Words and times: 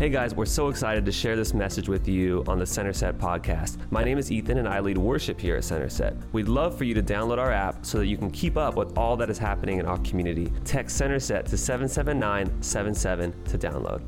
Hey 0.00 0.08
guys, 0.08 0.34
we're 0.34 0.46
so 0.46 0.68
excited 0.68 1.04
to 1.04 1.12
share 1.12 1.36
this 1.36 1.52
message 1.52 1.86
with 1.86 2.08
you 2.08 2.42
on 2.48 2.58
the 2.58 2.64
Center 2.64 2.94
Set 2.94 3.18
podcast. 3.18 3.76
My 3.90 4.02
name 4.02 4.16
is 4.16 4.32
Ethan 4.32 4.56
and 4.56 4.66
I 4.66 4.80
lead 4.80 4.96
worship 4.96 5.38
here 5.38 5.56
at 5.56 5.64
Center 5.64 5.90
Set. 5.90 6.16
We'd 6.32 6.48
love 6.48 6.74
for 6.78 6.84
you 6.84 6.94
to 6.94 7.02
download 7.02 7.36
our 7.36 7.52
app 7.52 7.84
so 7.84 7.98
that 7.98 8.06
you 8.06 8.16
can 8.16 8.30
keep 8.30 8.56
up 8.56 8.76
with 8.76 8.96
all 8.96 9.14
that 9.18 9.28
is 9.28 9.36
happening 9.36 9.78
in 9.78 9.84
our 9.84 9.98
community. 9.98 10.50
Text 10.64 10.96
Center 10.96 11.20
Set 11.20 11.44
to 11.48 11.58
77977 11.58 13.44
to 13.44 13.58
download. 13.58 14.00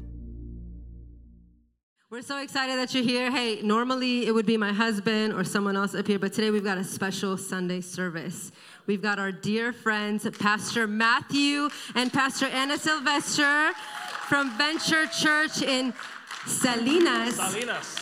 We're 2.09 2.22
so 2.22 2.38
excited 2.38 2.79
that 2.79 2.95
you're 2.95 3.04
here. 3.04 3.31
Hey, 3.31 3.61
normally 3.61 4.27
it 4.27 4.33
would 4.33 4.47
be 4.47 4.56
my 4.56 4.72
husband 4.72 5.35
or 5.35 5.45
someone 5.45 5.77
else 5.77 5.95
up 5.95 6.06
here, 6.06 6.19
but 6.19 6.33
today 6.33 6.51
we've 6.51 6.65
got 6.65 6.79
a 6.79 6.85
special 6.85 7.37
Sunday 7.37 7.83
service. 7.83 8.51
We've 8.87 9.03
got 9.03 9.19
our 9.19 9.31
dear 9.31 9.74
friends, 9.74 10.27
Pastor 10.38 10.87
Matthew 10.87 11.69
and 11.95 12.11
Pastor 12.11 12.47
Anna 12.47 12.79
Sylvester 12.79 13.72
from 14.28 14.56
Venture 14.56 15.06
Church 15.06 15.62
in 15.62 15.92
Salinas. 16.46 17.36
Salinas. 17.36 17.98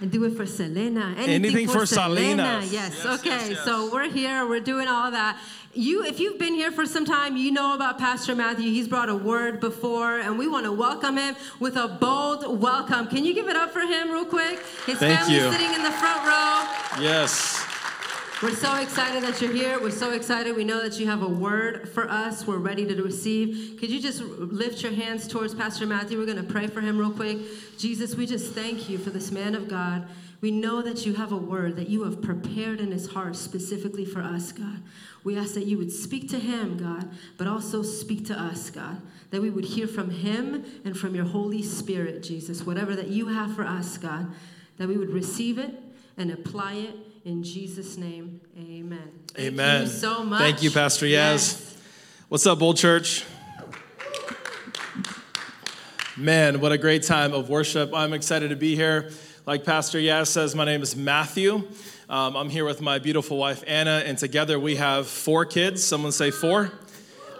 And 0.00 0.10
do 0.10 0.24
it 0.24 0.36
for 0.36 0.44
Selena. 0.44 1.14
Anything, 1.16 1.30
Anything 1.30 1.68
for 1.68 1.86
Salinas. 1.86 2.70
Yes. 2.70 3.00
Yes, 3.02 3.20
okay. 3.20 3.30
yes, 3.30 3.50
yes. 3.50 3.64
So 3.64 3.90
we're 3.90 4.10
here. 4.10 4.46
We're 4.46 4.60
doing 4.60 4.88
all 4.88 5.10
that. 5.10 5.40
You, 5.72 6.04
if 6.04 6.20
you've 6.20 6.38
been 6.38 6.54
here 6.54 6.70
for 6.70 6.86
some 6.86 7.04
time, 7.04 7.36
you 7.36 7.50
know 7.50 7.74
about 7.74 7.98
Pastor 7.98 8.34
Matthew. 8.34 8.70
He's 8.70 8.88
brought 8.88 9.08
a 9.08 9.14
word 9.14 9.60
before, 9.60 10.18
and 10.18 10.38
we 10.38 10.48
want 10.48 10.64
to 10.64 10.72
welcome 10.72 11.16
him 11.16 11.36
with 11.60 11.76
a 11.76 11.88
bold 11.88 12.60
welcome. 12.60 13.08
Can 13.08 13.24
you 13.24 13.34
give 13.34 13.48
it 13.48 13.56
up 13.56 13.70
for 13.72 13.80
him, 13.80 14.10
real 14.10 14.24
quick? 14.24 14.58
His 14.86 14.98
Thank 14.98 15.20
family 15.20 15.36
you. 15.36 15.52
sitting 15.52 15.72
in 15.74 15.82
the 15.82 15.92
front 15.92 16.26
row. 16.26 17.02
Yes. 17.02 17.65
We're 18.42 18.54
so 18.54 18.76
excited 18.76 19.22
that 19.22 19.40
you're 19.40 19.50
here. 19.50 19.80
We're 19.80 19.90
so 19.90 20.10
excited. 20.12 20.54
We 20.54 20.62
know 20.62 20.82
that 20.82 21.00
you 21.00 21.06
have 21.06 21.22
a 21.22 21.28
word 21.28 21.88
for 21.88 22.06
us. 22.10 22.46
We're 22.46 22.58
ready 22.58 22.84
to 22.84 23.02
receive. 23.02 23.80
Could 23.80 23.88
you 23.88 23.98
just 23.98 24.20
lift 24.20 24.82
your 24.82 24.92
hands 24.92 25.26
towards 25.26 25.54
Pastor 25.54 25.86
Matthew? 25.86 26.18
We're 26.18 26.26
going 26.26 26.36
to 26.36 26.52
pray 26.52 26.66
for 26.66 26.82
him 26.82 26.98
real 26.98 27.10
quick. 27.10 27.38
Jesus, 27.78 28.14
we 28.14 28.26
just 28.26 28.52
thank 28.52 28.90
you 28.90 28.98
for 28.98 29.08
this 29.08 29.32
man 29.32 29.54
of 29.54 29.68
God. 29.68 30.06
We 30.42 30.50
know 30.50 30.82
that 30.82 31.06
you 31.06 31.14
have 31.14 31.32
a 31.32 31.36
word 31.36 31.76
that 31.76 31.88
you 31.88 32.04
have 32.04 32.20
prepared 32.20 32.78
in 32.78 32.92
his 32.92 33.08
heart 33.08 33.36
specifically 33.36 34.04
for 34.04 34.20
us, 34.20 34.52
God. 34.52 34.82
We 35.24 35.38
ask 35.38 35.54
that 35.54 35.64
you 35.64 35.78
would 35.78 35.90
speak 35.90 36.28
to 36.28 36.38
him, 36.38 36.76
God, 36.76 37.08
but 37.38 37.46
also 37.46 37.82
speak 37.82 38.26
to 38.26 38.38
us, 38.38 38.68
God. 38.68 39.00
That 39.30 39.40
we 39.40 39.48
would 39.48 39.64
hear 39.64 39.88
from 39.88 40.10
him 40.10 40.62
and 40.84 40.94
from 40.94 41.14
your 41.14 41.24
Holy 41.24 41.62
Spirit, 41.62 42.22
Jesus. 42.22 42.66
Whatever 42.66 42.96
that 42.96 43.08
you 43.08 43.28
have 43.28 43.56
for 43.56 43.64
us, 43.64 43.96
God, 43.96 44.26
that 44.76 44.88
we 44.88 44.98
would 44.98 45.10
receive 45.10 45.58
it 45.58 45.74
and 46.18 46.30
apply 46.30 46.74
it 46.74 47.05
in 47.26 47.42
Jesus' 47.42 47.96
name, 47.96 48.40
amen. 48.56 49.10
Amen. 49.36 49.80
Thank 49.80 49.92
you 49.92 49.98
so 49.98 50.22
much. 50.22 50.40
Thank 50.40 50.62
you, 50.62 50.70
Pastor 50.70 51.06
Yaz. 51.06 51.10
Yes. 51.10 51.78
What's 52.28 52.46
up, 52.46 52.60
Bold 52.60 52.76
Church? 52.76 53.24
Man, 56.16 56.60
what 56.60 56.70
a 56.70 56.78
great 56.78 57.02
time 57.02 57.34
of 57.34 57.48
worship. 57.48 57.92
I'm 57.92 58.12
excited 58.12 58.50
to 58.50 58.56
be 58.56 58.76
here. 58.76 59.10
Like 59.44 59.64
Pastor 59.64 59.98
Yaz 59.98 60.28
says, 60.28 60.54
my 60.54 60.64
name 60.64 60.82
is 60.82 60.94
Matthew. 60.94 61.68
Um, 62.08 62.36
I'm 62.36 62.48
here 62.48 62.64
with 62.64 62.80
my 62.80 63.00
beautiful 63.00 63.38
wife, 63.38 63.64
Anna, 63.66 64.04
and 64.06 64.16
together 64.16 64.60
we 64.60 64.76
have 64.76 65.08
four 65.08 65.44
kids. 65.44 65.82
Someone 65.82 66.12
say 66.12 66.30
four. 66.30 66.70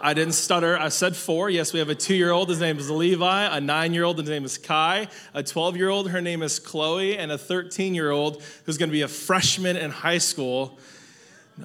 I 0.01 0.13
didn't 0.13 0.33
stutter. 0.33 0.77
I 0.77 0.89
said 0.89 1.15
four. 1.15 1.49
Yes, 1.49 1.73
we 1.73 1.79
have 1.79 1.89
a 1.89 1.95
two 1.95 2.15
year 2.15 2.31
old. 2.31 2.49
His 2.49 2.59
name 2.59 2.77
is 2.77 2.89
Levi. 2.89 3.57
A 3.57 3.61
nine 3.61 3.93
year 3.93 4.03
old. 4.03 4.19
His 4.19 4.29
name 4.29 4.45
is 4.45 4.57
Kai. 4.57 5.07
A 5.33 5.43
12 5.43 5.77
year 5.77 5.89
old. 5.89 6.09
Her 6.09 6.21
name 6.21 6.43
is 6.43 6.59
Chloe. 6.59 7.17
And 7.17 7.31
a 7.31 7.37
13 7.37 7.95
year 7.95 8.11
old 8.11 8.41
who's 8.65 8.77
going 8.77 8.89
to 8.89 8.93
be 8.93 9.01
a 9.01 9.07
freshman 9.07 9.75
in 9.77 9.91
high 9.91 10.17
school. 10.17 10.77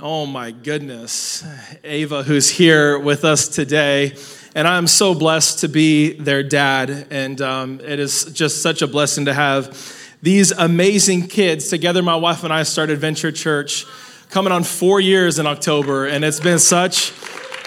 Oh 0.00 0.27
my 0.27 0.50
goodness. 0.50 1.44
Ava, 1.84 2.22
who's 2.22 2.48
here 2.48 2.98
with 2.98 3.25
us 3.25 3.48
today. 3.48 4.14
And 4.55 4.66
I'm 4.66 4.86
so 4.86 5.14
blessed 5.14 5.60
to 5.60 5.69
be 5.69 6.12
their 6.12 6.42
dad. 6.42 7.08
And 7.10 7.41
um, 7.41 7.80
it 7.80 7.98
is 7.98 8.25
just 8.27 8.62
such 8.62 8.83
a 8.83 8.86
blessing 8.86 9.27
to 9.27 9.34
have 9.34 9.98
these 10.22 10.50
amazing 10.53 11.28
kids. 11.28 11.69
Together, 11.69 12.03
my 12.03 12.16
wife 12.16 12.44
and 12.44 12.53
I 12.53 12.62
started 12.62 12.98
Venture 12.98 13.33
Church 13.33 13.84
coming 14.30 14.53
on 14.53 14.64
four 14.64 15.00
years 15.00 15.38
in 15.38 15.47
October. 15.47 16.06
And 16.06 16.25
it's 16.25 16.41
been 16.41 16.59
such 16.59 17.12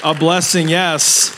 a 0.05 0.13
blessing, 0.13 0.69
yes. 0.69 1.35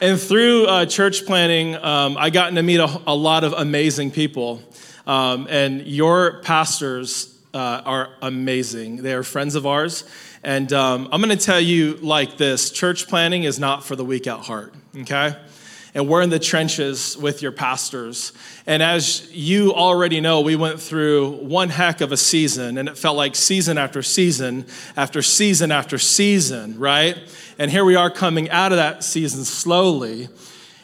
And 0.00 0.18
through 0.18 0.64
uh, 0.64 0.86
church 0.86 1.26
planning, 1.26 1.74
um, 1.76 2.16
I 2.16 2.30
gotten 2.30 2.54
to 2.54 2.62
meet 2.62 2.80
a, 2.80 3.02
a 3.06 3.14
lot 3.14 3.44
of 3.44 3.52
amazing 3.52 4.10
people. 4.10 4.62
Um, 5.06 5.46
and 5.50 5.86
your 5.86 6.40
pastors 6.40 7.38
uh, 7.52 7.82
are 7.84 8.08
amazing. 8.22 9.02
They 9.02 9.12
are 9.12 9.22
friends 9.22 9.54
of 9.54 9.66
ours. 9.66 10.04
And 10.42 10.72
um, 10.72 11.10
I'm 11.12 11.20
going 11.20 11.36
to 11.36 11.44
tell 11.44 11.60
you 11.60 11.96
like 11.96 12.38
this 12.38 12.70
church 12.70 13.06
planning 13.06 13.44
is 13.44 13.58
not 13.58 13.84
for 13.84 13.96
the 13.96 14.04
weak 14.04 14.26
at 14.26 14.40
heart, 14.40 14.72
okay? 14.96 15.36
And 15.96 16.06
we're 16.06 16.20
in 16.20 16.28
the 16.28 16.38
trenches 16.38 17.16
with 17.16 17.40
your 17.40 17.52
pastors. 17.52 18.34
And 18.66 18.82
as 18.82 19.32
you 19.32 19.72
already 19.72 20.20
know, 20.20 20.42
we 20.42 20.54
went 20.54 20.78
through 20.78 21.30
one 21.30 21.70
heck 21.70 22.02
of 22.02 22.12
a 22.12 22.18
season, 22.18 22.76
and 22.76 22.86
it 22.86 22.98
felt 22.98 23.16
like 23.16 23.34
season 23.34 23.78
after 23.78 24.02
season 24.02 24.66
after 24.94 25.22
season 25.22 25.72
after 25.72 25.96
season, 25.96 26.78
right? 26.78 27.16
And 27.58 27.70
here 27.70 27.82
we 27.82 27.96
are 27.96 28.10
coming 28.10 28.50
out 28.50 28.72
of 28.72 28.76
that 28.76 29.04
season 29.04 29.46
slowly, 29.46 30.28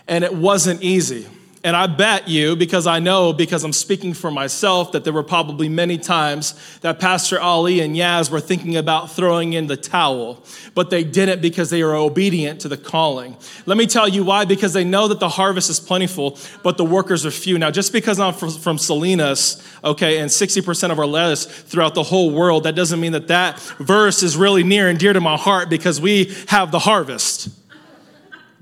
and 0.08 0.24
it 0.24 0.34
wasn't 0.34 0.82
easy. 0.82 1.26
And 1.64 1.76
I 1.76 1.86
bet 1.86 2.26
you, 2.26 2.56
because 2.56 2.88
I 2.88 2.98
know, 2.98 3.32
because 3.32 3.62
I'm 3.62 3.72
speaking 3.72 4.14
for 4.14 4.32
myself, 4.32 4.90
that 4.92 5.04
there 5.04 5.12
were 5.12 5.22
probably 5.22 5.68
many 5.68 5.96
times 5.96 6.54
that 6.80 6.98
Pastor 6.98 7.40
Ali 7.40 7.78
and 7.78 7.94
Yaz 7.94 8.30
were 8.30 8.40
thinking 8.40 8.76
about 8.76 9.12
throwing 9.12 9.52
in 9.52 9.68
the 9.68 9.76
towel, 9.76 10.44
but 10.74 10.90
they 10.90 11.04
didn't 11.04 11.40
because 11.40 11.70
they 11.70 11.84
were 11.84 11.94
obedient 11.94 12.60
to 12.62 12.68
the 12.68 12.76
calling. 12.76 13.36
Let 13.64 13.76
me 13.76 13.86
tell 13.86 14.08
you 14.08 14.24
why 14.24 14.44
because 14.44 14.72
they 14.72 14.82
know 14.82 15.06
that 15.06 15.20
the 15.20 15.28
harvest 15.28 15.70
is 15.70 15.78
plentiful, 15.78 16.36
but 16.64 16.78
the 16.78 16.84
workers 16.84 17.24
are 17.24 17.30
few. 17.30 17.56
Now, 17.58 17.70
just 17.70 17.92
because 17.92 18.18
I'm 18.18 18.34
from, 18.34 18.78
Salinas, 18.78 19.62
okay, 19.84 20.18
and 20.18 20.28
60% 20.28 20.90
of 20.90 20.98
our 20.98 21.06
lettuce 21.06 21.46
throughout 21.46 21.94
the 21.94 22.02
whole 22.02 22.32
world, 22.32 22.64
that 22.64 22.74
doesn't 22.74 22.98
mean 22.98 23.12
that 23.12 23.28
that 23.28 23.60
verse 23.78 24.24
is 24.24 24.36
really 24.36 24.64
near 24.64 24.88
and 24.88 24.98
dear 24.98 25.12
to 25.12 25.20
my 25.20 25.36
heart 25.36 25.70
because 25.70 26.00
we 26.00 26.34
have 26.48 26.72
the 26.72 26.80
harvest. 26.80 27.50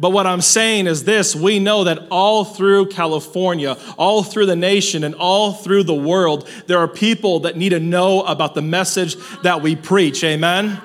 But 0.01 0.13
what 0.13 0.27
I'm 0.27 0.41
saying 0.41 0.87
is 0.87 1.05
this 1.05 1.37
we 1.37 1.59
know 1.59 1.85
that 1.85 2.09
all 2.11 2.45
through 2.45 2.87
California, 2.87 3.77
all 3.99 4.23
through 4.23 4.47
the 4.47 4.57
nation, 4.57 5.05
and 5.05 5.15
all 5.15 5.53
through 5.53 5.85
the 5.85 5.95
world, 5.95 6.49
there 6.67 6.79
are 6.79 6.89
people 6.89 7.41
that 7.41 7.57
need 7.57 7.69
to 7.69 7.81
know 7.81 8.23
about 8.23 8.55
the 8.55 8.63
message 8.63 9.17
that 9.43 9.61
we 9.61 9.77
preach. 9.77 10.25
Amen? 10.25 10.81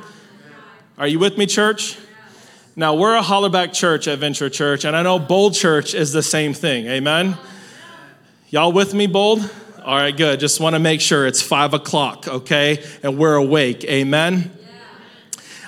Are 0.97 1.07
you 1.07 1.17
with 1.17 1.37
me, 1.37 1.45
church? 1.45 1.97
Now, 2.75 2.93
we're 2.95 3.15
a 3.15 3.21
Hollerback 3.21 3.71
church 3.71 4.09
at 4.09 4.19
Venture 4.19 4.49
Church, 4.49 4.83
and 4.83 4.97
I 4.97 5.01
know 5.01 5.17
Bold 5.17 5.53
Church 5.53 5.93
is 5.93 6.11
the 6.11 6.21
same 6.21 6.53
thing. 6.53 6.87
Amen? 6.87 7.37
Y'all 8.49 8.73
with 8.73 8.93
me, 8.93 9.07
Bold? 9.07 9.49
All 9.85 9.95
right, 9.95 10.15
good. 10.15 10.41
Just 10.41 10.59
want 10.59 10.73
to 10.73 10.79
make 10.79 10.99
sure 10.99 11.25
it's 11.25 11.41
five 11.41 11.73
o'clock, 11.73 12.27
okay? 12.27 12.83
And 13.01 13.17
we're 13.17 13.35
awake. 13.35 13.85
Amen? 13.85 14.51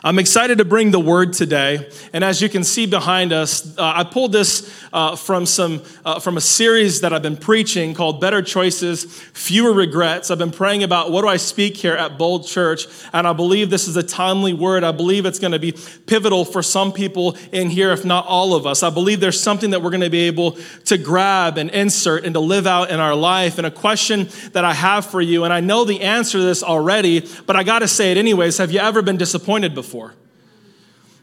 I'm 0.03 0.19
excited 0.19 0.59
to 0.59 0.65
bring 0.65 0.91
the 0.91 0.99
word 0.99 1.33
today, 1.33 1.89
and 2.13 2.23
as 2.23 2.39
you 2.39 2.49
can 2.49 2.63
see 2.63 2.85
behind 2.85 3.33
us, 3.33 3.75
uh, 3.79 3.93
I 3.95 4.03
pulled 4.03 4.31
this 4.31 4.71
uh, 4.93 5.15
from 5.15 5.47
some 5.47 5.81
uh, 6.05 6.19
from 6.19 6.37
a 6.37 6.41
series 6.41 7.01
that 7.01 7.13
I've 7.13 7.23
been 7.23 7.35
preaching 7.35 7.95
called 7.95 8.21
"Better 8.21 8.43
Choices, 8.43 9.05
Fewer 9.05 9.73
Regrets." 9.73 10.29
I've 10.29 10.37
been 10.37 10.51
praying 10.51 10.83
about 10.83 11.11
what 11.11 11.23
do 11.23 11.27
I 11.27 11.37
speak 11.37 11.77
here 11.77 11.95
at 11.95 12.15
Bold 12.15 12.45
Church, 12.45 12.85
and 13.11 13.27
I 13.27 13.33
believe 13.33 13.71
this 13.71 13.87
is 13.87 13.97
a 13.97 14.03
timely 14.03 14.53
word. 14.53 14.83
I 14.83 14.91
believe 14.91 15.25
it's 15.25 15.39
going 15.39 15.53
to 15.53 15.59
be 15.59 15.71
pivotal 16.05 16.45
for 16.45 16.61
some 16.61 16.93
people 16.93 17.35
in 17.51 17.71
here, 17.71 17.91
if 17.91 18.05
not 18.05 18.27
all 18.27 18.53
of 18.53 18.67
us. 18.67 18.83
I 18.83 18.91
believe 18.91 19.19
there's 19.19 19.41
something 19.41 19.71
that 19.71 19.81
we're 19.81 19.89
going 19.89 20.01
to 20.01 20.11
be 20.11 20.27
able 20.27 20.59
to 20.85 20.99
grab 20.99 21.57
and 21.57 21.71
insert 21.71 22.23
and 22.23 22.35
to 22.35 22.39
live 22.39 22.67
out 22.67 22.91
in 22.91 22.99
our 22.99 23.15
life. 23.15 23.57
And 23.57 23.65
a 23.65 23.71
question 23.71 24.29
that 24.51 24.63
I 24.63 24.73
have 24.73 25.07
for 25.07 25.21
you, 25.21 25.43
and 25.43 25.51
I 25.51 25.59
know 25.59 25.85
the 25.85 26.01
answer 26.01 26.37
to 26.37 26.43
this 26.43 26.61
already, 26.61 27.27
but 27.47 27.55
I 27.55 27.63
got 27.63 27.79
to 27.79 27.87
say 27.87 28.11
it 28.11 28.17
anyways. 28.17 28.59
Have 28.59 28.71
you 28.71 28.79
ever 28.79 29.01
been 29.01 29.17
disappointed 29.17 29.73
before? 29.73 29.86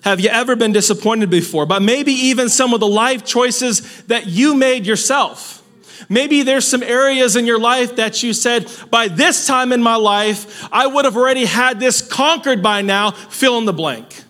Have 0.03 0.21
you 0.21 0.29
ever 0.29 0.55
been 0.55 0.73
disappointed 0.73 1.31
before? 1.31 1.65
But 1.65 1.81
maybe 1.81 2.13
even 2.13 2.51
some 2.51 2.75
of 2.75 2.81
the 2.81 2.87
life 2.87 3.25
choices 3.25 4.03
that 4.03 4.27
you 4.27 4.55
made 4.55 4.87
yourself. 4.87 5.63
Maybe 6.11 6.43
there's 6.43 6.67
some 6.67 6.83
areas 6.83 7.37
in 7.37 7.47
your 7.47 7.59
life 7.59 7.97
that 7.97 8.23
you 8.23 8.35
said, 8.35 8.71
by 8.91 9.09
this 9.09 9.47
time 9.47 9.73
in 9.73 9.83
my 9.83 9.97
life, 9.97 10.69
I 10.71 10.87
would 10.87 11.07
have 11.07 11.17
already 11.17 11.47
had 11.47 11.81
this 11.81 12.07
conquered 12.07 12.63
by 12.63 12.83
now, 12.83 13.13
fill 13.13 13.57
in 13.57 13.65
the 13.65 13.73
blank. 13.73 14.23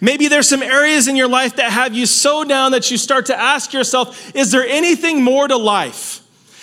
Maybe 0.00 0.28
there's 0.28 0.48
some 0.48 0.62
areas 0.62 1.08
in 1.08 1.16
your 1.16 1.26
life 1.26 1.56
that 1.56 1.72
have 1.72 1.94
you 1.94 2.06
so 2.06 2.44
down 2.44 2.70
that 2.70 2.90
you 2.90 2.96
start 2.96 3.26
to 3.26 3.36
ask 3.36 3.72
yourself, 3.72 4.32
is 4.36 4.52
there 4.52 4.64
anything 4.64 5.22
more 5.22 5.48
to 5.48 5.56
life? 5.56 6.20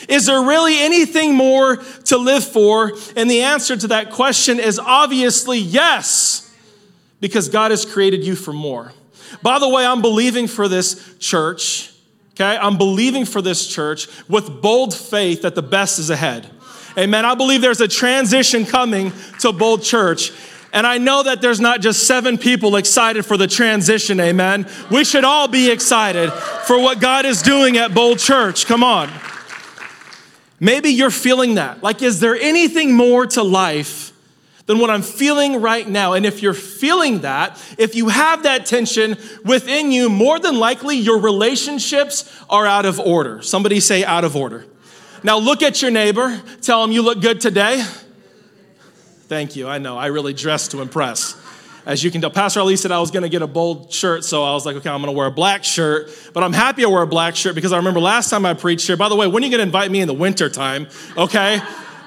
Is 0.08 0.28
there 0.28 0.42
really 0.42 0.80
anything 0.80 1.36
more 1.36 1.78
to 2.06 2.18
live 2.18 2.46
for? 2.46 2.94
And 3.18 3.30
the 3.30 3.42
answer 3.42 3.76
to 3.76 3.88
that 3.88 4.12
question 4.12 4.60
is 4.60 4.80
obviously 4.80 5.60
yes 5.60 6.49
because 7.20 7.50
God 7.50 7.72
has 7.72 7.86
created 7.86 8.24
you 8.24 8.36
for 8.36 8.54
more. 8.54 8.94
By 9.42 9.60
the 9.60 9.70
way, 9.70 9.86
I'm 9.86 10.02
believing 10.02 10.48
for 10.48 10.68
this 10.68 11.16
church, 11.20 11.92
okay? 12.32 12.58
I'm 12.58 12.78
believing 12.78 13.26
for 13.26 13.42
this 13.42 13.68
church 13.68 14.08
with 14.28 14.62
bold 14.62 14.94
faith 14.94 15.44
that 15.44 15.56
the 15.56 15.62
best 15.62 16.00
is 16.00 16.10
ahead. 16.10 16.50
Amen. 16.98 17.26
I 17.26 17.36
believe 17.36 17.62
there's 17.62 17.82
a 17.82 17.88
transition 17.88 18.66
coming 18.66 19.14
to 19.40 19.52
Bold 19.52 19.84
Church. 19.84 20.32
And 20.74 20.86
I 20.86 20.98
know 20.98 21.24
that 21.24 21.42
there's 21.42 21.60
not 21.60 21.82
just 21.82 22.06
seven 22.06 22.38
people 22.38 22.76
excited 22.76 23.26
for 23.26 23.38
the 23.38 23.48
transition, 23.48 24.20
amen. 24.20 24.68
We 24.92 25.04
should 25.04 25.24
all 25.24 25.48
be 25.48 25.72
excited 25.72 26.32
for 26.32 26.80
what 26.80 27.00
God 27.00 27.26
is 27.26 27.42
doing 27.42 27.78
at 27.78 27.94
Bold 27.94 28.20
Church. 28.20 28.66
Come 28.66 28.84
on. 28.84 29.10
Maybe 30.60 30.90
you're 30.90 31.10
feeling 31.10 31.56
that. 31.56 31.82
Like, 31.82 32.02
is 32.02 32.20
there 32.20 32.36
anything 32.36 32.94
more 32.94 33.26
to 33.28 33.44
life 33.44 34.09
than 34.70 34.78
what 34.78 34.92
I'm 34.92 35.02
feeling 35.02 35.62
right 35.62 35.90
now? 35.90 36.14
And 36.14 36.28
if 36.28 36.44
you're 36.44 36.54
feeling 36.54 37.22
that, 37.22 37.60
if 37.80 37.96
you 37.96 38.10
have 38.10 38.44
that 38.44 38.68
tension 38.68 39.18
within 39.44 39.92
you, 39.92 40.12
more 40.12 40.38
than 40.38 40.60
likely 40.60 40.96
your 40.96 41.20
relationships 41.20 42.32
are 42.52 42.68
out 42.68 42.86
of 42.86 43.00
order. 43.00 43.42
Somebody 43.42 43.80
say 43.80 44.06
out 44.06 44.24
of 44.24 44.36
order. 44.36 44.68
Now 45.24 45.40
look 45.40 45.64
at 45.64 45.82
your 45.82 45.90
neighbor, 45.90 46.40
tell 46.62 46.84
him 46.84 46.92
you 46.92 47.02
look 47.02 47.20
good 47.20 47.42
today. 47.42 47.84
Thank 49.28 49.56
you. 49.56 49.68
I 49.68 49.80
know, 49.80 49.98
I 49.98 50.06
really 50.06 50.36
dressed 50.36 50.70
to 50.72 50.84
impress. 50.84 51.36
As 51.88 52.04
you 52.04 52.12
can 52.12 52.22
tell, 52.22 52.30
Pastor 52.30 52.60
Ali 52.60 52.76
said 52.76 52.92
I 52.92 53.00
was 53.00 53.10
gonna 53.10 53.28
get 53.28 53.42
a 53.42 53.48
bold 53.48 53.92
shirt, 53.92 54.24
so 54.24 54.44
I 54.44 54.54
was 54.54 54.68
like, 54.68 54.76
okay, 54.76 54.92
I'm 54.92 55.02
gonna 55.02 55.14
wear 55.14 55.26
a 55.26 55.32
black 55.32 55.64
shirt. 55.64 56.12
But 56.32 56.44
I'm 56.44 56.54
happy 56.54 56.86
I 56.86 56.90
wear 56.90 57.02
a 57.02 57.08
black 57.08 57.36
shirt 57.36 57.56
because 57.56 57.74
I 57.74 57.78
remember 57.78 58.00
last 58.00 58.30
time 58.30 58.46
I 58.46 58.54
preached 58.54 58.86
here. 58.86 58.98
By 58.98 59.10
the 59.10 59.16
way, 59.16 59.26
when 59.26 59.42
are 59.42 59.48
you 59.48 59.52
gonna 59.52 59.64
invite 59.64 59.90
me 59.90 60.00
in 60.00 60.08
the 60.08 60.14
winter 60.14 60.48
time? 60.48 60.88
Okay? 61.18 61.60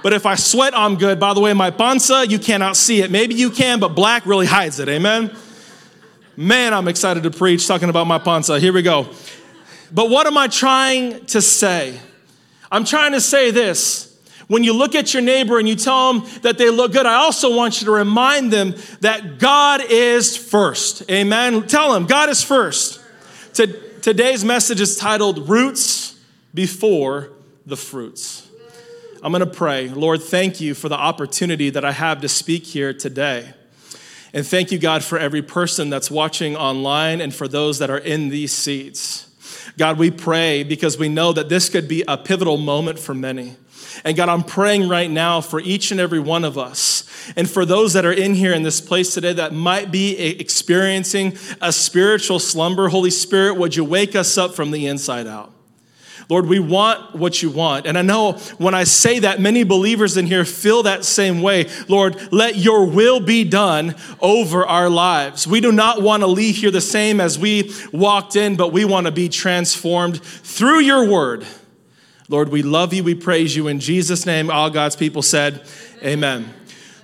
But 0.02 0.12
if 0.12 0.26
I 0.26 0.34
sweat, 0.34 0.76
I'm 0.76 0.96
good. 0.96 1.20
By 1.20 1.32
the 1.34 1.40
way, 1.40 1.52
my 1.52 1.70
panza, 1.70 2.26
you 2.26 2.38
cannot 2.38 2.76
see 2.76 3.02
it. 3.02 3.10
Maybe 3.10 3.34
you 3.34 3.50
can, 3.50 3.78
but 3.78 3.90
black 3.90 4.26
really 4.26 4.46
hides 4.46 4.81
it. 4.81 4.88
Amen? 4.88 5.34
Man, 6.37 6.75
I'm 6.75 6.88
excited 6.88 7.22
to 7.22 7.31
preach 7.31 7.66
talking 7.69 7.88
about 7.88 8.06
my 8.06 8.19
panza. 8.19 8.58
Here 8.58 8.72
we 8.72 8.82
go. 8.82 9.08
But 9.93 10.10
what 10.10 10.26
am 10.26 10.37
I 10.37 10.49
trying 10.49 11.26
to 11.26 11.43
say? 11.43 11.99
I'm 12.70 12.84
trying 12.84 13.12
to 13.12 13.20
say 13.20 13.50
this. 13.50 14.08
When 14.49 14.64
you 14.64 14.72
look 14.72 14.94
at 14.94 15.14
your 15.14 15.22
neighbor 15.22 15.58
and 15.58 15.69
you 15.69 15.76
tell 15.76 16.12
them 16.12 16.31
that 16.43 16.58
they 16.58 16.69
look 16.69 16.93
good, 16.93 17.06
I 17.06 17.14
also 17.14 17.55
want 17.55 17.81
you 17.81 17.87
to 17.87 17.93
remind 17.93 18.52
them 18.52 18.75
that 19.00 19.38
God 19.38 19.82
is 19.88 20.37
first. 20.37 21.10
Amen. 21.10 21.66
Tell 21.66 21.93
them 21.93 22.06
God 22.06 22.28
is 22.28 22.43
first. 22.43 23.00
Today's 23.52 24.44
message 24.44 24.81
is 24.81 24.96
titled 24.96 25.48
Roots 25.48 26.19
Before 26.52 27.31
the 27.66 27.76
Fruits. 27.76 28.41
I'm 29.22 29.30
going 29.30 29.40
to 29.40 29.46
pray. 29.46 29.88
Lord, 29.88 30.20
thank 30.20 30.60
you 30.60 30.74
for 30.74 30.88
the 30.88 30.96
opportunity 30.96 31.70
that 31.70 31.84
I 31.84 31.92
have 31.92 32.22
to 32.22 32.28
speak 32.28 32.64
here 32.64 32.92
today. 32.92 33.54
And 34.34 34.44
thank 34.44 34.72
you, 34.72 34.80
God, 34.80 35.04
for 35.04 35.16
every 35.16 35.42
person 35.42 35.90
that's 35.90 36.10
watching 36.10 36.56
online 36.56 37.20
and 37.20 37.32
for 37.32 37.46
those 37.46 37.78
that 37.78 37.88
are 37.88 37.98
in 37.98 38.30
these 38.30 38.50
seats. 38.52 39.30
God, 39.78 39.96
we 39.96 40.10
pray 40.10 40.64
because 40.64 40.98
we 40.98 41.08
know 41.08 41.32
that 41.34 41.48
this 41.48 41.69
could 41.69 41.86
be 41.86 42.02
a 42.08 42.16
pivotal 42.16 42.56
moment 42.56 42.98
for 42.98 43.14
many. 43.14 43.54
And 44.04 44.16
God, 44.16 44.28
I'm 44.28 44.42
praying 44.42 44.88
right 44.88 45.10
now 45.10 45.40
for 45.40 45.60
each 45.60 45.92
and 45.92 46.00
every 46.00 46.19
one 46.19 46.44
of 46.44 46.58
us. 46.58 47.08
And 47.36 47.48
for 47.48 47.64
those 47.64 47.92
that 47.92 48.04
are 48.04 48.12
in 48.12 48.34
here 48.34 48.52
in 48.52 48.64
this 48.64 48.80
place 48.80 49.14
today 49.14 49.34
that 49.34 49.52
might 49.52 49.92
be 49.92 50.19
experiencing 50.19 51.38
a 51.60 51.70
spiritual 51.70 52.40
slumber, 52.40 52.88
Holy 52.88 53.10
Spirit, 53.10 53.54
would 53.54 53.76
you 53.76 53.84
wake 53.84 54.16
us 54.16 54.36
up 54.36 54.54
from 54.54 54.72
the 54.72 54.88
inside 54.88 55.28
out? 55.28 55.51
Lord, 56.28 56.46
we 56.46 56.58
want 56.58 57.14
what 57.14 57.42
you 57.42 57.50
want. 57.50 57.86
And 57.86 57.98
I 57.98 58.02
know 58.02 58.32
when 58.58 58.74
I 58.74 58.84
say 58.84 59.19
that, 59.20 59.40
many 59.40 59.64
believers 59.64 60.16
in 60.16 60.26
here 60.26 60.44
feel 60.44 60.84
that 60.84 61.04
same 61.04 61.42
way. 61.42 61.69
Lord, 61.88 62.32
let 62.32 62.56
your 62.56 62.86
will 62.86 63.20
be 63.20 63.44
done 63.44 63.94
over 64.20 64.64
our 64.64 64.88
lives. 64.88 65.46
We 65.46 65.60
do 65.60 65.72
not 65.72 66.02
want 66.02 66.22
to 66.22 66.26
leave 66.26 66.56
here 66.56 66.70
the 66.70 66.80
same 66.80 67.20
as 67.20 67.38
we 67.38 67.72
walked 67.92 68.36
in, 68.36 68.56
but 68.56 68.72
we 68.72 68.84
want 68.84 69.06
to 69.06 69.12
be 69.12 69.28
transformed 69.28 70.22
through 70.22 70.80
your 70.80 71.08
word. 71.08 71.46
Lord, 72.28 72.48
we 72.48 72.62
love 72.62 72.94
you. 72.94 73.04
We 73.04 73.14
praise 73.14 73.54
you. 73.54 73.69
In 73.69 73.80
Jesus' 73.80 74.24
name, 74.24 74.50
all 74.50 74.70
God's 74.70 74.96
people 74.96 75.22
said, 75.22 75.66
Amen. 76.02 76.42
Amen. 76.44 76.54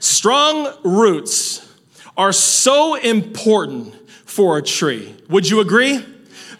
Strong 0.00 0.72
roots 0.84 1.64
are 2.16 2.32
so 2.32 2.94
important 2.94 3.94
for 4.28 4.58
a 4.58 4.62
tree. 4.62 5.14
Would 5.28 5.48
you 5.48 5.60
agree? 5.60 6.04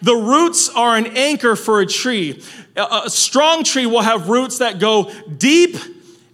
The 0.01 0.15
roots 0.15 0.69
are 0.69 0.95
an 0.95 1.07
anchor 1.17 1.55
for 1.55 1.81
a 1.81 1.85
tree. 1.85 2.43
A 2.75 3.09
strong 3.09 3.63
tree 3.63 3.85
will 3.85 4.01
have 4.01 4.29
roots 4.29 4.59
that 4.59 4.79
go 4.79 5.11
deep 5.37 5.75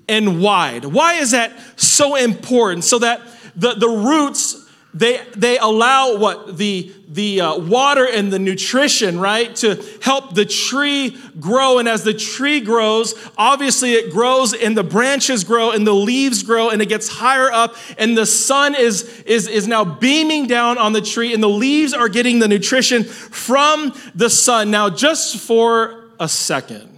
and 0.07 0.41
wide. 0.41 0.85
Why 0.85 1.15
is 1.15 1.31
that 1.31 1.51
so 1.75 2.15
important? 2.15 2.83
So 2.83 2.99
that 2.99 3.21
the, 3.55 3.73
the 3.73 3.89
roots 3.89 4.64
they, 4.95 5.19
they 5.35 5.57
allow 5.57 6.15
what? 6.15 6.57
The, 6.57 6.89
the 7.09 7.41
uh, 7.41 7.57
water 7.57 8.07
and 8.09 8.31
the 8.31 8.39
nutrition 8.39 9.19
right? 9.19 9.53
To 9.57 9.83
help 10.01 10.33
the 10.33 10.45
tree 10.45 11.17
grow. 11.37 11.79
And 11.79 11.89
as 11.89 12.05
the 12.05 12.13
tree 12.13 12.61
grows 12.61 13.13
obviously 13.37 13.91
it 13.91 14.11
grows 14.11 14.53
and 14.53 14.75
the 14.75 14.85
branches 14.85 15.43
grow 15.43 15.71
and 15.71 15.85
the 15.85 15.93
leaves 15.93 16.43
grow 16.43 16.69
and 16.69 16.81
it 16.81 16.87
gets 16.87 17.09
higher 17.09 17.51
up 17.51 17.75
and 17.97 18.17
the 18.17 18.25
sun 18.25 18.73
is, 18.73 19.03
is, 19.23 19.49
is 19.49 19.67
now 19.67 19.83
beaming 19.83 20.47
down 20.47 20.77
on 20.77 20.93
the 20.93 21.01
tree 21.01 21.33
and 21.33 21.43
the 21.43 21.49
leaves 21.49 21.93
are 21.93 22.07
getting 22.07 22.39
the 22.39 22.47
nutrition 22.47 23.03
from 23.03 23.93
the 24.15 24.29
sun. 24.29 24.71
Now 24.71 24.89
just 24.89 25.37
for 25.37 26.05
a 26.21 26.29
second 26.29 26.93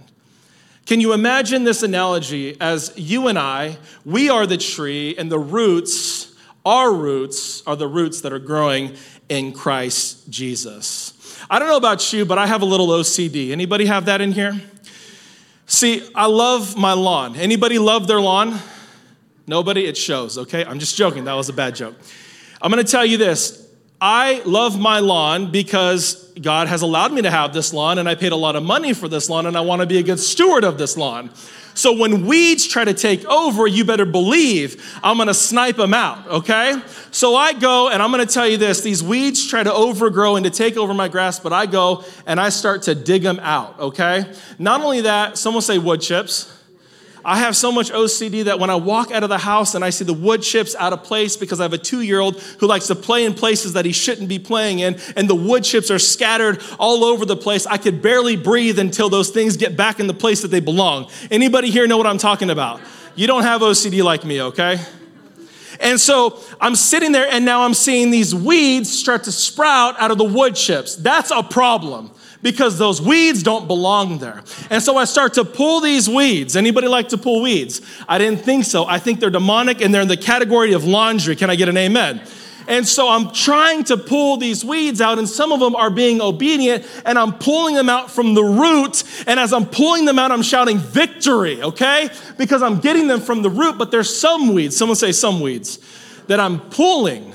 can 0.86 1.00
you 1.00 1.12
imagine 1.12 1.64
this 1.64 1.82
analogy? 1.82 2.56
As 2.60 2.94
you 2.96 3.26
and 3.26 3.38
i 3.38 3.76
we 4.06 4.30
are 4.30 4.46
the 4.46 4.56
tree 4.56 5.16
and 5.18 5.30
the 5.32 5.38
roots 5.38 6.32
our 6.64 6.92
roots 6.92 7.62
are 7.66 7.76
the 7.76 7.88
roots 7.88 8.20
that 8.22 8.32
are 8.32 8.38
growing 8.38 8.96
in 9.28 9.52
Christ 9.52 10.28
Jesus. 10.30 11.14
I 11.50 11.58
don't 11.58 11.68
know 11.68 11.76
about 11.76 12.12
you, 12.12 12.24
but 12.24 12.38
I 12.38 12.46
have 12.46 12.62
a 12.62 12.66
little 12.66 12.88
OCD. 12.88 13.50
Anybody 13.50 13.86
have 13.86 14.06
that 14.06 14.20
in 14.20 14.32
here? 14.32 14.60
See, 15.66 16.08
I 16.14 16.26
love 16.26 16.76
my 16.76 16.94
lawn. 16.94 17.36
Anybody 17.36 17.78
love 17.78 18.06
their 18.06 18.20
lawn? 18.20 18.58
Nobody? 19.46 19.86
It 19.86 19.96
shows, 19.96 20.38
okay? 20.38 20.64
I'm 20.64 20.78
just 20.78 20.96
joking. 20.96 21.24
That 21.24 21.34
was 21.34 21.48
a 21.48 21.52
bad 21.52 21.74
joke. 21.74 21.94
I'm 22.60 22.70
gonna 22.70 22.84
tell 22.84 23.04
you 23.04 23.16
this. 23.16 23.66
I 24.00 24.42
love 24.44 24.78
my 24.78 25.00
lawn 25.00 25.50
because 25.50 26.32
God 26.40 26.68
has 26.68 26.82
allowed 26.82 27.12
me 27.12 27.22
to 27.22 27.30
have 27.30 27.52
this 27.52 27.72
lawn 27.72 27.98
and 27.98 28.08
I 28.08 28.14
paid 28.14 28.32
a 28.32 28.36
lot 28.36 28.56
of 28.56 28.62
money 28.62 28.92
for 28.92 29.08
this 29.08 29.28
lawn 29.28 29.46
and 29.46 29.56
I 29.56 29.60
wanna 29.60 29.86
be 29.86 29.98
a 29.98 30.02
good 30.02 30.20
steward 30.20 30.64
of 30.64 30.78
this 30.78 30.96
lawn. 30.96 31.30
So 31.78 31.92
when 31.92 32.26
weeds 32.26 32.66
try 32.66 32.84
to 32.84 32.92
take 32.92 33.24
over, 33.26 33.68
you 33.68 33.84
better 33.84 34.04
believe 34.04 34.84
I'm 35.00 35.16
gonna 35.16 35.32
snipe 35.32 35.76
them 35.76 35.94
out, 35.94 36.26
okay? 36.26 36.74
So 37.12 37.36
I 37.36 37.52
go 37.52 37.88
and 37.88 38.02
I'm 38.02 38.10
gonna 38.10 38.26
tell 38.26 38.48
you 38.48 38.56
this 38.56 38.80
these 38.80 39.00
weeds 39.00 39.46
try 39.46 39.62
to 39.62 39.72
overgrow 39.72 40.34
and 40.34 40.44
to 40.44 40.50
take 40.50 40.76
over 40.76 40.92
my 40.92 41.06
grass, 41.06 41.38
but 41.38 41.52
I 41.52 41.66
go 41.66 42.04
and 42.26 42.40
I 42.40 42.48
start 42.48 42.82
to 42.82 42.96
dig 42.96 43.22
them 43.22 43.38
out, 43.38 43.78
okay? 43.78 44.24
Not 44.58 44.80
only 44.80 45.02
that, 45.02 45.38
someone 45.38 45.62
say 45.62 45.78
wood 45.78 46.00
chips. 46.00 46.52
I 47.24 47.38
have 47.38 47.56
so 47.56 47.72
much 47.72 47.90
OCD 47.90 48.44
that 48.44 48.58
when 48.58 48.70
I 48.70 48.76
walk 48.76 49.10
out 49.10 49.22
of 49.22 49.28
the 49.28 49.38
house 49.38 49.74
and 49.74 49.84
I 49.84 49.90
see 49.90 50.04
the 50.04 50.14
wood 50.14 50.42
chips 50.42 50.74
out 50.76 50.92
of 50.92 51.02
place 51.02 51.36
because 51.36 51.60
I 51.60 51.64
have 51.64 51.72
a 51.72 51.78
two 51.78 52.00
year 52.00 52.20
old 52.20 52.40
who 52.58 52.66
likes 52.66 52.86
to 52.86 52.94
play 52.94 53.24
in 53.24 53.34
places 53.34 53.72
that 53.72 53.84
he 53.84 53.92
shouldn't 53.92 54.28
be 54.28 54.38
playing 54.38 54.80
in, 54.80 54.98
and 55.16 55.28
the 55.28 55.34
wood 55.34 55.64
chips 55.64 55.90
are 55.90 55.98
scattered 55.98 56.62
all 56.78 57.04
over 57.04 57.24
the 57.24 57.36
place, 57.36 57.66
I 57.66 57.76
could 57.76 58.02
barely 58.02 58.36
breathe 58.36 58.78
until 58.78 59.08
those 59.08 59.30
things 59.30 59.56
get 59.56 59.76
back 59.76 60.00
in 60.00 60.06
the 60.06 60.14
place 60.14 60.42
that 60.42 60.48
they 60.48 60.60
belong. 60.60 61.10
Anybody 61.30 61.70
here 61.70 61.86
know 61.86 61.96
what 61.96 62.06
I'm 62.06 62.18
talking 62.18 62.50
about? 62.50 62.80
You 63.14 63.26
don't 63.26 63.42
have 63.42 63.60
OCD 63.62 64.02
like 64.04 64.24
me, 64.24 64.42
okay? 64.42 64.78
And 65.80 66.00
so 66.00 66.40
I'm 66.60 66.74
sitting 66.74 67.12
there 67.12 67.28
and 67.30 67.44
now 67.44 67.62
I'm 67.62 67.74
seeing 67.74 68.10
these 68.10 68.34
weeds 68.34 68.90
start 68.96 69.24
to 69.24 69.32
sprout 69.32 70.00
out 70.00 70.10
of 70.10 70.18
the 70.18 70.24
wood 70.24 70.56
chips. 70.56 70.96
That's 70.96 71.30
a 71.30 71.42
problem 71.42 72.10
because 72.42 72.78
those 72.78 73.02
weeds 73.02 73.42
don't 73.42 73.66
belong 73.66 74.18
there. 74.18 74.42
And 74.70 74.82
so 74.82 74.96
I 74.96 75.04
start 75.04 75.34
to 75.34 75.44
pull 75.44 75.80
these 75.80 76.08
weeds. 76.08 76.56
Anybody 76.56 76.88
like 76.88 77.08
to 77.08 77.18
pull 77.18 77.42
weeds? 77.42 77.80
I 78.08 78.18
didn't 78.18 78.40
think 78.40 78.64
so. 78.64 78.86
I 78.86 78.98
think 78.98 79.20
they're 79.20 79.30
demonic 79.30 79.80
and 79.80 79.92
they're 79.92 80.02
in 80.02 80.08
the 80.08 80.16
category 80.16 80.72
of 80.72 80.84
laundry. 80.84 81.36
Can 81.36 81.50
I 81.50 81.56
get 81.56 81.68
an 81.68 81.76
amen? 81.76 82.22
And 82.68 82.86
so 82.86 83.08
I'm 83.08 83.30
trying 83.30 83.84
to 83.84 83.96
pull 83.96 84.36
these 84.36 84.62
weeds 84.62 85.00
out, 85.00 85.18
and 85.18 85.26
some 85.26 85.52
of 85.52 85.60
them 85.60 85.74
are 85.74 85.88
being 85.88 86.20
obedient, 86.20 86.86
and 87.06 87.18
I'm 87.18 87.32
pulling 87.32 87.74
them 87.74 87.88
out 87.88 88.10
from 88.10 88.34
the 88.34 88.44
root. 88.44 89.04
And 89.26 89.40
as 89.40 89.54
I'm 89.54 89.64
pulling 89.64 90.04
them 90.04 90.18
out, 90.18 90.30
I'm 90.30 90.42
shouting 90.42 90.76
victory, 90.76 91.62
okay? 91.62 92.10
Because 92.36 92.62
I'm 92.62 92.78
getting 92.80 93.06
them 93.06 93.22
from 93.22 93.40
the 93.40 93.48
root, 93.48 93.78
but 93.78 93.90
there's 93.90 94.14
some 94.14 94.52
weeds, 94.52 94.76
someone 94.76 94.96
say 94.96 95.12
some 95.12 95.40
weeds, 95.40 95.78
that 96.26 96.40
I'm 96.40 96.60
pulling, 96.60 97.32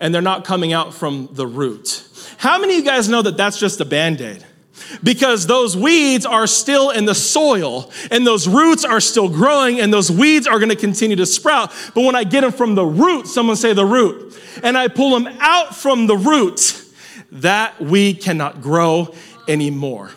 and 0.00 0.14
they're 0.14 0.22
not 0.22 0.46
coming 0.46 0.72
out 0.72 0.94
from 0.94 1.28
the 1.32 1.46
root. 1.46 2.02
How 2.38 2.58
many 2.58 2.74
of 2.74 2.84
you 2.84 2.84
guys 2.84 3.08
know 3.08 3.22
that 3.22 3.36
that's 3.36 3.58
just 3.58 3.80
a 3.80 3.84
band 3.84 4.20
aid? 4.20 4.44
Because 5.02 5.46
those 5.46 5.76
weeds 5.76 6.26
are 6.26 6.46
still 6.46 6.90
in 6.90 7.04
the 7.04 7.14
soil 7.14 7.90
and 8.10 8.26
those 8.26 8.48
roots 8.48 8.84
are 8.84 9.00
still 9.00 9.28
growing 9.28 9.80
and 9.80 9.92
those 9.92 10.10
weeds 10.10 10.46
are 10.46 10.58
gonna 10.58 10.76
continue 10.76 11.16
to 11.16 11.26
sprout. 11.26 11.72
But 11.94 12.02
when 12.02 12.14
I 12.14 12.24
get 12.24 12.40
them 12.40 12.52
from 12.52 12.74
the 12.74 12.84
root, 12.84 13.26
someone 13.26 13.56
say 13.56 13.72
the 13.72 13.86
root, 13.86 14.36
and 14.62 14.76
I 14.76 14.88
pull 14.88 15.18
them 15.18 15.34
out 15.40 15.76
from 15.76 16.06
the 16.06 16.16
root, 16.16 16.84
that 17.32 17.80
weed 17.80 18.20
cannot 18.20 18.60
grow 18.60 19.14
anymore. 19.48 20.10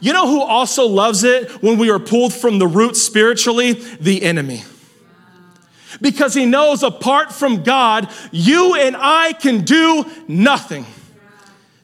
You 0.00 0.12
know 0.12 0.28
who 0.28 0.42
also 0.42 0.86
loves 0.86 1.24
it 1.24 1.50
when 1.62 1.78
we 1.78 1.90
are 1.90 1.98
pulled 1.98 2.32
from 2.32 2.58
the 2.58 2.66
root 2.66 2.96
spiritually? 2.96 3.72
The 3.72 4.22
enemy 4.22 4.62
because 6.00 6.34
he 6.34 6.46
knows 6.46 6.82
apart 6.82 7.32
from 7.32 7.62
God, 7.62 8.08
you 8.30 8.74
and 8.74 8.96
I 8.98 9.32
can 9.32 9.62
do 9.62 10.04
nothing. 10.26 10.86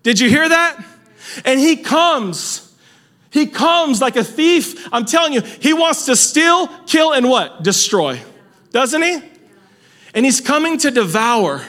Did 0.04 0.20
you 0.20 0.28
hear 0.28 0.48
that? 0.48 0.84
And 1.44 1.58
he 1.58 1.76
comes. 1.76 2.72
He 3.30 3.46
comes 3.46 4.00
like 4.00 4.14
a 4.14 4.22
thief. 4.22 4.88
I'm 4.92 5.04
telling 5.04 5.32
you, 5.32 5.40
he 5.40 5.72
wants 5.72 6.06
to 6.06 6.14
steal, 6.14 6.68
kill, 6.86 7.12
and 7.12 7.28
what? 7.28 7.64
Destroy. 7.64 8.22
Doesn't 8.70 9.02
he? 9.02 9.20
And 10.14 10.24
he's 10.24 10.40
coming 10.40 10.78
to 10.78 10.92
devour. 10.92 11.64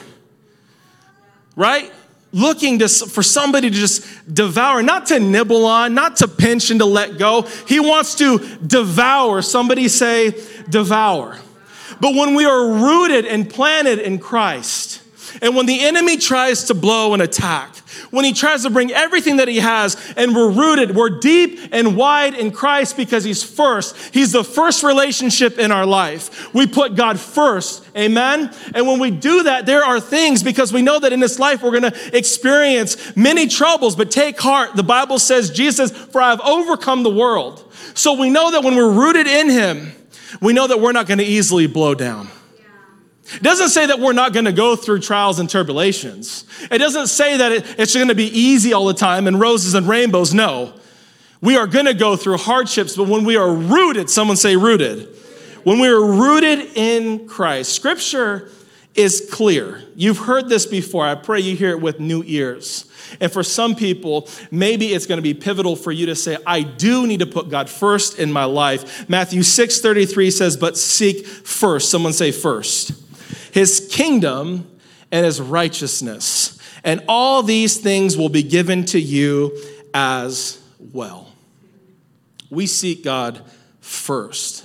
Right? 1.56 1.90
looking 2.36 2.78
to, 2.80 2.88
for 2.88 3.22
somebody 3.22 3.70
to 3.70 3.74
just 3.74 4.32
devour, 4.32 4.82
not 4.82 5.06
to 5.06 5.18
nibble 5.18 5.64
on, 5.64 5.94
not 5.94 6.16
to 6.16 6.28
pinch 6.28 6.70
and 6.70 6.80
to 6.80 6.86
let 6.86 7.18
go. 7.18 7.42
He 7.66 7.80
wants 7.80 8.16
to 8.16 8.38
devour. 8.58 9.40
Somebody 9.40 9.88
say, 9.88 10.32
devour. 10.68 11.38
But 11.98 12.14
when 12.14 12.34
we 12.34 12.44
are 12.44 12.72
rooted 12.72 13.24
and 13.24 13.48
planted 13.48 14.00
in 14.00 14.18
Christ, 14.18 15.02
and 15.40 15.56
when 15.56 15.64
the 15.64 15.80
enemy 15.80 16.18
tries 16.18 16.64
to 16.64 16.74
blow 16.74 17.14
and 17.14 17.22
attack, 17.22 17.74
when 18.10 18.24
he 18.24 18.32
tries 18.32 18.62
to 18.62 18.70
bring 18.70 18.92
everything 18.92 19.36
that 19.36 19.48
he 19.48 19.58
has 19.58 19.96
and 20.16 20.34
we're 20.34 20.50
rooted, 20.50 20.94
we're 20.94 21.20
deep 21.20 21.58
and 21.72 21.96
wide 21.96 22.34
in 22.34 22.50
Christ 22.50 22.96
because 22.96 23.24
he's 23.24 23.42
first. 23.42 23.96
He's 24.12 24.32
the 24.32 24.44
first 24.44 24.82
relationship 24.82 25.58
in 25.58 25.72
our 25.72 25.86
life. 25.86 26.52
We 26.54 26.66
put 26.66 26.94
God 26.94 27.18
first. 27.18 27.86
Amen. 27.96 28.52
And 28.74 28.86
when 28.86 28.98
we 28.98 29.10
do 29.10 29.44
that, 29.44 29.66
there 29.66 29.84
are 29.84 30.00
things 30.00 30.42
because 30.42 30.72
we 30.72 30.82
know 30.82 30.98
that 30.98 31.12
in 31.12 31.20
this 31.20 31.38
life 31.38 31.62
we're 31.62 31.78
going 31.78 31.92
to 31.92 32.16
experience 32.16 33.16
many 33.16 33.46
troubles, 33.46 33.96
but 33.96 34.10
take 34.10 34.38
heart. 34.38 34.76
The 34.76 34.82
Bible 34.82 35.18
says, 35.18 35.50
Jesus, 35.50 35.90
for 35.90 36.20
I 36.20 36.30
have 36.30 36.40
overcome 36.40 37.02
the 37.02 37.10
world. 37.10 37.62
So 37.94 38.14
we 38.14 38.30
know 38.30 38.50
that 38.50 38.62
when 38.62 38.76
we're 38.76 38.92
rooted 38.92 39.26
in 39.26 39.50
him, 39.50 39.92
we 40.40 40.52
know 40.52 40.66
that 40.66 40.80
we're 40.80 40.92
not 40.92 41.06
going 41.06 41.18
to 41.18 41.24
easily 41.24 41.66
blow 41.66 41.94
down. 41.94 42.28
It 43.34 43.42
doesn't 43.42 43.70
say 43.70 43.86
that 43.86 43.98
we're 43.98 44.12
not 44.12 44.32
going 44.32 44.44
to 44.44 44.52
go 44.52 44.76
through 44.76 45.00
trials 45.00 45.38
and 45.38 45.50
tribulations. 45.50 46.44
It 46.70 46.78
doesn't 46.78 47.08
say 47.08 47.36
that 47.36 47.52
it, 47.52 47.74
it's 47.78 47.94
going 47.94 48.08
to 48.08 48.14
be 48.14 48.26
easy 48.26 48.72
all 48.72 48.86
the 48.86 48.94
time 48.94 49.26
and 49.26 49.40
roses 49.40 49.74
and 49.74 49.88
rainbows. 49.88 50.32
No. 50.32 50.74
We 51.40 51.56
are 51.56 51.66
going 51.66 51.86
to 51.86 51.94
go 51.94 52.16
through 52.16 52.38
hardships, 52.38 52.96
but 52.96 53.08
when 53.08 53.24
we 53.24 53.36
are 53.36 53.52
rooted, 53.52 54.08
someone 54.08 54.36
say 54.36 54.56
rooted. 54.56 55.08
When 55.64 55.80
we 55.80 55.88
are 55.88 56.00
rooted 56.00 56.76
in 56.76 57.26
Christ, 57.26 57.72
scripture 57.72 58.50
is 58.94 59.28
clear. 59.30 59.82
You've 59.96 60.18
heard 60.18 60.48
this 60.48 60.64
before. 60.64 61.04
I 61.04 61.16
pray 61.16 61.40
you 61.40 61.56
hear 61.56 61.70
it 61.70 61.80
with 61.80 62.00
new 62.00 62.22
ears. 62.24 62.90
And 63.20 63.30
for 63.30 63.42
some 63.42 63.74
people, 63.74 64.28
maybe 64.50 64.86
it's 64.86 65.06
going 65.06 65.18
to 65.18 65.22
be 65.22 65.34
pivotal 65.34 65.76
for 65.76 65.92
you 65.92 66.06
to 66.06 66.14
say, 66.14 66.38
I 66.46 66.62
do 66.62 67.06
need 67.06 67.20
to 67.20 67.26
put 67.26 67.50
God 67.50 67.68
first 67.68 68.18
in 68.18 68.32
my 68.32 68.44
life. 68.44 69.08
Matthew 69.08 69.42
6 69.42 69.80
33 69.80 70.30
says, 70.30 70.56
But 70.56 70.78
seek 70.78 71.26
first. 71.26 71.90
Someone 71.90 72.12
say 72.12 72.30
first 72.30 73.05
his 73.56 73.88
kingdom 73.90 74.70
and 75.10 75.24
his 75.24 75.40
righteousness. 75.40 76.58
And 76.84 77.02
all 77.08 77.42
these 77.42 77.78
things 77.78 78.14
will 78.14 78.28
be 78.28 78.42
given 78.42 78.84
to 78.86 79.00
you 79.00 79.56
as 79.94 80.62
well. 80.92 81.32
We 82.50 82.66
seek 82.66 83.02
God 83.02 83.40
first. 83.80 84.62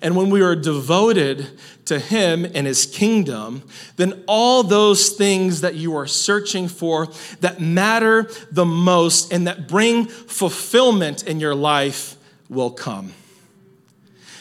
And 0.00 0.16
when 0.16 0.30
we 0.30 0.40
are 0.40 0.56
devoted 0.56 1.46
to 1.84 1.98
Him 1.98 2.46
and 2.46 2.66
His 2.66 2.86
kingdom, 2.86 3.62
then 3.96 4.24
all 4.26 4.62
those 4.62 5.10
things 5.10 5.60
that 5.60 5.74
you 5.74 5.94
are 5.94 6.06
searching 6.06 6.66
for 6.66 7.08
that 7.40 7.60
matter 7.60 8.30
the 8.50 8.64
most 8.64 9.34
and 9.34 9.46
that 9.46 9.68
bring 9.68 10.06
fulfillment 10.06 11.24
in 11.24 11.40
your 11.40 11.54
life 11.54 12.16
will 12.48 12.70
come. 12.70 13.12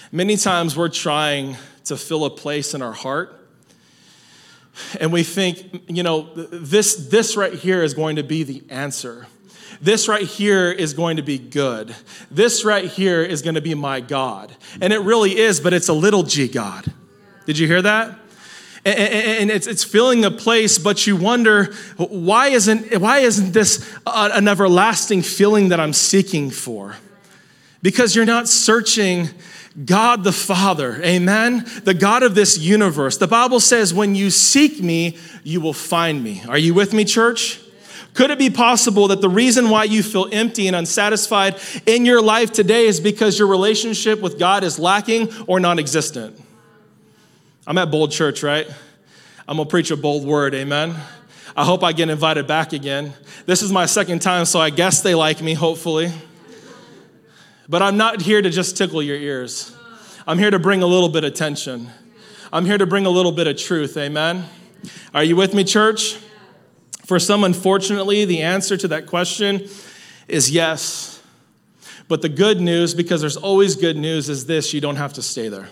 Many 0.10 0.38
times 0.38 0.78
we're 0.78 0.88
trying 0.88 1.58
to 1.84 1.98
fill 1.98 2.24
a 2.24 2.30
place 2.30 2.74
in 2.74 2.82
our 2.82 2.94
heart 2.94 3.42
and 5.00 5.12
we 5.12 5.24
think, 5.24 5.84
you 5.89 6.03
know, 6.03 6.34
this, 6.34 6.96
this 6.96 7.36
right 7.36 7.53
here 7.53 7.84
is 7.84 7.94
going 7.94 8.15
to 8.15 8.24
be 8.24 8.44
the 8.44 8.63
answer. 8.70 9.27
This 9.82 10.08
right 10.08 10.24
here 10.24 10.72
is 10.72 10.94
going 10.94 11.18
to 11.18 11.24
be 11.24 11.38
good. 11.38 11.96
This 12.32 12.63
right 12.63 12.86
here 12.86 13.22
is 13.22 13.42
going 13.42 13.56
to 13.56 13.62
be 13.62 13.75
my 13.75 14.00
God. 14.00 14.56
And 14.82 14.94
it 14.94 15.00
really 15.00 15.38
is, 15.38 15.60
but 15.60 15.74
it's 15.74 15.89
a 15.89 15.94
little 15.94 16.24
g 16.24 16.48
God. 16.48 16.86
Did 17.46 17.58
you 17.60 17.68
hear 17.68 17.82
that? 17.82 18.20
and 18.86 19.50
it's, 19.50 19.65
it's 19.65 19.84
filling 19.84 20.25
a 20.25 20.32
place, 20.32 20.77
but 20.77 21.08
you 21.08 21.15
wonder 21.15 21.74
why 21.98 22.50
isn't, 22.50 23.00
why 23.00 23.20
isn't 23.20 23.53
this 23.53 23.89
an 24.06 24.48
everlasting 24.48 25.22
feeling 25.22 25.70
that 25.70 25.80
I'm 25.80 25.94
seeking 25.94 26.50
for? 26.50 26.98
Because 27.82 28.15
you're 28.15 28.25
not 28.25 28.50
searching 28.50 29.30
God 29.86 30.24
the 30.24 30.32
Father, 30.32 31.01
amen? 31.03 31.65
The 31.84 31.96
God 31.96 32.22
of 32.22 32.36
this 32.36 32.60
universe. 32.60 33.18
The 33.18 33.27
Bible 33.27 33.60
says, 33.60 33.94
when 33.94 34.13
you 34.13 34.30
seek 34.30 34.82
me, 34.82 35.18
you 35.44 35.62
will 35.62 35.74
find 35.74 36.24
me. 36.24 36.44
Are 36.48 36.58
you 36.58 36.74
with 36.75 36.94
me, 36.94 37.06
church? 37.06 37.60
Could 38.13 38.30
it 38.30 38.38
be 38.38 38.51
possible 38.51 39.08
that 39.08 39.22
the 39.22 39.30
reason 39.30 39.72
why 39.72 39.86
you 39.86 40.03
feel 40.03 40.30
empty 40.32 40.68
and 40.68 40.75
unsatisfied 40.75 41.60
in 41.88 42.06
your 42.06 42.22
life 42.22 42.51
today 42.51 42.86
is 42.86 43.00
because 43.00 43.39
your 43.39 43.48
relationship 43.48 44.22
with 44.22 44.38
God 44.38 44.63
is 44.63 44.77
lacking 44.77 45.30
or 45.48 45.60
non 45.60 45.80
existent? 45.80 46.39
I'm 47.65 47.77
at 47.80 47.89
Bold 47.89 48.12
Church, 48.12 48.44
right? 48.44 48.68
I'm 49.48 49.58
gonna 49.58 49.68
preach 49.68 49.89
a 49.89 49.98
bold 49.98 50.25
word, 50.25 50.53
amen? 50.53 50.96
I 51.56 51.65
hope 51.65 51.84
I 51.84 51.92
get 51.92 52.10
invited 52.10 52.46
back 52.46 52.74
again. 52.74 53.13
This 53.48 53.63
is 53.63 53.72
my 53.72 53.88
second 53.88 54.22
time, 54.22 54.46
so 54.46 54.60
I 54.60 54.70
guess 54.70 55.01
they 55.01 55.15
like 55.15 55.42
me, 55.42 55.56
hopefully. 55.56 56.12
But 57.70 57.82
I'm 57.82 57.98
not 57.98 58.22
here 58.22 58.41
to 58.41 58.50
just 58.50 58.75
tickle 58.75 59.01
your 59.01 59.15
ears. 59.15 59.75
I'm 60.27 60.38
here 60.38 60.51
to 60.51 60.60
bring 60.60 60.84
a 60.84 60.88
little 60.88 61.10
bit 61.10 61.24
of 61.24 61.34
tension. 61.34 61.89
I'm 62.51 62.65
here 62.65 62.77
to 62.77 62.86
bring 62.86 63.05
a 63.05 63.10
little 63.10 63.32
bit 63.32 63.48
of 63.48 63.58
truth. 63.58 63.98
Amen. 63.98 64.46
Are 65.13 65.24
you 65.24 65.36
with 65.36 65.53
me, 65.53 65.63
church? 65.63 66.17
For 67.05 67.20
some, 67.20 67.43
unfortunately, 67.43 68.25
the 68.25 68.41
answer 68.41 68.77
to 68.77 68.88
that 68.89 69.08
question 69.08 69.67
is 70.27 70.51
yes. 70.51 71.22
But 72.08 72.22
the 72.22 72.29
good 72.29 72.60
news, 72.60 72.93
because 72.93 73.22
there's 73.22 73.38
always 73.38 73.75
good 73.75 73.98
news, 73.98 74.29
is 74.29 74.46
this 74.46 74.74
you 74.74 74.82
don't 74.82 74.98
have 74.98 75.13
to 75.13 75.22
stay 75.22 75.48
there. 75.48 75.70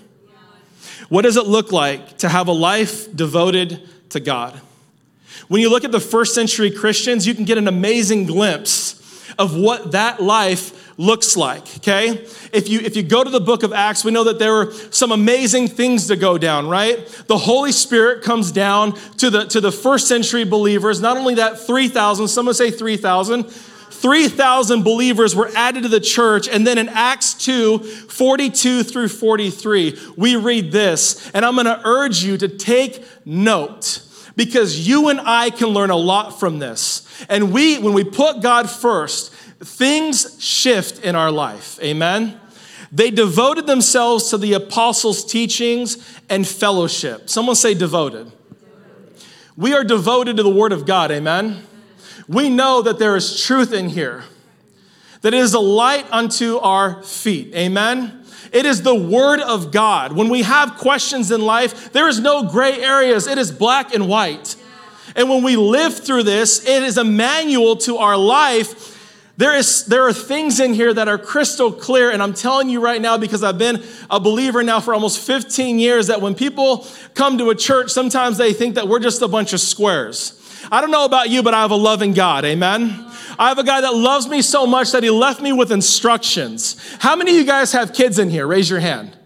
What 1.09 1.23
does 1.23 1.35
it 1.35 1.45
look 1.45 1.71
like 1.71 2.19
to 2.19 2.29
have 2.29 2.47
a 2.47 2.53
life 2.53 3.13
devoted 3.13 3.87
to 4.09 4.19
God? 4.19 4.59
When 5.49 5.61
you 5.61 5.69
look 5.69 5.83
at 5.83 5.91
the 5.91 5.99
first 5.99 6.33
century 6.33 6.71
Christians, 6.71 7.27
you 7.27 7.35
can 7.35 7.43
get 7.43 7.57
an 7.57 7.67
amazing 7.67 8.25
glimpse 8.25 8.97
of 9.37 9.55
what 9.55 9.91
that 9.91 10.21
life 10.21 10.80
looks 10.97 11.37
like, 11.37 11.77
okay? 11.77 12.25
If 12.53 12.69
you 12.69 12.79
if 12.79 12.95
you 12.95 13.03
go 13.03 13.23
to 13.23 13.29
the 13.29 13.39
book 13.39 13.63
of 13.63 13.73
Acts, 13.73 14.03
we 14.03 14.11
know 14.11 14.23
that 14.25 14.39
there 14.39 14.53
were 14.53 14.71
some 14.91 15.11
amazing 15.11 15.67
things 15.67 16.07
to 16.07 16.15
go 16.15 16.37
down, 16.37 16.67
right? 16.67 17.07
The 17.27 17.37
Holy 17.37 17.71
Spirit 17.71 18.23
comes 18.23 18.51
down 18.51 18.93
to 19.17 19.29
the 19.29 19.45
to 19.45 19.61
the 19.61 19.71
first 19.71 20.07
century 20.07 20.43
believers. 20.43 21.01
Not 21.01 21.17
only 21.17 21.35
that, 21.35 21.59
3,000, 21.59 22.27
some 22.27 22.45
would 22.45 22.55
say 22.55 22.71
3,000. 22.71 23.51
3,000 24.01 24.81
believers 24.81 25.35
were 25.35 25.51
added 25.55 25.83
to 25.83 25.89
the 25.89 25.99
church. 25.99 26.47
And 26.47 26.65
then 26.65 26.79
in 26.79 26.89
Acts 26.89 27.35
2 27.35 27.79
42 27.79 28.83
through 28.83 29.09
43, 29.09 29.99
we 30.17 30.35
read 30.35 30.71
this. 30.71 31.29
And 31.31 31.45
I'm 31.45 31.53
going 31.53 31.65
to 31.67 31.81
urge 31.85 32.23
you 32.23 32.37
to 32.37 32.47
take 32.47 33.05
note 33.25 34.01
because 34.35 34.87
you 34.87 35.09
and 35.09 35.19
I 35.21 35.51
can 35.51 35.67
learn 35.67 35.91
a 35.91 35.95
lot 35.95 36.39
from 36.39 36.57
this. 36.59 37.07
And 37.29 37.53
we, 37.53 37.77
when 37.77 37.93
we 37.93 38.03
put 38.03 38.41
God 38.41 38.69
first, 38.69 39.31
things 39.63 40.41
shift 40.43 41.03
in 41.03 41.15
our 41.15 41.31
life. 41.31 41.79
Amen? 41.81 42.39
They 42.91 43.09
devoted 43.09 43.67
themselves 43.67 44.29
to 44.31 44.37
the 44.37 44.53
apostles' 44.53 45.23
teachings 45.23 45.97
and 46.29 46.45
fellowship. 46.45 47.29
Someone 47.29 47.55
say 47.55 47.73
devoted. 47.73 48.31
We 49.55 49.73
are 49.73 49.83
devoted 49.83 50.37
to 50.37 50.43
the 50.43 50.49
Word 50.49 50.73
of 50.73 50.85
God. 50.85 51.11
Amen? 51.11 51.63
We 52.27 52.49
know 52.49 52.81
that 52.81 52.99
there 52.99 53.15
is 53.15 53.43
truth 53.43 53.73
in 53.73 53.89
here, 53.89 54.23
that 55.21 55.33
it 55.33 55.39
is 55.39 55.53
a 55.53 55.59
light 55.59 56.05
unto 56.11 56.57
our 56.57 57.01
feet. 57.03 57.53
Amen? 57.55 58.23
It 58.51 58.65
is 58.65 58.81
the 58.81 58.95
Word 58.95 59.39
of 59.39 59.71
God. 59.71 60.13
When 60.13 60.29
we 60.29 60.41
have 60.41 60.77
questions 60.77 61.31
in 61.31 61.41
life, 61.41 61.93
there 61.93 62.09
is 62.09 62.19
no 62.19 62.49
gray 62.49 62.81
areas, 62.81 63.27
it 63.27 63.37
is 63.37 63.51
black 63.51 63.93
and 63.93 64.09
white. 64.09 64.55
And 65.15 65.29
when 65.29 65.43
we 65.43 65.55
live 65.55 65.97
through 65.97 66.23
this, 66.23 66.65
it 66.67 66.83
is 66.83 66.97
a 66.97 67.03
manual 67.03 67.75
to 67.77 67.97
our 67.97 68.17
life 68.17 68.91
there, 69.41 69.55
is, 69.55 69.85
there 69.85 70.03
are 70.03 70.13
things 70.13 70.59
in 70.59 70.75
here 70.75 70.93
that 70.93 71.07
are 71.07 71.17
crystal 71.17 71.71
clear, 71.71 72.11
and 72.11 72.21
I'm 72.21 72.35
telling 72.35 72.69
you 72.69 72.79
right 72.79 73.01
now 73.01 73.17
because 73.17 73.43
I've 73.43 73.57
been 73.57 73.83
a 74.07 74.19
believer 74.19 74.61
now 74.61 74.79
for 74.79 74.93
almost 74.93 75.17
15 75.19 75.79
years 75.79 76.05
that 76.07 76.21
when 76.21 76.35
people 76.35 76.85
come 77.15 77.39
to 77.39 77.49
a 77.49 77.55
church, 77.55 77.89
sometimes 77.89 78.37
they 78.37 78.53
think 78.53 78.75
that 78.75 78.87
we're 78.87 78.99
just 78.99 79.19
a 79.23 79.27
bunch 79.27 79.53
of 79.53 79.59
squares. 79.59 80.37
I 80.71 80.79
don't 80.79 80.91
know 80.91 81.05
about 81.05 81.31
you, 81.31 81.41
but 81.41 81.55
I 81.55 81.63
have 81.63 81.71
a 81.71 81.75
loving 81.75 82.13
God, 82.13 82.45
amen? 82.45 83.11
I 83.39 83.47
have 83.47 83.57
a 83.57 83.63
guy 83.63 83.81
that 83.81 83.95
loves 83.95 84.27
me 84.27 84.43
so 84.43 84.67
much 84.67 84.91
that 84.91 85.01
he 85.01 85.09
left 85.09 85.41
me 85.41 85.51
with 85.53 85.71
instructions. 85.71 86.75
How 86.99 87.15
many 87.15 87.31
of 87.31 87.37
you 87.37 87.43
guys 87.43 87.71
have 87.71 87.93
kids 87.93 88.19
in 88.19 88.29
here? 88.29 88.45
Raise 88.45 88.69
your 88.69 88.79
hand. 88.79 89.17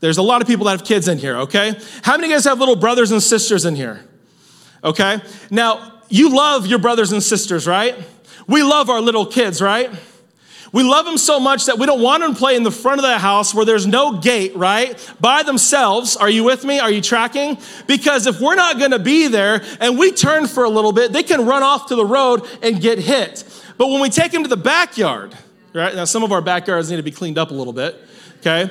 There's 0.00 0.16
a 0.16 0.22
lot 0.22 0.40
of 0.40 0.48
people 0.48 0.64
that 0.64 0.70
have 0.70 0.84
kids 0.84 1.06
in 1.06 1.18
here, 1.18 1.36
okay? 1.36 1.78
How 2.00 2.12
many 2.12 2.28
of 2.28 2.30
you 2.30 2.36
guys 2.36 2.44
have 2.44 2.58
little 2.58 2.76
brothers 2.76 3.10
and 3.10 3.22
sisters 3.22 3.66
in 3.66 3.76
here? 3.76 4.02
Okay? 4.82 5.20
Now, 5.50 6.00
you 6.08 6.34
love 6.34 6.66
your 6.66 6.78
brothers 6.78 7.12
and 7.12 7.22
sisters, 7.22 7.66
right? 7.66 7.94
We 8.46 8.62
love 8.62 8.90
our 8.90 9.00
little 9.00 9.26
kids, 9.26 9.60
right? 9.62 9.90
We 10.72 10.82
love 10.82 11.04
them 11.04 11.18
so 11.18 11.38
much 11.38 11.66
that 11.66 11.78
we 11.78 11.84
don't 11.84 12.00
want 12.00 12.22
them 12.22 12.32
to 12.32 12.38
play 12.38 12.56
in 12.56 12.62
the 12.62 12.70
front 12.70 12.98
of 12.98 13.02
the 13.02 13.18
house 13.18 13.54
where 13.54 13.66
there's 13.66 13.86
no 13.86 14.18
gate, 14.18 14.56
right? 14.56 14.96
By 15.20 15.42
themselves. 15.42 16.16
Are 16.16 16.30
you 16.30 16.44
with 16.44 16.64
me? 16.64 16.78
Are 16.78 16.90
you 16.90 17.02
tracking? 17.02 17.58
Because 17.86 18.26
if 18.26 18.40
we're 18.40 18.54
not 18.54 18.78
gonna 18.78 18.98
be 18.98 19.28
there 19.28 19.62
and 19.80 19.98
we 19.98 20.12
turn 20.12 20.46
for 20.46 20.64
a 20.64 20.70
little 20.70 20.92
bit, 20.92 21.12
they 21.12 21.22
can 21.22 21.44
run 21.44 21.62
off 21.62 21.88
to 21.88 21.94
the 21.94 22.06
road 22.06 22.48
and 22.62 22.80
get 22.80 22.98
hit. 22.98 23.44
But 23.76 23.88
when 23.88 24.00
we 24.00 24.08
take 24.08 24.32
them 24.32 24.44
to 24.44 24.48
the 24.48 24.56
backyard, 24.56 25.36
right? 25.74 25.94
Now, 25.94 26.04
some 26.04 26.22
of 26.22 26.32
our 26.32 26.40
backyards 26.40 26.90
need 26.90 26.96
to 26.96 27.02
be 27.02 27.10
cleaned 27.10 27.36
up 27.36 27.50
a 27.50 27.54
little 27.54 27.72
bit, 27.74 28.00
okay? 28.38 28.70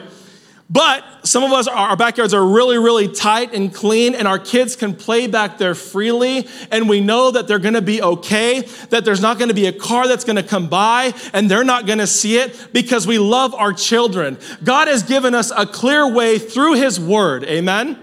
But 0.72 1.04
some 1.24 1.44
of 1.44 1.52
us, 1.52 1.68
our 1.68 1.98
backyards 1.98 2.34
are 2.34 2.46
really, 2.46 2.78
really 2.78 3.10
tight 3.10 3.54
and 3.54 3.74
clean, 3.74 4.16
and 4.16 4.26
our 4.26 4.40
kids 4.40 4.78
can 4.78 4.96
play 4.96 5.28
back 5.28 5.58
there 5.58 5.76
freely, 5.76 6.48
and 6.72 6.88
we 6.88 7.02
know 7.02 7.30
that 7.30 7.46
they're 7.46 7.60
gonna 7.60 7.82
be 7.82 8.02
okay, 8.02 8.62
that 8.90 9.04
there's 9.04 9.20
not 9.20 9.38
gonna 9.38 9.54
be 9.54 9.66
a 9.66 9.74
car 9.74 10.08
that's 10.08 10.24
gonna 10.24 10.42
come 10.42 10.70
by, 10.70 11.14
and 11.34 11.52
they're 11.52 11.66
not 11.66 11.88
gonna 11.88 12.08
see 12.08 12.38
it 12.38 12.70
because 12.72 13.06
we 13.06 13.20
love 13.20 13.54
our 13.54 13.74
children. 13.74 14.38
God 14.64 14.88
has 14.88 15.04
given 15.04 15.36
us 15.36 15.52
a 15.56 15.66
clear 15.66 16.10
way 16.10 16.40
through 16.40 16.76
His 16.76 16.98
Word, 16.98 17.44
amen? 17.44 18.00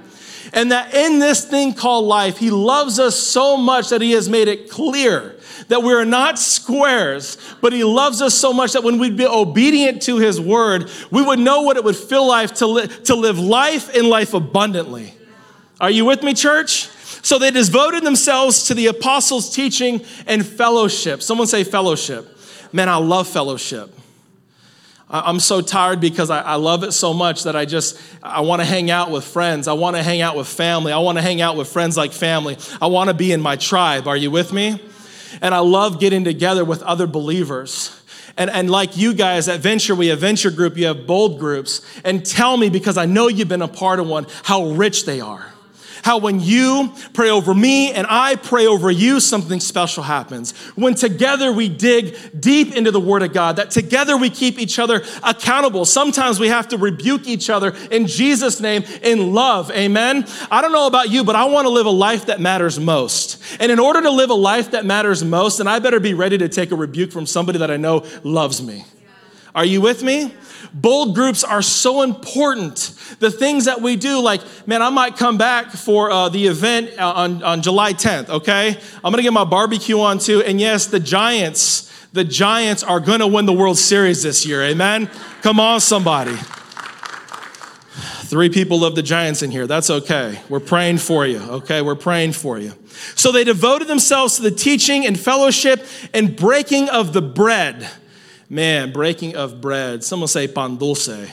And 0.53 0.73
that 0.73 0.95
in 0.95 1.19
this 1.19 1.45
thing 1.45 1.75
called 1.75 2.05
life, 2.05 2.39
He 2.39 2.51
loves 2.51 2.99
us 2.99 3.19
so 3.19 3.57
much 3.57 3.91
that 3.91 4.01
He 4.01 4.13
has 4.13 4.29
made 4.29 4.49
it 4.49 4.71
clear 4.71 5.37
that 5.69 5.83
we 5.83 5.93
are 5.93 6.05
not 6.05 6.39
squares, 6.39 7.37
but 7.61 7.73
He 7.73 7.85
loves 7.85 8.23
us 8.23 8.35
so 8.35 8.53
much 8.53 8.73
that 8.73 8.83
when 8.83 8.99
we'd 8.99 9.17
be 9.17 9.27
obedient 9.27 10.03
to 10.03 10.19
His 10.19 10.41
word, 10.41 10.91
we 11.11 11.23
would 11.23 11.39
know 11.39 11.63
what 11.63 11.77
it 11.77 11.85
would 11.85 11.97
feel 11.97 12.27
like 12.27 12.55
to, 12.57 12.67
li- 12.67 12.89
to 13.05 13.15
live 13.15 13.39
life 13.39 13.95
in 13.95 14.09
life 14.09 14.35
abundantly. 14.35 15.15
Are 15.81 15.91
you 15.91 16.05
with 16.05 16.23
me, 16.23 16.35
church? 16.35 16.89
So 17.23 17.39
they 17.39 17.51
devoted 17.51 18.05
themselves 18.05 18.65
to 18.65 18.75
the 18.75 18.87
apostles' 18.87 19.55
teaching 19.55 20.05
and 20.27 20.47
fellowship. 20.47 21.23
Someone 21.23 21.47
say 21.47 21.65
fellowship. 21.65 22.37
Man, 22.73 22.89
I 22.89 22.97
love 22.97 23.29
fellowship. 23.29 23.98
I'm 25.11 25.41
so 25.41 25.63
tired 25.63 26.01
because 26.01 26.29
I, 26.29 26.57
love 26.57 26.85
it 26.85 26.93
so 26.93 27.15
much 27.15 27.45
that 27.45 27.57
I 27.57 27.65
just 27.65 27.99
I 28.23 28.43
want 28.43 28.61
to 28.61 28.67
hang 28.67 28.91
out 28.91 29.11
with 29.11 29.25
friends. 29.25 29.67
I 29.67 29.73
want 29.73 29.97
to 29.97 30.03
hang 30.03 30.21
out 30.21 30.37
with 30.37 30.47
family. 30.47 30.93
I 30.93 30.99
want 30.99 31.17
to 31.17 31.23
hang 31.23 31.41
out 31.41 31.57
with 31.57 31.69
friends 31.69 31.97
like 31.97 32.13
family. 32.13 32.59
I 32.81 32.89
want 32.89 33.09
to 33.09 33.15
be 33.15 33.33
in 33.33 33.41
my 33.41 33.57
tribe. 33.57 34.07
Are 34.07 34.17
you 34.17 34.31
with 34.31 34.53
me? 34.53 34.83
And 35.41 35.55
I 35.55 35.61
love 35.61 35.99
getting 35.99 36.25
together 36.25 36.63
with 36.63 36.83
other 36.83 37.07
believers. 37.07 37.95
And, 38.37 38.51
and 38.51 38.71
like 38.71 38.97
you 38.97 39.15
guys 39.15 39.49
at 39.49 39.61
Venture, 39.61 39.95
we 39.95 40.09
have 40.09 40.21
Venture 40.21 40.51
Group, 40.51 40.77
you 40.77 40.87
have 40.87 41.07
Bold 41.07 41.39
Groups. 41.39 41.81
And 42.05 42.25
tell 42.25 42.57
me, 42.57 42.69
because 42.69 42.99
I 42.99 43.07
know 43.07 43.29
you've 43.29 43.49
been 43.49 43.63
a 43.63 43.69
part 43.69 44.01
of 44.01 44.07
one, 44.07 44.27
how 44.43 44.71
rich 44.71 45.07
they 45.07 45.21
are 45.21 45.53
how 46.03 46.19
when 46.19 46.41
you 46.41 46.93
pray 47.13 47.31
over 47.31 47.55
me 47.55 47.93
and 47.93 48.07
I 48.09 48.37
pray 48.37 48.67
over 48.67 48.91
you, 48.91 49.21
something 49.21 49.61
special 49.61 50.03
happens. 50.03 50.57
When 50.75 50.95
together 50.95 51.53
we 51.53 51.69
dig 51.69 52.17
deep 52.39 52.75
into 52.75 52.91
the 52.91 53.01
Word 53.01 53.23
of 53.23 53.33
God, 53.33 53.57
that 53.57 53.71
together 53.71 54.17
we 54.17 54.31
keep 54.31 54.59
each 54.59 54.79
other 54.79 55.03
accountable. 55.23 55.85
Sometimes 55.85 56.41
we 56.41 56.49
have 56.49 56.69
to 56.69 56.79
rebuke 56.79 57.27
each 57.27 57.51
other 57.51 57.75
in 57.91 58.07
Jesus' 58.07 58.61
name 58.61 58.85
in 59.03 59.33
love. 59.33 59.71
Amen. 59.71 60.27
I 60.51 60.63
don't 60.63 60.73
know 60.73 60.87
about 60.87 61.11
you, 61.11 61.25
but 61.25 61.37
I 61.37 61.45
want 61.47 61.67
to 61.67 61.71
live 61.71 61.87
a 61.87 61.91
life 61.91 62.27
that 62.27 62.41
matters 62.41 62.79
most. 62.79 63.43
And 63.61 63.73
in 63.73 63.79
order 63.79 64.03
to 64.03 64.11
live 64.11 64.31
a 64.31 64.35
life 64.35 64.73
that 64.73 64.85
matters 64.85 65.25
most, 65.25 65.59
then 65.59 65.67
I 65.67 65.79
better 65.79 66.01
be 66.01 66.15
ready 66.15 66.39
to 66.39 66.49
take 66.49 66.71
a 66.71 66.77
rebuke 66.77 67.13
from 67.13 67.27
somebody 67.27 67.59
that 67.59 67.71
I 67.71 67.77
know 67.77 68.05
loves 68.23 68.63
me. 68.63 68.85
Are 69.59 69.65
you 69.65 69.81
with 69.81 70.05
me? 70.05 70.33
Bold 70.73 71.17
groups 71.17 71.43
are 71.43 71.63
so 71.63 72.03
important. 72.03 72.95
The 73.19 73.29
things 73.29 73.65
that 73.65 73.83
we 73.83 73.97
do, 73.97 74.21
like, 74.21 74.41
man, 74.69 74.83
I 74.83 74.89
might 74.91 75.17
come 75.17 75.37
back 75.37 75.73
for 75.73 76.13
uh, 76.13 76.29
the 76.29 76.47
event 76.47 76.97
uh, 76.97 77.13
on, 77.13 77.43
on 77.43 77.61
July 77.61 77.93
10th, 77.93 78.29
okay? 78.29 78.79
I'm 79.03 79.11
gonna 79.11 79.25
get 79.25 79.33
my 79.33 79.43
barbecue 79.43 79.99
on 79.99 80.21
too. 80.21 80.45
And 80.45 80.61
yes, 80.61 80.87
the 80.87 81.01
Giants, 81.01 81.93
the 82.13 82.23
Giants 82.23 82.85
are 82.85 83.01
gonna 83.01 83.27
win 83.27 83.47
the 83.47 83.53
World 83.53 83.79
Series 83.79 84.23
this 84.23 84.47
year, 84.47 84.63
amen? 84.63 85.11
Come 85.43 85.59
on, 85.59 85.81
somebody. 85.81 86.37
Three 88.29 88.49
people 88.49 88.79
love 88.79 88.95
the 88.95 89.03
Giants 89.03 89.43
in 89.43 89.51
here. 89.51 89.67
That's 89.67 89.91
okay. 89.91 90.41
We're 90.49 90.61
praying 90.61 90.99
for 90.99 91.27
you, 91.27 91.41
okay? 91.41 91.83
We're 91.83 91.97
praying 91.97 92.35
for 92.35 92.61
you. 92.61 92.75
So 93.17 93.33
they 93.33 93.43
devoted 93.43 93.89
themselves 93.89 94.37
to 94.37 94.43
the 94.43 94.53
teaching 94.53 95.05
and 95.05 95.19
fellowship 95.19 95.85
and 96.15 96.37
breaking 96.37 96.91
of 96.91 97.13
the 97.13 97.23
bread. 97.23 97.91
Man, 98.51 98.93
breaking 98.93 99.37
of 99.37 99.61
bread. 99.61 100.03
Someone 100.03 100.29
say 100.29 100.49
pan 100.49 100.77
dulce. 100.77 101.31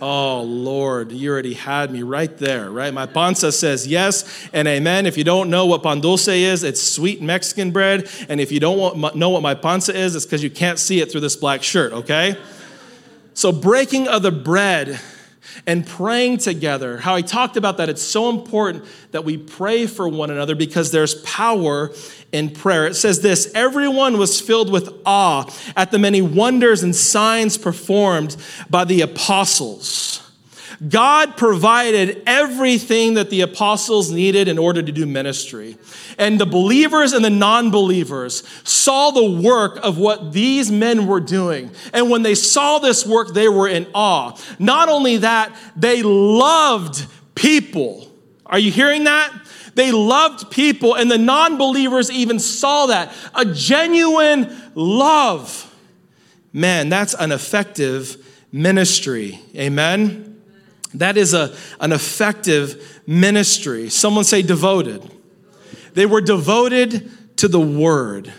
Oh, 0.00 0.42
Lord, 0.42 1.10
you 1.10 1.30
already 1.30 1.54
had 1.54 1.90
me 1.90 2.02
right 2.02 2.36
there, 2.38 2.70
right? 2.70 2.94
My 2.94 3.06
panza 3.06 3.50
says 3.50 3.86
yes 3.86 4.48
and 4.52 4.68
amen. 4.68 5.06
If 5.06 5.16
you 5.16 5.24
don't 5.24 5.50
know 5.50 5.66
what 5.66 5.82
pan 5.82 6.00
dulce 6.00 6.28
is, 6.28 6.62
it's 6.62 6.80
sweet 6.80 7.20
Mexican 7.20 7.72
bread. 7.72 8.08
And 8.28 8.40
if 8.40 8.52
you 8.52 8.60
don't 8.60 9.16
know 9.16 9.30
what 9.30 9.42
my 9.42 9.54
panza 9.54 9.96
is, 9.96 10.14
it's 10.14 10.24
because 10.24 10.42
you 10.42 10.50
can't 10.50 10.78
see 10.78 11.00
it 11.00 11.10
through 11.10 11.22
this 11.22 11.34
black 11.34 11.62
shirt, 11.62 11.92
okay? 11.92 12.36
So, 13.34 13.50
breaking 13.50 14.06
of 14.06 14.22
the 14.22 14.30
bread 14.30 15.00
and 15.66 15.86
praying 15.86 16.38
together, 16.38 16.98
how 16.98 17.14
I 17.14 17.22
talked 17.22 17.56
about 17.56 17.76
that, 17.78 17.88
it's 17.88 18.02
so 18.02 18.30
important 18.30 18.84
that 19.10 19.24
we 19.24 19.36
pray 19.36 19.86
for 19.86 20.08
one 20.08 20.30
another 20.30 20.54
because 20.54 20.90
there's 20.90 21.16
power 21.22 21.92
in 22.32 22.50
prayer. 22.50 22.86
It 22.86 22.94
says 22.94 23.20
this 23.20 23.50
Everyone 23.54 24.18
was 24.18 24.40
filled 24.40 24.70
with 24.72 24.92
awe 25.04 25.52
at 25.76 25.90
the 25.90 25.98
many 25.98 26.22
wonders 26.22 26.82
and 26.82 26.94
signs 26.94 27.56
performed 27.58 28.36
by 28.68 28.84
the 28.84 29.00
apostles. 29.00 30.27
God 30.86 31.36
provided 31.36 32.22
everything 32.24 33.14
that 33.14 33.30
the 33.30 33.40
apostles 33.40 34.12
needed 34.12 34.46
in 34.46 34.58
order 34.58 34.80
to 34.80 34.92
do 34.92 35.06
ministry. 35.06 35.76
And 36.18 36.38
the 36.38 36.46
believers 36.46 37.12
and 37.12 37.24
the 37.24 37.30
non 37.30 37.70
believers 37.72 38.44
saw 38.62 39.10
the 39.10 39.28
work 39.42 39.80
of 39.82 39.98
what 39.98 40.32
these 40.32 40.70
men 40.70 41.08
were 41.08 41.18
doing. 41.18 41.72
And 41.92 42.10
when 42.10 42.22
they 42.22 42.36
saw 42.36 42.78
this 42.78 43.04
work, 43.04 43.34
they 43.34 43.48
were 43.48 43.66
in 43.66 43.88
awe. 43.92 44.38
Not 44.60 44.88
only 44.88 45.16
that, 45.18 45.56
they 45.74 46.02
loved 46.04 47.06
people. 47.34 48.06
Are 48.46 48.58
you 48.58 48.70
hearing 48.70 49.04
that? 49.04 49.32
They 49.74 49.92
loved 49.92 50.50
people, 50.50 50.94
and 50.94 51.10
the 51.10 51.18
non 51.18 51.56
believers 51.56 52.10
even 52.10 52.38
saw 52.38 52.86
that. 52.86 53.12
A 53.34 53.44
genuine 53.44 54.56
love. 54.74 55.64
Man, 56.52 56.88
that's 56.88 57.14
an 57.14 57.32
effective 57.32 58.16
ministry. 58.52 59.40
Amen? 59.56 60.27
That 60.98 61.16
is 61.16 61.32
a, 61.34 61.56
an 61.80 61.92
effective 61.92 63.00
ministry. 63.06 63.88
Someone 63.88 64.24
say 64.24 64.42
devoted. 64.42 65.10
They 65.94 66.06
were 66.06 66.20
devoted 66.20 67.10
to 67.38 67.48
the 67.48 67.60
word. 67.60 68.32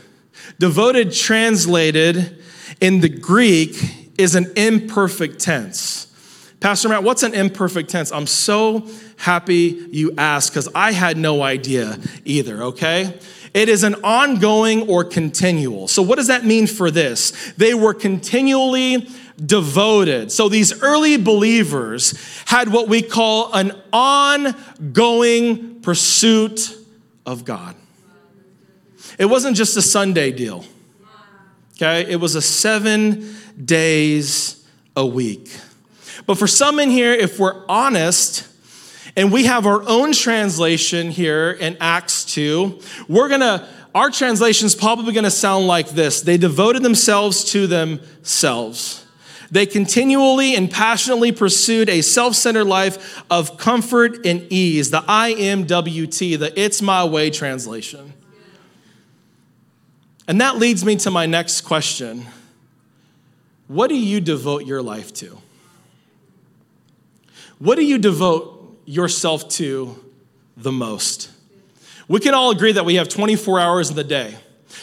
Devoted, 0.59 1.13
translated 1.13 2.41
in 2.79 2.99
the 2.99 3.09
Greek, 3.09 3.75
is 4.17 4.35
an 4.35 4.51
imperfect 4.55 5.39
tense. 5.39 6.05
Pastor 6.59 6.89
Matt, 6.89 7.03
what's 7.03 7.23
an 7.23 7.33
imperfect 7.33 7.89
tense? 7.89 8.11
I'm 8.11 8.27
so 8.27 8.85
happy 9.15 9.87
you 9.91 10.13
asked 10.17 10.51
because 10.51 10.67
I 10.75 10.91
had 10.91 11.17
no 11.17 11.41
idea 11.41 11.97
either, 12.25 12.63
okay? 12.63 13.17
It 13.53 13.69
is 13.69 13.83
an 13.83 13.95
ongoing 14.03 14.87
or 14.89 15.03
continual. 15.03 15.87
So, 15.87 16.01
what 16.01 16.17
does 16.17 16.27
that 16.27 16.45
mean 16.45 16.67
for 16.67 16.91
this? 16.91 17.53
They 17.53 17.73
were 17.73 17.93
continually 17.93 19.09
devoted. 19.43 20.31
So, 20.31 20.49
these 20.49 20.81
early 20.81 21.17
believers 21.17 22.13
had 22.45 22.71
what 22.71 22.87
we 22.87 23.01
call 23.01 23.51
an 23.53 23.71
ongoing 23.91 25.81
pursuit 25.81 26.75
of 27.25 27.45
God. 27.45 27.75
It 29.17 29.25
wasn't 29.25 29.57
just 29.57 29.75
a 29.75 29.81
Sunday 29.81 30.31
deal, 30.31 30.63
okay? 31.75 32.09
It 32.09 32.17
was 32.17 32.35
a 32.35 32.41
seven 32.41 33.35
days 33.63 34.65
a 34.95 35.05
week. 35.05 35.49
But 36.25 36.37
for 36.37 36.47
some 36.47 36.79
in 36.79 36.89
here, 36.89 37.13
if 37.13 37.39
we're 37.39 37.65
honest, 37.67 38.47
and 39.15 39.31
we 39.31 39.45
have 39.45 39.65
our 39.65 39.87
own 39.87 40.11
translation 40.13 41.11
here 41.11 41.51
in 41.51 41.77
Acts 41.79 42.25
2, 42.25 42.79
we're 43.07 43.29
gonna, 43.29 43.67
our 43.95 44.09
translation 44.09 44.65
is 44.65 44.75
probably 44.75 45.13
gonna 45.13 45.31
sound 45.31 45.67
like 45.67 45.89
this 45.89 46.21
They 46.21 46.37
devoted 46.37 46.83
themselves 46.83 47.43
to 47.51 47.67
themselves. 47.67 49.05
They 49.51 49.65
continually 49.65 50.55
and 50.55 50.69
passionately 50.69 51.31
pursued 51.31 51.89
a 51.89 52.01
self 52.01 52.35
centered 52.35 52.65
life 52.65 53.23
of 53.31 53.57
comfort 53.57 54.25
and 54.25 54.45
ease. 54.51 54.91
The 54.91 55.01
IMWT, 55.01 56.37
the 56.37 56.59
It's 56.59 56.81
My 56.81 57.03
Way 57.03 57.29
translation. 57.31 58.13
And 60.27 60.39
that 60.41 60.57
leads 60.57 60.85
me 60.85 60.95
to 60.97 61.09
my 61.09 61.25
next 61.25 61.61
question 61.61 62.27
What 63.67 63.87
do 63.87 63.95
you 63.95 64.21
devote 64.21 64.65
your 64.65 64.83
life 64.83 65.11
to? 65.15 65.39
What 67.57 67.75
do 67.75 67.83
you 67.83 67.97
devote 67.97 68.58
yourself 68.89 69.47
to 69.49 70.03
the 70.57 70.71
most? 70.71 71.29
We 72.07 72.19
can 72.19 72.33
all 72.33 72.49
agree 72.49 72.71
that 72.71 72.85
we 72.85 72.95
have 72.95 73.07
24 73.07 73.59
hours 73.59 73.91
in 73.91 73.95
the 73.95 74.03
day. 74.03 74.35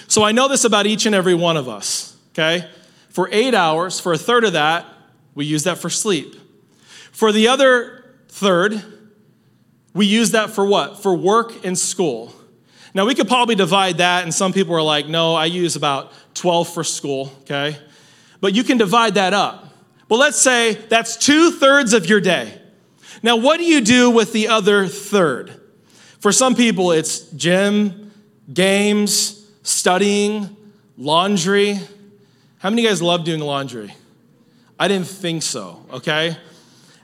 So 0.07 0.23
I 0.23 0.31
know 0.31 0.47
this 0.47 0.65
about 0.65 0.87
each 0.87 1.07
and 1.07 1.15
every 1.15 1.35
one 1.35 1.57
of 1.57 1.69
us, 1.69 2.17
okay? 2.31 2.71
For 3.09 3.29
eight 3.33 3.53
hours, 3.53 3.99
for 3.99 4.13
a 4.13 4.19
third 4.19 4.45
of 4.45 4.53
that, 4.53 4.87
we 5.35 5.45
use 5.45 5.65
that 5.65 5.79
for 5.79 5.91
sleep. 5.91 6.37
For 7.11 7.33
the 7.33 7.49
other 7.49 8.05
third, 8.29 8.81
we 9.93 10.07
use 10.07 10.31
that 10.31 10.51
for 10.51 10.65
what? 10.65 11.03
For 11.03 11.13
work 11.13 11.65
and 11.65 11.77
school. 11.77 12.33
Now, 12.95 13.07
we 13.07 13.15
could 13.15 13.27
probably 13.27 13.57
divide 13.57 13.99
that, 13.99 14.23
and 14.23 14.33
some 14.33 14.53
people 14.53 14.77
are 14.77 14.83
like, 14.83 15.09
no, 15.09 15.35
I 15.35 15.47
use 15.47 15.75
about 15.75 16.13
12 16.35 16.69
for 16.73 16.85
school, 16.85 17.33
okay? 17.41 17.77
But 18.41 18.55
you 18.55 18.63
can 18.63 18.79
divide 18.79 19.15
that 19.15 19.35
up. 19.35 19.75
Well, 20.09 20.21
let's 20.21 20.41
say 20.41 20.75
that's 20.75 21.17
two 21.17 21.51
thirds 21.51 21.93
of 21.93 22.09
your 22.09 22.21
day. 22.21 22.63
Now, 23.27 23.35
what 23.35 23.59
do 23.59 23.65
you 23.65 23.81
do 23.81 24.09
with 24.09 24.33
the 24.33 24.47
other 24.47 24.87
third? 24.87 25.61
For 26.21 26.31
some 26.31 26.55
people, 26.55 26.93
it's 26.93 27.23
gym, 27.31 28.13
games, 28.55 29.51
studying, 29.65 30.57
laundry. 30.97 31.75
How 32.59 32.71
many 32.71 32.83
of 32.83 32.85
you 32.85 32.89
guys 32.89 33.03
love 33.03 33.25
doing 33.25 33.41
laundry? 33.41 33.93
I 34.79 34.87
didn't 34.87 35.09
think 35.09 35.43
so, 35.43 35.85
okay? 35.95 36.37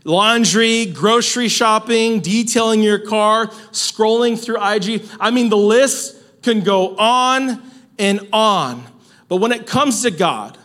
laundry, 0.04 0.86
grocery 0.86 1.48
shopping, 1.48 2.20
detailing 2.20 2.84
your 2.84 3.00
car, 3.00 3.48
scrolling 3.72 4.40
through 4.40 4.64
IG. 4.64 5.04
I 5.18 5.32
mean, 5.32 5.48
the 5.48 5.56
list 5.56 6.16
can 6.42 6.60
go 6.60 6.96
on 6.98 7.60
and 7.98 8.28
on. 8.32 8.84
But 9.26 9.38
when 9.38 9.50
it 9.50 9.66
comes 9.66 10.02
to 10.02 10.12
God, 10.12 10.56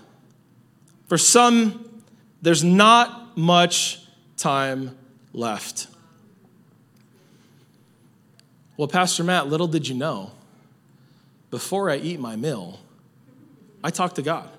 for 1.08 1.18
some, 1.18 2.04
there's 2.44 2.64
not 2.64 3.36
much 3.36 4.04
time 4.38 4.96
left. 5.38 5.88
Well, 8.76 8.88
Pastor 8.88 9.24
Matt, 9.24 9.48
little 9.48 9.68
did 9.68 9.88
you 9.88 9.96
know, 9.96 10.32
before 11.50 11.90
I 11.90 11.98
eat 11.98 12.20
my 12.20 12.36
meal, 12.36 12.80
I 13.84 13.92
talk 13.92 14.16
to 14.16 14.22
God. 14.22 14.50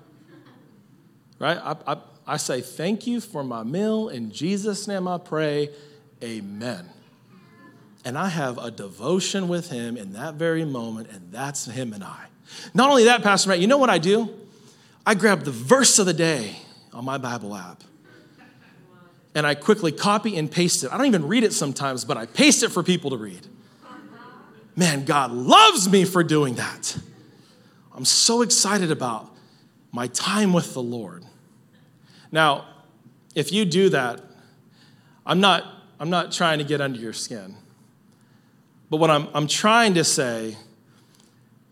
Right? 1.37 1.57
I, 1.57 1.75
I, 1.85 1.97
I 2.25 2.37
say, 2.37 2.61
Thank 2.61 3.05
you 3.05 3.21
for 3.21 3.43
my 3.43 3.63
meal. 3.63 4.09
In 4.09 4.31
Jesus' 4.31 4.87
name 4.87 5.07
I 5.07 5.17
pray, 5.17 5.69
Amen. 6.23 6.89
And 8.03 8.17
I 8.17 8.29
have 8.29 8.57
a 8.57 8.71
devotion 8.71 9.47
with 9.47 9.69
Him 9.69 9.97
in 9.97 10.13
that 10.13 10.35
very 10.35 10.65
moment, 10.65 11.09
and 11.11 11.31
that's 11.31 11.65
Him 11.65 11.93
and 11.93 12.03
I. 12.03 12.25
Not 12.73 12.89
only 12.89 13.03
that, 13.05 13.21
Pastor 13.21 13.49
Matt, 13.49 13.59
you 13.59 13.67
know 13.67 13.77
what 13.77 13.89
I 13.89 13.99
do? 13.99 14.29
I 15.05 15.13
grab 15.13 15.43
the 15.43 15.51
verse 15.51 15.99
of 15.99 16.05
the 16.05 16.13
day 16.13 16.57
on 16.93 17.05
my 17.05 17.17
Bible 17.17 17.55
app 17.55 17.83
and 19.39 19.47
I 19.47 19.55
quickly 19.55 19.93
copy 19.93 20.35
and 20.35 20.51
paste 20.51 20.83
it. 20.83 20.91
I 20.91 20.97
don't 20.97 21.05
even 21.05 21.25
read 21.25 21.45
it 21.45 21.53
sometimes, 21.53 22.03
but 22.03 22.17
I 22.17 22.25
paste 22.25 22.61
it 22.61 22.73
for 22.73 22.83
people 22.83 23.11
to 23.11 23.15
read. 23.15 23.47
Man, 24.75 25.05
God 25.05 25.31
loves 25.31 25.89
me 25.89 26.03
for 26.03 26.25
doing 26.25 26.55
that. 26.55 26.97
I'm 27.95 28.03
so 28.03 28.41
excited 28.41 28.91
about 28.91 29.33
my 29.93 30.07
time 30.07 30.51
with 30.51 30.73
the 30.73 30.81
Lord. 30.81 31.23
Now, 32.33 32.65
if 33.33 33.53
you 33.53 33.63
do 33.63 33.87
that, 33.91 34.19
I'm 35.25 35.39
not, 35.39 35.63
I'm 36.01 36.09
not 36.09 36.33
trying 36.33 36.57
to 36.57 36.65
get 36.65 36.81
under 36.81 36.99
your 36.99 37.13
skin. 37.13 37.55
But 38.89 38.97
what 38.97 39.09
I'm, 39.09 39.29
I'm 39.33 39.47
trying 39.47 39.93
to 39.93 40.03
say 40.03 40.57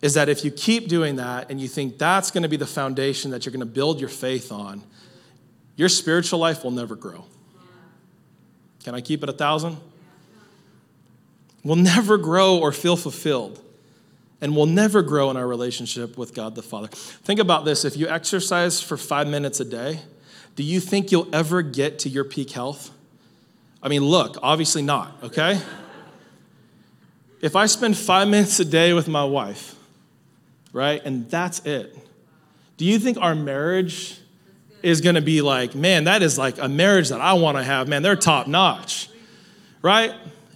is 0.01 0.13
that 0.13 0.29
if 0.29 0.45
you 0.45 0.51
keep 0.51 0.87
doing 0.87 1.17
that 1.17 1.51
and 1.51 1.59
you 1.59 1.67
think 1.67 1.97
that's 1.97 2.31
going 2.31 2.43
to 2.43 2.49
be 2.49 2.55
the 2.55 2.65
foundation 2.65 3.31
that 3.31 3.45
you're 3.45 3.51
going 3.51 3.59
to 3.59 3.65
build 3.65 3.99
your 3.99 4.09
faith 4.09 4.53
on, 4.53 4.83
your 5.75 5.89
spiritual 5.89 6.39
life 6.39 6.63
will 6.63 6.71
never 6.71 6.95
grow. 6.95 7.25
Can 8.87 8.95
I 8.95 9.01
keep 9.01 9.21
it 9.21 9.27
a 9.27 9.33
thousand? 9.33 9.75
We'll 11.61 11.75
never 11.75 12.17
grow 12.17 12.57
or 12.57 12.71
feel 12.71 12.95
fulfilled, 12.95 13.61
and 14.39 14.55
we'll 14.55 14.65
never 14.65 15.01
grow 15.01 15.29
in 15.29 15.35
our 15.35 15.45
relationship 15.45 16.17
with 16.17 16.33
God 16.33 16.55
the 16.55 16.63
Father. 16.63 16.87
Think 16.87 17.41
about 17.41 17.65
this 17.65 17.83
if 17.83 17.97
you 17.97 18.07
exercise 18.07 18.79
for 18.79 18.95
five 18.95 19.27
minutes 19.27 19.59
a 19.59 19.65
day, 19.65 19.99
do 20.55 20.63
you 20.63 20.79
think 20.79 21.11
you'll 21.11 21.27
ever 21.35 21.61
get 21.61 21.99
to 21.99 22.07
your 22.07 22.23
peak 22.23 22.51
health? 22.51 22.91
I 23.83 23.89
mean, 23.89 24.05
look, 24.05 24.37
obviously 24.41 24.83
not, 24.83 25.21
okay? 25.21 25.59
If 27.41 27.57
I 27.57 27.65
spend 27.65 27.97
five 27.97 28.29
minutes 28.29 28.57
a 28.61 28.65
day 28.65 28.93
with 28.93 29.09
my 29.09 29.25
wife, 29.25 29.75
right, 30.71 31.01
and 31.03 31.29
that's 31.29 31.59
it, 31.65 31.93
do 32.77 32.85
you 32.85 32.99
think 32.99 33.17
our 33.17 33.35
marriage 33.35 34.21
is 34.83 35.01
gonna 35.01 35.21
be 35.21 35.41
like, 35.41 35.75
man, 35.75 36.05
that 36.05 36.21
is 36.21 36.37
like 36.37 36.57
a 36.59 36.67
marriage 36.67 37.09
that 37.09 37.21
I 37.21 37.33
wanna 37.33 37.63
have, 37.63 37.87
man, 37.87 38.03
they're 38.03 38.15
top 38.15 38.47
notch, 38.47 39.09
right? 39.81 40.13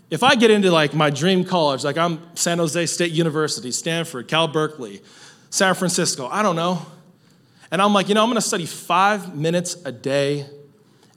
If 0.10 0.24
I 0.24 0.36
get 0.36 0.52
into 0.52 0.72
like 0.72 0.94
my 0.94 1.10
dream 1.10 1.44
college, 1.44 1.84
like 1.84 1.98
I'm 1.98 2.22
San 2.36 2.58
Jose 2.58 2.86
State 2.88 3.12
University, 3.12 3.72
Stanford, 3.72 4.28
Cal 4.28 4.48
Berkeley, 4.48 5.02
San 5.50 5.74
Francisco, 5.76 6.28
I 6.28 6.44
don't 6.44 6.56
know, 6.56 6.86
and 7.72 7.82
I'm 7.82 7.94
like, 7.94 8.10
you 8.10 8.16
know, 8.16 8.24
I'm 8.24 8.30
gonna 8.30 8.42
study 8.42 8.66
five 8.66 9.36
minutes 9.36 9.78
a 9.86 9.92
day 9.92 10.46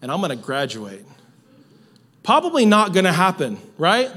and 0.00 0.12
I'm 0.12 0.20
gonna 0.20 0.36
graduate. 0.36 1.04
Probably 2.22 2.64
not 2.64 2.92
gonna 2.92 3.12
happen, 3.12 3.58
right? 3.78 4.10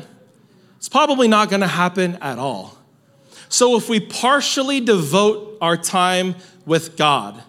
It's 0.78 0.90
probably 0.90 1.28
not 1.28 1.50
gonna 1.50 1.68
happen 1.68 2.18
at 2.22 2.38
all. 2.38 2.78
So 3.50 3.78
if 3.78 3.90
we 3.90 4.00
partially 4.00 4.80
devote 4.80 5.58
our 5.62 5.78
time 5.78 6.36
with 6.66 6.98
God, 6.98 7.42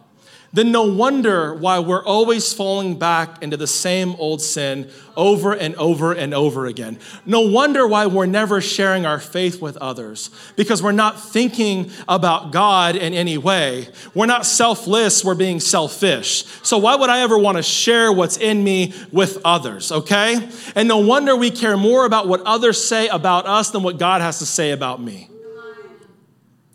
then 0.52 0.72
no 0.72 0.82
wonder 0.84 1.52
why 1.54 1.78
we're 1.78 2.04
always 2.04 2.54
falling 2.54 2.98
back 2.98 3.42
into 3.42 3.56
the 3.56 3.66
same 3.66 4.14
old 4.18 4.40
sin 4.40 4.90
over 5.14 5.52
and 5.52 5.74
over 5.74 6.12
and 6.12 6.32
over 6.32 6.64
again. 6.64 6.98
No 7.26 7.42
wonder 7.42 7.86
why 7.86 8.06
we're 8.06 8.24
never 8.24 8.62
sharing 8.62 9.04
our 9.04 9.20
faith 9.20 9.60
with 9.60 9.76
others 9.76 10.30
because 10.56 10.82
we're 10.82 10.92
not 10.92 11.20
thinking 11.20 11.90
about 12.08 12.50
God 12.50 12.96
in 12.96 13.12
any 13.12 13.36
way. 13.36 13.88
We're 14.14 14.26
not 14.26 14.46
selfless, 14.46 15.22
we're 15.22 15.34
being 15.34 15.60
selfish. 15.60 16.44
So, 16.62 16.78
why 16.78 16.94
would 16.96 17.10
I 17.10 17.20
ever 17.20 17.36
want 17.36 17.58
to 17.58 17.62
share 17.62 18.10
what's 18.10 18.38
in 18.38 18.64
me 18.64 18.94
with 19.12 19.38
others, 19.44 19.92
okay? 19.92 20.48
And 20.74 20.88
no 20.88 20.98
wonder 20.98 21.36
we 21.36 21.50
care 21.50 21.76
more 21.76 22.06
about 22.06 22.26
what 22.26 22.40
others 22.42 22.82
say 22.82 23.08
about 23.08 23.46
us 23.46 23.70
than 23.70 23.82
what 23.82 23.98
God 23.98 24.22
has 24.22 24.38
to 24.38 24.46
say 24.46 24.70
about 24.70 25.02
me. 25.02 25.28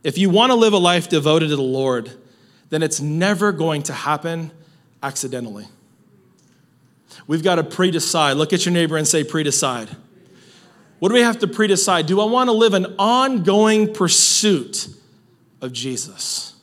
If 0.04 0.18
you 0.18 0.30
want 0.30 0.52
to 0.52 0.56
live 0.56 0.74
a 0.74 0.78
life 0.78 1.10
devoted 1.10 1.48
to 1.48 1.56
the 1.56 1.62
Lord, 1.62 2.12
then 2.74 2.82
it's 2.82 3.00
never 3.00 3.52
going 3.52 3.84
to 3.84 3.94
happen 3.94 4.52
accidentally. 5.04 5.68
We've 7.28 7.44
got 7.44 7.56
to 7.56 7.64
pre 7.64 7.92
decide. 7.92 8.34
Look 8.34 8.52
at 8.52 8.66
your 8.66 8.74
neighbor 8.74 8.98
and 8.98 9.08
say, 9.08 9.24
pre 9.24 9.44
decide. 9.44 9.90
What 10.98 11.10
do 11.10 11.16
we 11.16 11.22
have 11.22 11.40
to 11.40 11.48
pre 11.48 11.68
decide? 11.68 12.08
Do 12.08 12.20
I 12.20 12.26
want 12.26 12.48
to 12.48 12.54
live 12.54 12.74
an 12.74 12.96
ongoing 12.98 13.94
pursuit 13.94 14.88
of 15.62 15.72
Jesus? 15.72 16.56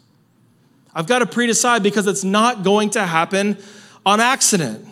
I've 0.92 1.06
got 1.06 1.20
to 1.20 1.26
pre 1.26 1.46
decide 1.46 1.82
because 1.82 2.06
it's 2.06 2.24
not 2.24 2.64
going 2.64 2.90
to 2.90 3.06
happen 3.06 3.56
on 4.04 4.18
accident. 4.18 4.86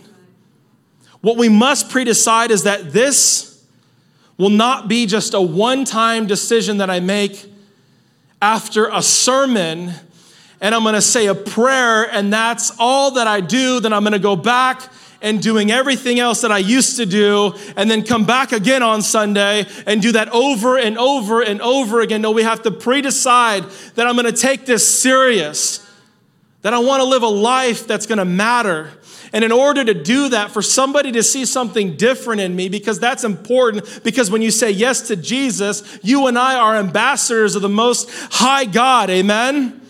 What 1.20 1.37
we 1.37 1.48
must 1.48 1.90
pre 1.90 2.04
decide 2.04 2.52
is 2.52 2.62
that 2.62 2.92
this 2.92 3.64
will 4.37 4.50
not 4.50 4.87
be 4.87 5.07
just 5.07 5.35
a 5.35 5.40
one 5.40 5.85
time 5.85 6.28
decision 6.28 6.76
that 6.76 6.90
I 6.90 7.00
make 7.00 7.44
after 8.40 8.88
a 8.88 9.02
sermon 9.02 9.94
and 10.60 10.74
I'm 10.74 10.84
gonna 10.84 11.00
say 11.00 11.26
a 11.26 11.34
prayer, 11.34 12.04
and 12.04 12.32
that's 12.32 12.72
all 12.78 13.12
that 13.12 13.26
I 13.26 13.40
do, 13.40 13.80
then 13.80 13.92
I'm 13.92 14.04
gonna 14.04 14.18
go 14.18 14.36
back 14.36 14.82
and 15.20 15.42
doing 15.42 15.70
everything 15.70 16.20
else 16.20 16.42
that 16.42 16.52
I 16.52 16.58
used 16.58 16.96
to 16.96 17.06
do, 17.06 17.54
and 17.76 17.90
then 17.90 18.04
come 18.04 18.24
back 18.24 18.52
again 18.52 18.82
on 18.82 19.02
Sunday 19.02 19.66
and 19.86 20.00
do 20.00 20.12
that 20.12 20.28
over 20.30 20.78
and 20.78 20.96
over 20.96 21.40
and 21.40 21.60
over 21.60 22.00
again. 22.00 22.22
No, 22.22 22.30
we 22.30 22.44
have 22.44 22.62
to 22.62 22.70
pre 22.70 23.00
decide 23.00 23.64
that 23.96 24.06
I'm 24.06 24.14
gonna 24.16 24.32
take 24.32 24.64
this 24.64 24.86
serious, 25.00 25.84
that 26.62 26.72
I 26.72 26.78
wanna 26.78 27.04
live 27.04 27.22
a 27.22 27.28
life 27.28 27.86
that's 27.86 28.06
gonna 28.06 28.24
matter. 28.24 28.90
And 29.32 29.44
in 29.44 29.52
order 29.52 29.84
to 29.84 29.92
do 29.92 30.30
that, 30.30 30.52
for 30.52 30.62
somebody 30.62 31.12
to 31.12 31.22
see 31.22 31.44
something 31.44 31.96
different 31.96 32.40
in 32.40 32.56
me, 32.56 32.68
because 32.68 32.98
that's 32.98 33.24
important, 33.24 34.00
because 34.02 34.30
when 34.30 34.40
you 34.40 34.50
say 34.50 34.70
yes 34.70 35.08
to 35.08 35.16
Jesus, 35.16 35.98
you 36.02 36.28
and 36.28 36.38
I 36.38 36.54
are 36.54 36.76
ambassadors 36.76 37.54
of 37.54 37.62
the 37.62 37.68
Most 37.68 38.08
High 38.30 38.64
God, 38.64 39.10
amen? 39.10 39.82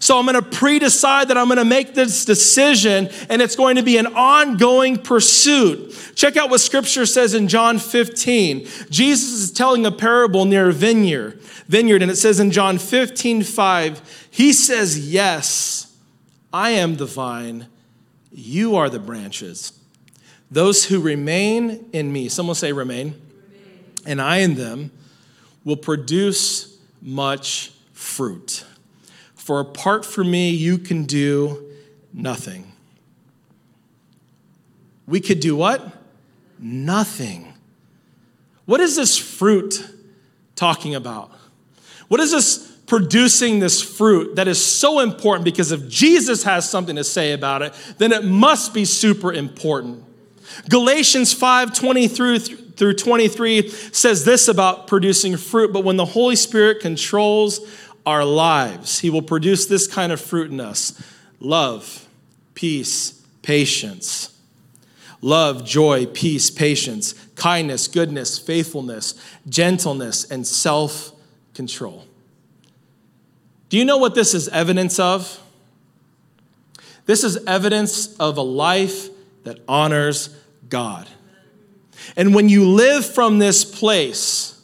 So 0.00 0.18
I'm 0.18 0.24
going 0.24 0.42
to 0.42 0.50
pre 0.50 0.78
decide 0.78 1.28
that 1.28 1.36
I'm 1.36 1.46
going 1.46 1.58
to 1.58 1.64
make 1.64 1.92
this 1.94 2.24
decision, 2.24 3.10
and 3.28 3.42
it's 3.42 3.54
going 3.54 3.76
to 3.76 3.82
be 3.82 3.98
an 3.98 4.06
ongoing 4.06 4.96
pursuit. 4.96 5.94
Check 6.14 6.38
out 6.38 6.48
what 6.48 6.62
scripture 6.62 7.04
says 7.04 7.34
in 7.34 7.48
John 7.48 7.78
15. 7.78 8.66
Jesus 8.88 9.32
is 9.32 9.52
telling 9.52 9.84
a 9.84 9.92
parable 9.92 10.46
near 10.46 10.70
a 10.70 10.72
vineyard, 10.72 11.42
vineyard, 11.68 12.00
and 12.00 12.10
it 12.10 12.16
says 12.16 12.40
in 12.40 12.50
John 12.50 12.78
15, 12.78 13.42
5, 13.42 14.28
he 14.30 14.54
says, 14.54 15.10
Yes, 15.12 15.94
I 16.50 16.70
am 16.70 16.96
the 16.96 17.06
vine, 17.06 17.66
you 18.32 18.76
are 18.76 18.88
the 18.88 18.98
branches. 18.98 19.78
Those 20.50 20.86
who 20.86 21.00
remain 21.00 21.90
in 21.92 22.10
me, 22.10 22.30
someone 22.30 22.56
say 22.56 22.72
remain, 22.72 23.08
remain. 23.08 24.02
and 24.06 24.22
I 24.22 24.38
in 24.38 24.54
them, 24.54 24.92
will 25.62 25.76
produce 25.76 26.78
much 27.02 27.72
fruit. 27.92 28.64
For 29.50 29.58
apart 29.58 30.04
from 30.04 30.30
me, 30.30 30.50
you 30.50 30.78
can 30.78 31.06
do 31.06 31.72
nothing. 32.12 32.70
We 35.08 35.18
could 35.18 35.40
do 35.40 35.56
what? 35.56 35.84
Nothing. 36.60 37.52
What 38.64 38.80
is 38.80 38.94
this 38.94 39.18
fruit 39.18 39.84
talking 40.54 40.94
about? 40.94 41.32
What 42.06 42.20
is 42.20 42.30
this 42.30 42.64
producing 42.86 43.58
this 43.58 43.82
fruit 43.82 44.36
that 44.36 44.46
is 44.46 44.64
so 44.64 45.00
important? 45.00 45.44
Because 45.44 45.72
if 45.72 45.88
Jesus 45.88 46.44
has 46.44 46.70
something 46.70 46.94
to 46.94 47.02
say 47.02 47.32
about 47.32 47.62
it, 47.62 47.74
then 47.98 48.12
it 48.12 48.24
must 48.24 48.72
be 48.72 48.84
super 48.84 49.32
important. 49.32 50.04
Galatians 50.68 51.32
5 51.32 51.74
20 51.74 52.06
through, 52.06 52.38
through 52.38 52.94
23 52.94 53.68
says 53.68 54.24
this 54.24 54.46
about 54.46 54.86
producing 54.86 55.36
fruit, 55.36 55.72
but 55.72 55.82
when 55.82 55.96
the 55.96 56.04
Holy 56.04 56.36
Spirit 56.36 56.78
controls 56.78 57.60
our 58.06 58.24
lives. 58.24 59.00
He 59.00 59.10
will 59.10 59.22
produce 59.22 59.66
this 59.66 59.86
kind 59.86 60.12
of 60.12 60.20
fruit 60.20 60.50
in 60.50 60.60
us 60.60 61.00
love, 61.40 62.08
peace, 62.54 63.22
patience. 63.42 64.36
Love, 65.22 65.66
joy, 65.66 66.06
peace, 66.06 66.50
patience, 66.50 67.12
kindness, 67.34 67.88
goodness, 67.88 68.38
faithfulness, 68.38 69.14
gentleness, 69.48 70.24
and 70.30 70.46
self 70.46 71.12
control. 71.52 72.06
Do 73.68 73.76
you 73.76 73.84
know 73.84 73.98
what 73.98 74.14
this 74.14 74.34
is 74.34 74.48
evidence 74.48 74.98
of? 74.98 75.38
This 77.06 77.22
is 77.22 77.44
evidence 77.46 78.16
of 78.16 78.38
a 78.38 78.42
life 78.42 79.08
that 79.44 79.60
honors 79.68 80.34
God. 80.68 81.08
And 82.16 82.34
when 82.34 82.48
you 82.48 82.66
live 82.66 83.04
from 83.04 83.38
this 83.38 83.64
place, 83.64 84.60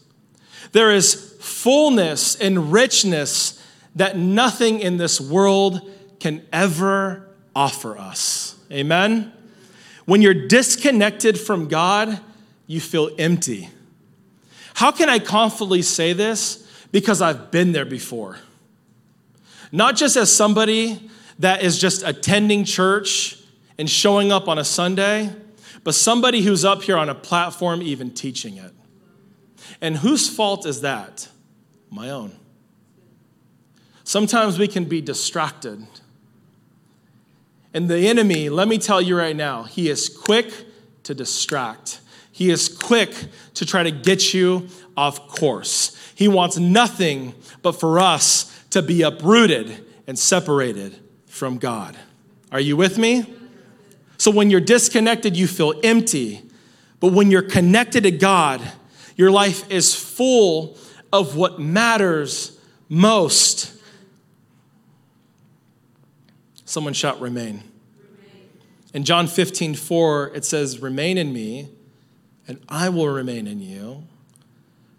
there 0.73 0.91
is 0.91 1.26
fullness 1.67 2.37
and 2.37 2.71
richness 2.71 3.61
that 3.97 4.17
nothing 4.17 4.79
in 4.79 4.99
this 4.99 5.21
world 5.21 5.81
can 6.21 6.41
ever 6.53 7.29
offer 7.57 7.99
us. 7.99 8.55
Amen? 8.71 9.33
When 10.05 10.23
you're 10.23 10.47
disconnected 10.47 11.41
from 11.41 11.67
God, 11.67 12.21
you 12.69 12.81
feel 12.81 13.11
empty. 13.19 13.69
How 14.75 14.93
can 14.93 15.09
I 15.09 15.19
confidently 15.19 15.83
say 15.83 16.13
this? 16.13 16.65
Because 16.93 17.21
I've 17.21 17.51
been 17.51 17.73
there 17.73 17.85
before. 17.85 18.39
Not 19.73 19.97
just 19.97 20.17
as 20.17 20.33
somebody 20.33 21.11
that 21.41 21.65
is 21.65 21.81
just 21.81 22.05
attending 22.05 22.65
church 22.65 23.43
and 23.77 23.91
showing 23.91 24.31
up 24.31 24.47
on 24.47 24.57
a 24.61 24.65
Sunday, 24.65 25.33
but 25.83 25.97
somebody 25.97 26.43
who's 26.43 26.65
up 26.65 26.85
here 26.85 26.97
on 26.97 27.09
a 27.09 27.15
platform 27.17 27.83
even 27.83 28.13
teaching 28.13 28.57
it. 28.57 28.73
And 29.81 29.97
whose 29.97 30.29
fault 30.29 30.65
is 30.65 30.83
that? 30.83 31.27
My 31.91 32.11
own. 32.11 32.33
Sometimes 34.05 34.59
we 34.59 34.69
can 34.69 34.85
be 34.85 35.01
distracted. 35.01 35.87
And 37.75 37.89
the 37.89 38.09
enemy, 38.09 38.49
let 38.49 38.69
me 38.69 38.79
tell 38.79 39.03
you 39.03 39.19
right 39.19 39.37
now, 39.37 39.65
he 39.65 39.89
is 39.89 40.09
quick 40.09 40.53
to 41.03 41.15
distract. 41.15 42.01
He 42.33 42.51
is 42.51 42.69
quick 42.69 43.15
to 43.55 43.67
try 43.67 43.83
to 43.83 43.91
get 43.91 44.33
you 44.33 44.69
off 44.97 45.29
course. 45.29 45.97
He 46.15 46.29
wants 46.29 46.59
nothing 46.59 47.35
but 47.63 47.73
for 47.73 47.99
us 47.99 48.65
to 48.71 48.83
be 48.83 49.03
uprooted 49.03 49.85
and 50.07 50.19
separated 50.19 50.97
from 51.27 51.59
God. 51.59 51.97
Are 52.53 52.61
you 52.61 52.77
with 52.77 52.99
me? 52.99 53.35
So 54.19 54.31
when 54.31 54.51
you're 54.51 54.61
disconnected, 54.61 55.37
you 55.37 55.47
feel 55.47 55.75
empty. 55.83 56.43
But 57.01 57.13
when 57.13 57.31
you're 57.31 57.43
connected 57.43 58.05
to 58.05 58.11
God, 58.11 58.63
your 59.17 59.31
life 59.31 59.71
is 59.71 59.95
full 59.95 60.79
of 61.21 61.37
what 61.37 61.59
matters 61.59 62.59
most. 62.89 63.73
Someone 66.65 66.93
shout, 66.93 67.21
remain. 67.21 67.63
In 68.93 69.05
John 69.05 69.27
15, 69.27 69.75
4, 69.75 70.33
it 70.35 70.45
says, 70.45 70.81
Remain 70.81 71.19
in 71.19 71.33
me, 71.33 71.69
and 72.49 72.61
I 72.69 72.89
will 72.89 73.09
remain 73.09 73.47
in 73.47 73.61
you. 73.61 74.05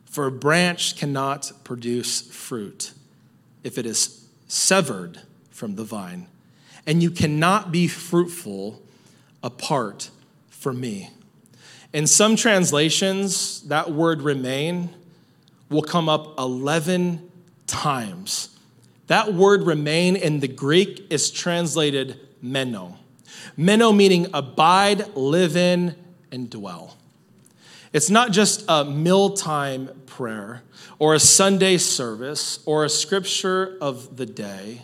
For 0.06 0.26
a 0.26 0.32
branch 0.32 0.96
cannot 0.98 1.52
produce 1.64 2.22
fruit 2.22 2.94
if 3.64 3.78
it 3.78 3.86
is 3.86 4.26
severed 4.48 5.22
from 5.52 5.76
the 5.76 5.84
vine, 5.84 6.28
and 6.86 7.04
you 7.04 7.12
cannot 7.12 7.72
be 7.72 7.88
fruitful 7.88 8.82
apart 9.44 10.10
from 10.50 10.80
me. 10.80 11.12
In 11.94 12.08
some 12.08 12.36
translations, 12.36 13.62
that 13.68 13.92
word 13.92 14.22
remain 14.22 14.90
will 15.70 15.82
come 15.82 16.10
up 16.10 16.40
11 16.40 17.32
times. 17.66 18.58
That 19.08 19.34
word 19.34 19.64
remain 19.64 20.16
in 20.16 20.40
the 20.40 20.48
Greek 20.48 21.08
is 21.10 21.32
translated 21.32 22.20
meno. 22.42 22.98
Meno 23.56 23.92
meaning 23.92 24.28
abide, 24.34 25.16
live 25.16 25.56
in, 25.56 25.96
and 26.32 26.50
dwell. 26.50 26.98
It's 27.94 28.10
not 28.10 28.32
just 28.32 28.66
a 28.68 28.84
mealtime 28.86 29.90
prayer 30.06 30.64
or 31.00 31.14
a 31.14 31.20
Sunday 31.20 31.78
service 31.78 32.60
or 32.66 32.84
a 32.84 32.90
scripture 32.90 33.78
of 33.80 34.18
the 34.18 34.26
day. 34.26 34.84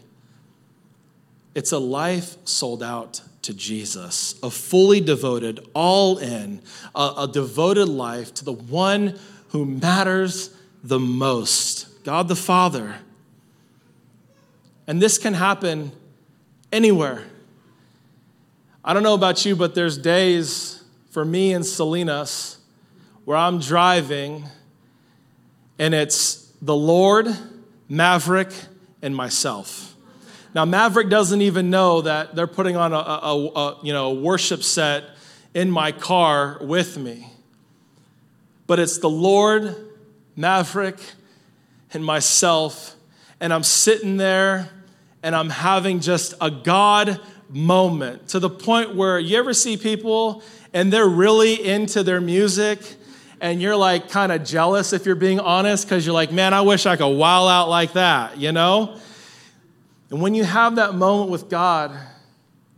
It's 1.53 1.71
a 1.71 1.79
life 1.79 2.37
sold 2.45 2.81
out 2.81 3.21
to 3.43 3.53
Jesus, 3.53 4.35
a 4.41 4.49
fully 4.49 5.01
devoted, 5.01 5.67
all 5.73 6.17
in, 6.17 6.61
a, 6.95 7.13
a, 7.19 7.29
devoted 7.31 7.89
life 7.89 8.33
to 8.35 8.45
the 8.45 8.53
one 8.53 9.19
who 9.49 9.65
matters 9.65 10.55
the 10.83 10.99
most 10.99 12.03
God 12.03 12.27
the 12.27 12.35
Father. 12.35 12.95
And 14.85 15.01
this 15.01 15.17
can 15.17 15.33
happen 15.33 15.93
anywhere. 16.71 17.23
I 18.83 18.93
don't 18.93 19.03
know 19.03 19.13
about 19.13 19.45
you, 19.45 19.55
but 19.55 19.75
there's 19.75 19.97
days 19.97 20.83
for 21.11 21.23
me 21.23 21.53
and 21.53 21.65
Salinas 21.65 22.57
where 23.23 23.37
I'm 23.37 23.59
driving 23.59 24.43
and 25.79 25.93
it's 25.93 26.51
the 26.61 26.75
Lord, 26.75 27.27
Maverick, 27.89 28.53
and 29.01 29.15
myself. 29.15 29.95
Now, 30.53 30.65
Maverick 30.65 31.09
doesn't 31.09 31.41
even 31.41 31.69
know 31.69 32.01
that 32.01 32.35
they're 32.35 32.47
putting 32.47 32.75
on 32.75 32.93
a, 32.93 32.97
a, 32.97 33.47
a, 33.55 33.79
you 33.83 33.91
know, 33.91 34.13
worship 34.13 34.63
set 34.63 35.03
in 35.53 35.71
my 35.71 35.91
car 35.91 36.57
with 36.61 36.97
me. 36.97 37.27
But 38.67 38.79
it's 38.79 38.99
the 38.99 39.09
Lord, 39.09 39.75
Maverick, 40.35 40.99
and 41.93 42.03
myself. 42.03 42.95
And 43.39 43.53
I'm 43.53 43.63
sitting 43.63 44.17
there 44.17 44.69
and 45.21 45.35
I'm 45.35 45.49
having 45.49 45.99
just 45.99 46.33
a 46.41 46.49
God 46.49 47.19
moment 47.49 48.29
to 48.29 48.39
the 48.39 48.49
point 48.49 48.95
where 48.95 49.19
you 49.19 49.37
ever 49.37 49.53
see 49.53 49.77
people 49.77 50.41
and 50.73 50.91
they're 50.91 51.07
really 51.07 51.65
into 51.65 52.03
their 52.03 52.19
music 52.19 52.79
and 53.39 53.61
you're 53.61 53.75
like 53.75 54.09
kind 54.09 54.31
of 54.31 54.43
jealous 54.43 54.93
if 54.93 55.05
you're 55.05 55.15
being 55.15 55.39
honest 55.39 55.85
because 55.85 56.05
you're 56.05 56.13
like, 56.13 56.31
man, 56.31 56.53
I 56.53 56.61
wish 56.61 56.85
I 56.85 56.95
could 56.95 57.15
wow 57.15 57.47
out 57.47 57.69
like 57.69 57.93
that, 57.93 58.37
you 58.37 58.51
know? 58.51 58.97
And 60.09 60.21
when 60.21 60.33
you 60.33 60.43
have 60.43 60.77
that 60.77 60.95
moment 60.95 61.29
with 61.29 61.49
God, 61.49 61.91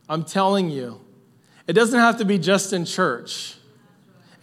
I'm 0.10 0.24
telling 0.24 0.70
you, 0.70 1.00
it 1.68 1.74
doesn't 1.74 2.00
have 2.00 2.18
to 2.18 2.26
be 2.26 2.38
just 2.38 2.74
in 2.74 2.86
church. 2.86 3.56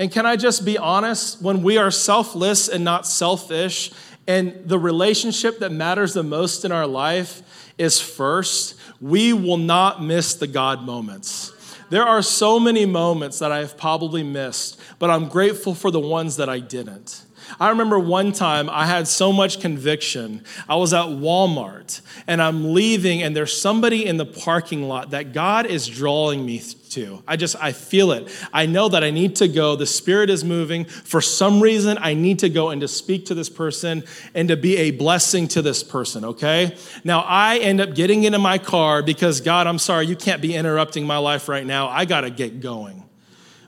And 0.03 0.11
can 0.11 0.27
I 0.27 0.35
just 0.35 0.65
be 0.65 0.77
honest? 0.77 1.41
When 1.41 1.63
we 1.63 1.79
are 1.79 1.93
selfless 1.93 2.67
and 2.67 2.83
not 2.83 3.07
selfish, 3.07 3.93
and 4.27 4.53
the 4.67 4.77
relationship 4.77 5.61
that 5.61 5.71
matters 5.71 6.13
the 6.13 6.25
most 6.25 6.65
in 6.65 6.73
our 6.73 6.89
life 6.89 7.71
is 7.79 8.01
first, 8.01 8.75
we 9.01 9.33
will 9.33 9.59
not 9.59 10.03
miss 10.03 10.35
the 10.35 10.49
God 10.49 10.83
moments. 10.83 11.53
There 11.91 12.03
are 12.03 12.21
so 12.21 12.59
many 12.59 12.85
moments 12.85 13.39
that 13.39 13.53
I 13.53 13.61
have 13.61 13.79
probably 13.79 14.25
missed, 14.25 14.81
but 14.99 15.09
I'm 15.09 15.29
grateful 15.29 15.73
for 15.73 15.93
the 15.93 16.01
ones 16.01 16.37
that 16.39 16.49
I 16.49 16.59
didn't. 16.59 17.23
I 17.59 17.71
remember 17.71 17.99
one 17.99 18.33
time 18.33 18.69
I 18.71 18.87
had 18.87 19.09
so 19.09 19.33
much 19.33 19.61
conviction. 19.61 20.45
I 20.69 20.77
was 20.77 20.93
at 20.93 21.07
Walmart 21.07 22.01
and 22.27 22.41
I'm 22.43 22.73
leaving, 22.73 23.23
and 23.23 23.37
there's 23.37 23.59
somebody 23.59 24.07
in 24.07 24.17
the 24.17 24.27
parking 24.27 24.89
lot 24.89 25.11
that 25.11 25.33
God 25.33 25.67
is 25.67 25.87
drawing 25.87 26.45
me 26.45 26.61
to. 26.91 27.23
I 27.27 27.37
just, 27.37 27.57
I 27.61 27.73
feel 27.73 28.13
it. 28.13 28.31
I 28.53 28.67
know 28.67 28.89
that 28.89 29.03
I 29.03 29.11
need 29.11 29.37
to 29.37 29.49
go. 29.49 29.77
The 29.77 29.87
Spirit 29.87 30.31
is 30.31 30.45
moving. 30.45 30.85
For 30.85 31.21
some 31.21 31.61
reason, 31.61 31.99
I 32.01 32.15
need 32.15 32.39
to 32.41 32.49
go 32.49 32.71
and 32.71 32.81
to 32.83 32.89
speak 32.89 33.27
to 33.27 33.35
this 33.35 33.49
person 33.49 34.05
and 34.35 34.49
to 34.49 34.57
be 34.57 34.77
a 34.77 34.91
blessing 34.91 35.49
to 35.49 35.63
this 35.63 35.83
person, 35.83 36.25
okay? 36.25 36.77
Now, 37.05 37.21
I 37.21 37.59
end 37.59 37.81
up 37.81 37.95
getting 37.95 38.25
into 38.25 38.39
my 38.39 38.59
car 38.59 39.03
because, 39.03 39.41
God, 39.41 39.67
I'm 39.67 39.79
sorry, 39.79 40.07
you 40.07 40.17
can't 40.17 40.43
be 40.43 40.55
interrupting 40.55 41.07
my 41.07 41.19
life 41.19 41.49
right 41.49 41.67
now. 41.67 41.89
I 41.89 42.05
got 42.05 42.23
to 42.23 42.31
get 42.31 42.61
going. 42.61 43.03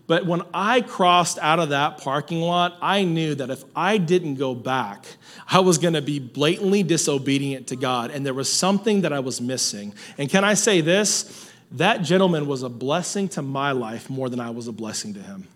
But 0.06 0.26
when 0.26 0.42
I 0.52 0.82
crossed 0.82 1.38
out 1.38 1.60
of 1.60 1.70
that 1.70 1.98
parking 1.98 2.42
lot, 2.42 2.76
I 2.82 3.04
knew 3.04 3.34
that 3.36 3.48
if 3.48 3.64
I 3.74 3.96
didn't 3.96 4.34
go 4.34 4.54
back, 4.54 5.06
I 5.48 5.60
was 5.60 5.78
going 5.78 5.94
to 5.94 6.02
be 6.02 6.18
blatantly 6.18 6.82
disobedient 6.82 7.68
to 7.68 7.76
God, 7.76 8.10
and 8.10 8.24
there 8.24 8.34
was 8.34 8.52
something 8.52 9.00
that 9.02 9.12
I 9.12 9.20
was 9.20 9.40
missing. 9.40 9.94
And 10.18 10.28
can 10.28 10.44
I 10.44 10.54
say 10.54 10.82
this? 10.82 11.50
That 11.72 12.02
gentleman 12.02 12.46
was 12.46 12.62
a 12.62 12.68
blessing 12.68 13.28
to 13.30 13.42
my 13.42 13.72
life 13.72 14.10
more 14.10 14.28
than 14.28 14.40
I 14.40 14.50
was 14.50 14.68
a 14.68 14.72
blessing 14.72 15.14
to 15.14 15.20
him. 15.20 15.48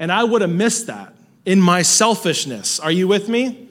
And 0.00 0.10
I 0.12 0.24
would 0.24 0.42
have 0.42 0.50
missed 0.50 0.88
that 0.88 1.14
in 1.44 1.60
my 1.60 1.82
selfishness. 1.82 2.80
Are 2.80 2.92
you 2.92 3.08
with 3.08 3.28
me? 3.28 3.68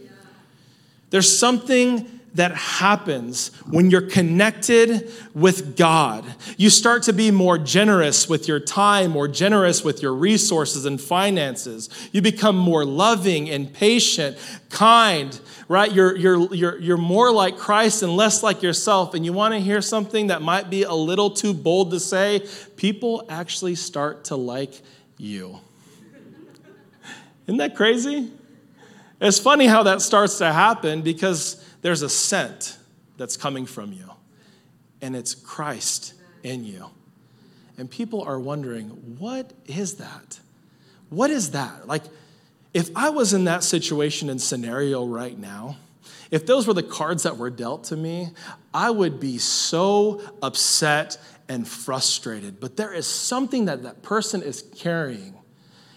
There's 1.10 1.38
something 1.38 2.17
that 2.36 2.54
happens 2.54 3.52
when 3.70 3.90
you're 3.90 4.02
connected 4.02 5.12
with 5.34 5.76
God. 5.76 6.24
You 6.56 6.70
start 6.70 7.04
to 7.04 7.13
be 7.13 7.32
more 7.32 7.58
generous 7.58 8.30
with 8.30 8.48
your 8.48 8.60
time, 8.60 9.12
more 9.12 9.28
generous 9.28 9.84
with 9.84 10.02
your 10.02 10.13
resources 10.13 10.86
and 10.86 11.02
finances. 11.02 11.90
You 12.12 12.22
become 12.22 12.56
more 12.56 12.86
loving 12.86 13.50
and 13.50 13.74
patient, 13.74 14.38
kind, 14.70 15.40
right? 15.68 15.92
You're, 15.92 16.16
you're, 16.16 16.54
you're, 16.54 16.78
you're 16.78 16.98
more 16.98 17.32
like 17.32 17.58
Christ 17.58 18.04
and 18.04 18.16
less 18.16 18.44
like 18.44 18.62
yourself. 18.62 19.13
And 19.13 19.26
you 19.26 19.34
want 19.34 19.54
to 19.54 19.60
hear 19.60 19.82
something 19.82 20.28
that 20.28 20.42
might 20.42 20.70
be 20.70 20.84
a 20.84 20.94
little 20.94 21.32
too 21.32 21.54
bold 21.54 21.92
to 21.92 22.00
say? 22.00 22.48
People 22.76 23.26
actually 23.30 23.76
start 23.76 24.26
to 24.26 24.36
like 24.36 24.82
you. 25.18 25.60
Isn't 27.48 27.58
that 27.58 27.76
crazy? 27.76 28.32
It's 29.20 29.40
funny 29.40 29.66
how 29.66 29.84
that 29.84 30.02
starts 30.02 30.38
to 30.40 30.54
happen 30.54 31.02
because 31.02 31.63
there's 31.82 32.02
a 32.02 32.10
scent 32.10 32.78
that's 33.18 33.38
coming 33.38 33.66
from 33.66 33.92
you, 33.94 34.12
and 35.02 35.16
it's 35.16 35.36
Christ 35.36 36.13
in 36.44 36.66
you. 36.66 36.88
And 37.78 37.90
people 37.90 38.24
are 38.24 38.40
wondering, 38.40 38.88
what 39.20 39.54
is 39.68 39.96
that? 39.96 40.40
What 41.10 41.30
is 41.30 41.52
that? 41.52 41.88
Like, 41.88 42.04
if 42.74 42.90
I 42.96 43.10
was 43.10 43.34
in 43.34 43.46
that 43.46 43.63
situation 43.63 44.30
and 44.30 44.42
scenario 44.42 45.06
right 45.06 45.38
now, 45.38 45.78
if 46.32 46.46
those 46.46 46.68
were 46.68 46.74
the 46.74 46.84
cards 46.84 47.24
that 47.24 47.38
were 47.38 47.50
dealt 47.50 47.86
to 47.86 47.96
me, 47.96 48.30
I 48.74 48.90
would 48.90 49.20
be 49.20 49.38
so 49.38 50.22
upset 50.42 51.18
and 51.48 51.68
frustrated. 51.68 52.60
But 52.60 52.76
there 52.76 52.92
is 52.92 53.08
something 53.08 53.66
that 53.66 53.84
that 53.84 54.04
person 54.04 54.42
is 54.42 54.63
carrying. 54.76 55.36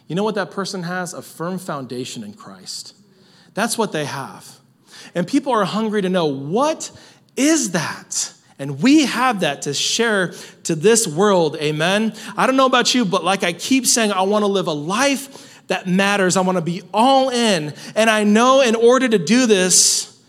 You 0.07 0.15
know 0.15 0.23
what 0.23 0.37
that 0.37 0.51
person 0.51 0.85
has? 0.85 1.15
A 1.15 1.23
firm 1.23 1.59
foundation 1.59 2.23
in 2.23 2.35
Christ. 2.35 2.95
That's 3.55 3.77
what 3.77 3.93
they 3.93 4.05
have. 4.05 4.60
And 5.15 5.27
people 5.27 5.53
are 5.53 5.65
hungry 5.65 6.03
to 6.03 6.09
know 6.09 6.27
what 6.27 6.91
is 7.37 7.73
that? 7.73 8.35
And 8.59 8.83
we 8.83 9.07
have 9.07 9.41
that 9.41 9.63
to 9.63 9.73
share 9.73 10.35
to 10.65 10.75
this 10.75 11.07
world. 11.07 11.57
Amen. 11.57 12.15
I 12.37 12.47
don't 12.47 12.57
know 12.57 12.67
about 12.67 12.95
you, 12.95 13.05
but 13.05 13.25
like 13.25 13.43
I 13.43 13.55
keep 13.55 13.87
saying, 13.87 14.13
I 14.13 14.23
want 14.23 14.43
to 14.43 14.47
live 14.47 14.67
a 14.67 14.73
life 14.73 15.67
that 15.69 15.87
matters. 15.87 16.37
I 16.37 16.43
want 16.43 16.59
to 16.59 16.63
be 16.63 16.83
all 16.93 17.31
in. 17.31 17.73
And 17.95 18.11
I 18.11 18.25
know 18.25 18.61
in 18.61 18.75
order 18.75 19.09
to 19.09 19.19
do 19.19 19.47
this, 19.47 20.21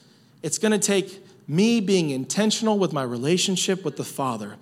it's 0.42 0.58
going 0.58 0.72
to 0.72 0.80
take 0.80 1.22
me 1.48 1.82
being 1.82 2.12
intentional 2.12 2.80
with 2.80 2.94
my 2.94 3.04
relationship 3.04 3.84
with 3.84 3.98
the 3.98 4.06
Father. 4.06 4.56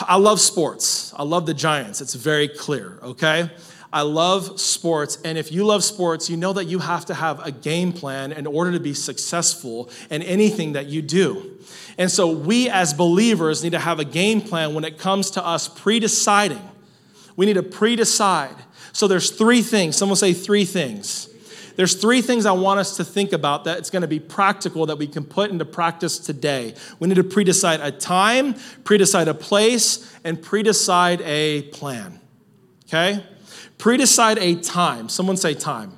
I 0.00 0.16
love 0.16 0.40
sports. 0.40 1.12
I 1.16 1.22
love 1.22 1.46
the 1.46 1.54
Giants. 1.54 2.00
It's 2.00 2.14
very 2.14 2.48
clear, 2.48 2.98
okay? 3.02 3.50
I 3.94 4.02
love 4.02 4.58
sports, 4.60 5.18
and 5.24 5.38
if 5.38 5.52
you 5.52 5.64
love 5.64 5.84
sports, 5.84 6.28
you 6.28 6.36
know 6.36 6.52
that 6.54 6.64
you 6.64 6.80
have 6.80 7.06
to 7.06 7.14
have 7.14 7.46
a 7.46 7.52
game 7.52 7.92
plan 7.92 8.32
in 8.32 8.44
order 8.44 8.72
to 8.72 8.80
be 8.80 8.92
successful 8.92 9.88
in 10.10 10.20
anything 10.20 10.72
that 10.72 10.86
you 10.86 11.00
do. 11.00 11.60
And 11.96 12.10
so, 12.10 12.28
we 12.28 12.68
as 12.68 12.92
believers 12.92 13.62
need 13.62 13.70
to 13.70 13.78
have 13.78 14.00
a 14.00 14.04
game 14.04 14.40
plan 14.40 14.74
when 14.74 14.82
it 14.82 14.98
comes 14.98 15.30
to 15.32 15.46
us 15.46 15.68
pre 15.68 16.00
deciding. 16.00 16.60
We 17.36 17.46
need 17.46 17.54
to 17.54 17.62
pre 17.62 17.94
decide. 17.94 18.56
So, 18.92 19.06
there's 19.06 19.30
three 19.30 19.62
things. 19.62 19.94
Someone 19.96 20.16
say 20.16 20.32
three 20.32 20.64
things. 20.64 21.28
There's 21.76 21.94
three 21.94 22.20
things 22.20 22.46
I 22.46 22.52
want 22.52 22.80
us 22.80 22.96
to 22.96 23.04
think 23.04 23.32
about 23.32 23.62
that 23.62 23.78
it's 23.78 23.90
going 23.90 24.02
to 24.02 24.08
be 24.08 24.18
practical 24.18 24.86
that 24.86 24.98
we 24.98 25.06
can 25.06 25.24
put 25.24 25.52
into 25.52 25.64
practice 25.64 26.18
today. 26.18 26.74
We 26.98 27.06
need 27.06 27.14
to 27.14 27.22
pre 27.22 27.44
decide 27.44 27.78
a 27.78 27.92
time, 27.92 28.56
pre 28.82 28.98
decide 28.98 29.28
a 29.28 29.34
place, 29.34 30.12
and 30.24 30.42
pre 30.42 30.64
decide 30.64 31.20
a 31.20 31.62
plan. 31.62 32.18
Okay? 32.88 33.24
Pre 33.78 33.96
decide 33.96 34.38
a 34.38 34.54
time. 34.56 35.08
Someone 35.08 35.36
say 35.36 35.54
time. 35.54 35.92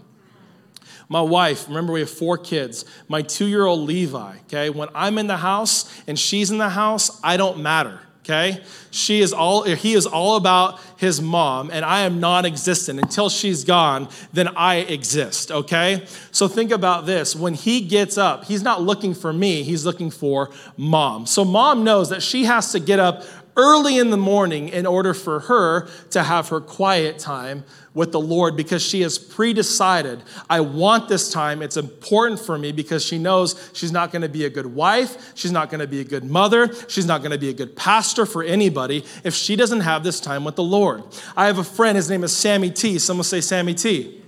My 1.08 1.20
wife, 1.20 1.68
remember 1.68 1.92
we 1.92 2.00
have 2.00 2.10
four 2.10 2.36
kids. 2.36 2.84
My 3.08 3.22
two 3.22 3.46
year 3.46 3.64
old 3.64 3.80
Levi, 3.80 4.38
okay? 4.46 4.70
When 4.70 4.88
I'm 4.94 5.18
in 5.18 5.26
the 5.28 5.36
house 5.36 6.02
and 6.06 6.18
she's 6.18 6.50
in 6.50 6.58
the 6.58 6.70
house, 6.70 7.20
I 7.22 7.36
don't 7.36 7.60
matter, 7.60 8.00
okay? 8.20 8.60
She 8.90 9.20
is 9.20 9.32
all, 9.32 9.62
he 9.62 9.94
is 9.94 10.04
all 10.04 10.36
about 10.36 10.80
his 10.96 11.20
mom, 11.20 11.70
and 11.70 11.84
I 11.84 12.00
am 12.00 12.18
non 12.18 12.44
existent. 12.44 12.98
Until 12.98 13.28
she's 13.28 13.62
gone, 13.62 14.08
then 14.32 14.48
I 14.48 14.76
exist, 14.76 15.52
okay? 15.52 16.06
So 16.32 16.48
think 16.48 16.72
about 16.72 17.06
this. 17.06 17.36
When 17.36 17.54
he 17.54 17.82
gets 17.82 18.18
up, 18.18 18.44
he's 18.46 18.62
not 18.62 18.82
looking 18.82 19.14
for 19.14 19.32
me, 19.32 19.62
he's 19.62 19.86
looking 19.86 20.10
for 20.10 20.50
mom. 20.76 21.26
So 21.26 21.44
mom 21.44 21.84
knows 21.84 22.08
that 22.08 22.22
she 22.22 22.44
has 22.46 22.72
to 22.72 22.80
get 22.80 22.98
up 22.98 23.22
early 23.56 23.98
in 23.98 24.10
the 24.10 24.16
morning 24.16 24.68
in 24.68 24.86
order 24.86 25.14
for 25.14 25.40
her 25.40 25.88
to 26.10 26.22
have 26.22 26.48
her 26.48 26.60
quiet 26.60 27.18
time 27.18 27.64
with 27.94 28.12
the 28.12 28.20
Lord 28.20 28.56
because 28.56 28.82
she 28.82 29.00
has 29.00 29.18
pre 29.18 29.54
decided, 29.54 30.22
I 30.50 30.60
want 30.60 31.08
this 31.08 31.32
time. 31.32 31.62
It's 31.62 31.78
important 31.78 32.38
for 32.38 32.58
me 32.58 32.70
because 32.70 33.04
she 33.04 33.18
knows 33.18 33.70
she's 33.72 33.90
not 33.90 34.12
going 34.12 34.22
to 34.22 34.28
be 34.28 34.44
a 34.44 34.50
good 34.50 34.66
wife. 34.66 35.32
She's 35.34 35.52
not 35.52 35.70
going 35.70 35.80
to 35.80 35.86
be 35.86 36.00
a 36.00 36.04
good 36.04 36.24
mother. 36.24 36.70
She's 36.88 37.06
not 37.06 37.22
going 37.22 37.30
to 37.30 37.38
be 37.38 37.48
a 37.48 37.54
good 37.54 37.74
pastor 37.74 38.26
for 38.26 38.42
anybody 38.42 39.04
if 39.24 39.34
she 39.34 39.56
doesn't 39.56 39.80
have 39.80 40.04
this 40.04 40.20
time 40.20 40.44
with 40.44 40.56
the 40.56 40.62
Lord. 40.62 41.02
I 41.36 41.46
have 41.46 41.58
a 41.58 41.64
friend, 41.64 41.96
his 41.96 42.10
name 42.10 42.22
is 42.22 42.36
Sammy 42.36 42.70
T. 42.70 42.98
Someone 42.98 43.24
say 43.24 43.40
Sammy 43.40 43.74
T. 43.74 44.22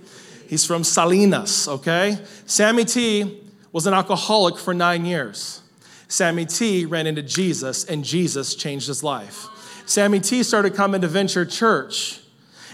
He's 0.47 0.65
from 0.65 0.83
Salinas, 0.83 1.67
okay? 1.67 2.17
Sammy 2.47 2.83
T 2.83 3.43
was 3.71 3.85
an 3.85 3.93
alcoholic 3.93 4.57
for 4.57 4.73
nine 4.73 5.05
years. 5.05 5.61
Sammy 6.09 6.45
T 6.45 6.85
ran 6.85 7.07
into 7.07 7.21
Jesus, 7.21 7.85
and 7.85 8.03
Jesus 8.03 8.55
changed 8.55 8.87
his 8.87 9.03
life. 9.03 9.45
Sammy 9.85 10.19
T 10.19 10.43
started 10.43 10.73
coming 10.73 11.01
to 11.01 11.07
Venture 11.07 11.45
Church. 11.45 12.19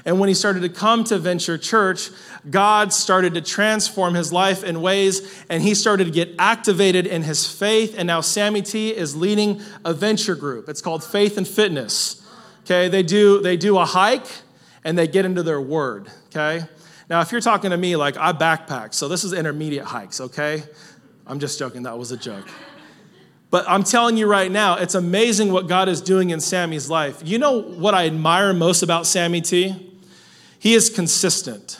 And 0.05 0.19
when 0.19 0.29
he 0.29 0.35
started 0.35 0.61
to 0.61 0.69
come 0.69 1.03
to 1.05 1.17
Venture 1.17 1.57
Church, 1.57 2.09
God 2.49 2.93
started 2.93 3.33
to 3.33 3.41
transform 3.41 4.13
his 4.13 4.31
life 4.31 4.63
in 4.63 4.81
ways, 4.81 5.43
and 5.49 5.61
he 5.61 5.75
started 5.75 6.05
to 6.05 6.11
get 6.11 6.29
activated 6.39 7.05
in 7.07 7.23
his 7.23 7.45
faith. 7.45 7.95
And 7.97 8.07
now 8.07 8.21
Sammy 8.21 8.61
T 8.61 8.95
is 8.95 9.15
leading 9.15 9.61
a 9.83 9.93
venture 9.93 10.35
group. 10.35 10.69
It's 10.69 10.81
called 10.81 11.03
Faith 11.03 11.37
and 11.37 11.47
Fitness. 11.47 12.25
Okay, 12.61 12.87
they 12.87 13.03
do, 13.03 13.41
they 13.41 13.57
do 13.57 13.77
a 13.77 13.85
hike 13.85 14.27
and 14.83 14.97
they 14.97 15.07
get 15.07 15.25
into 15.25 15.43
their 15.43 15.59
word. 15.59 16.07
Okay, 16.27 16.65
now 17.09 17.19
if 17.19 17.31
you're 17.31 17.41
talking 17.41 17.71
to 17.71 17.77
me, 17.77 17.95
like 17.95 18.15
I 18.15 18.31
backpack, 18.31 18.93
so 18.93 19.07
this 19.07 19.23
is 19.23 19.33
intermediate 19.33 19.85
hikes. 19.85 20.21
Okay, 20.21 20.63
I'm 21.27 21.39
just 21.39 21.59
joking, 21.59 21.83
that 21.83 21.97
was 21.97 22.11
a 22.11 22.17
joke. 22.17 22.47
But 23.55 23.63
I'm 23.69 23.85
telling 23.85 24.17
you 24.17 24.27
right 24.27 24.51
now, 24.51 24.75
it's 24.75 24.95
amazing 24.95 25.49
what 25.49 25.67
God 25.67 25.87
is 25.87 26.01
doing 26.01 26.31
in 26.31 26.41
Sammy's 26.41 26.89
life. 26.89 27.21
You 27.23 27.39
know 27.39 27.61
what 27.61 27.93
I 27.93 28.05
admire 28.05 28.51
most 28.51 28.83
about 28.83 29.05
Sammy 29.05 29.39
T? 29.39 29.93
He 30.59 30.73
is 30.73 30.89
consistent. 30.89 31.79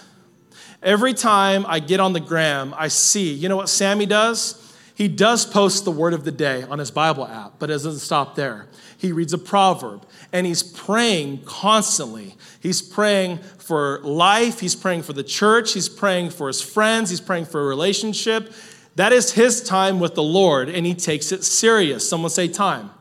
Every 0.82 1.14
time 1.14 1.66
I 1.68 1.80
get 1.80 2.00
on 2.00 2.14
the 2.14 2.22
gram, 2.22 2.74
I 2.78 2.88
see, 2.88 3.34
you 3.34 3.50
know 3.50 3.58
what 3.58 3.68
Sammy 3.68 4.06
does? 4.06 4.74
He 4.96 5.10
does 5.10 5.46
post 5.46 5.84
the 5.84 5.92
word 5.92 6.14
of 6.14 6.24
the 6.24 6.32
day 6.32 6.64
on 6.64 6.80
his 6.80 6.92
Bible 6.92 7.28
app, 7.28 7.60
but 7.60 7.70
it 7.70 7.74
doesn't 7.74 8.00
stop 8.00 8.36
there. 8.36 8.68
He 8.98 9.12
reads 9.12 9.34
a 9.34 9.38
proverb 9.38 10.08
and 10.32 10.48
he's 10.48 10.64
praying 10.64 11.44
constantly. 11.44 12.38
He's 12.62 12.82
praying 12.82 13.40
for 13.58 14.00
life, 14.00 14.62
he's 14.62 14.76
praying 14.76 15.04
for 15.04 15.12
the 15.12 15.26
church, 15.26 15.74
he's 15.74 15.90
praying 15.90 16.30
for 16.30 16.48
his 16.48 16.62
friends, 16.62 17.10
he's 17.10 17.20
praying 17.20 17.48
for 17.48 17.60
a 17.60 17.66
relationship. 17.66 18.54
That 18.96 19.12
is 19.12 19.34
his 19.34 19.62
time 19.62 20.00
with 20.00 20.16
the 20.16 20.24
Lord, 20.24 20.70
and 20.70 20.86
he 20.86 20.94
takes 20.94 21.32
it 21.32 21.44
serious. 21.44 22.08
Someone 22.08 22.30
say 22.30 22.48
time. 22.48 22.92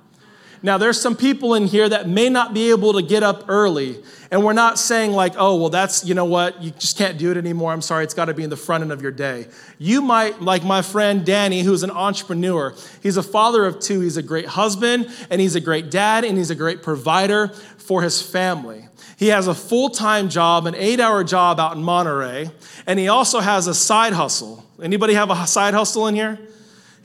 Now, 0.65 0.79
there's 0.79 0.99
some 0.99 1.15
people 1.15 1.53
in 1.53 1.67
here 1.67 1.87
that 1.87 2.09
may 2.09 2.31
not 2.31 2.55
be 2.55 2.71
able 2.71 2.95
to 2.95 3.03
get 3.03 3.23
up 3.23 3.45
early, 3.49 4.03
and 4.31 4.43
we're 4.43 4.55
not 4.55 4.79
saying, 4.79 5.13
like, 5.13 5.35
oh, 5.37 5.57
well, 5.57 5.69
that's, 5.69 6.07
you 6.07 6.15
know 6.15 6.25
what, 6.25 6.63
you 6.63 6.71
just 6.71 6.97
can't 6.97 7.19
do 7.19 7.31
it 7.31 7.37
anymore. 7.37 7.71
I'm 7.71 7.83
sorry, 7.83 8.03
it's 8.03 8.15
got 8.15 8.25
to 8.25 8.35
be 8.35 8.45
in 8.45 8.49
the 8.49 8.57
front 8.57 8.81
end 8.81 8.91
of 8.91 9.03
your 9.03 9.13
day. 9.13 9.47
You 9.77 10.01
might, 10.01 10.41
like 10.41 10.65
my 10.65 10.81
friend 10.81 11.23
Danny, 11.23 11.61
who's 11.61 11.83
an 11.83 11.91
entrepreneur, 11.91 12.75
he's 13.03 13.19
a 13.19 13.23
father 13.23 13.67
of 13.67 13.79
two. 13.79 14.01
He's 14.01 14.17
a 14.17 14.23
great 14.23 14.47
husband, 14.47 15.11
and 15.29 15.39
he's 15.39 15.55
a 15.55 15.61
great 15.61 15.91
dad, 15.91 16.25
and 16.25 16.39
he's 16.39 16.49
a 16.49 16.55
great 16.55 16.83
provider 16.83 17.49
for 17.49 18.01
his 18.01 18.23
family. 18.23 18.89
He 19.19 19.29
has 19.29 19.49
a 19.49 19.55
full 19.55 19.91
time 19.91 20.31
job, 20.31 20.65
an 20.65 20.75
eight 20.77 20.99
hour 20.99 21.25
job 21.25 21.61
out 21.61 21.77
in 21.77 21.83
Monterey, 21.83 22.51
and 22.87 22.99
he 22.99 23.09
also 23.09 23.41
has 23.41 23.67
a 23.67 23.75
side 23.75 24.15
hustle. 24.15 24.65
Anybody 24.83 25.13
have 25.13 25.29
a 25.31 25.47
side 25.47 25.75
hustle 25.75 26.07
in 26.07 26.15
here? 26.15 26.39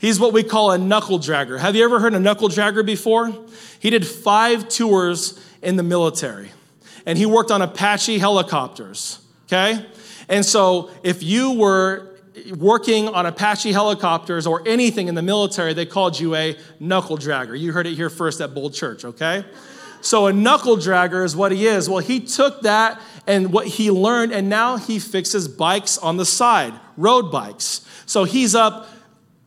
He's 0.00 0.18
what 0.18 0.32
we 0.32 0.42
call 0.42 0.70
a 0.70 0.78
knuckle 0.78 1.18
dragger. 1.18 1.58
Have 1.58 1.76
you 1.76 1.84
ever 1.84 2.00
heard 2.00 2.14
a 2.14 2.20
knuckle 2.20 2.48
dragger 2.48 2.84
before? 2.84 3.30
He 3.80 3.90
did 3.90 4.06
five 4.06 4.66
tours 4.70 5.38
in 5.60 5.76
the 5.76 5.82
military, 5.82 6.50
and 7.04 7.18
he 7.18 7.26
worked 7.26 7.50
on 7.50 7.60
Apache 7.60 8.18
helicopters, 8.18 9.18
okay? 9.46 9.84
And 10.26 10.44
so 10.44 10.90
if 11.02 11.22
you 11.22 11.52
were 11.52 12.16
working 12.56 13.08
on 13.08 13.26
Apache 13.26 13.72
helicopters 13.72 14.46
or 14.46 14.66
anything 14.66 15.08
in 15.08 15.14
the 15.14 15.22
military, 15.22 15.74
they 15.74 15.84
called 15.84 16.18
you 16.18 16.34
a 16.34 16.56
knuckle 16.78 17.18
dragger. 17.18 17.58
You 17.58 17.72
heard 17.72 17.86
it 17.86 17.94
here 17.94 18.08
first 18.08 18.40
at 18.40 18.54
Bold 18.54 18.72
Church, 18.72 19.04
okay? 19.04 19.44
So 20.00 20.28
a 20.28 20.32
knuckle 20.32 20.78
dragger 20.78 21.22
is 21.26 21.36
what 21.36 21.52
he 21.52 21.66
is. 21.66 21.90
Well, 21.90 21.98
he 21.98 22.20
took 22.20 22.62
that 22.62 22.98
and 23.26 23.52
what 23.52 23.66
he 23.66 23.90
learned, 23.90 24.32
and 24.32 24.48
now 24.48 24.78
he 24.78 24.98
fixes 24.98 25.46
bikes 25.46 25.98
on 25.98 26.16
the 26.16 26.24
side, 26.24 26.72
road 26.96 27.30
bikes. 27.30 27.86
So 28.06 28.24
he's 28.24 28.54
up 28.54 28.88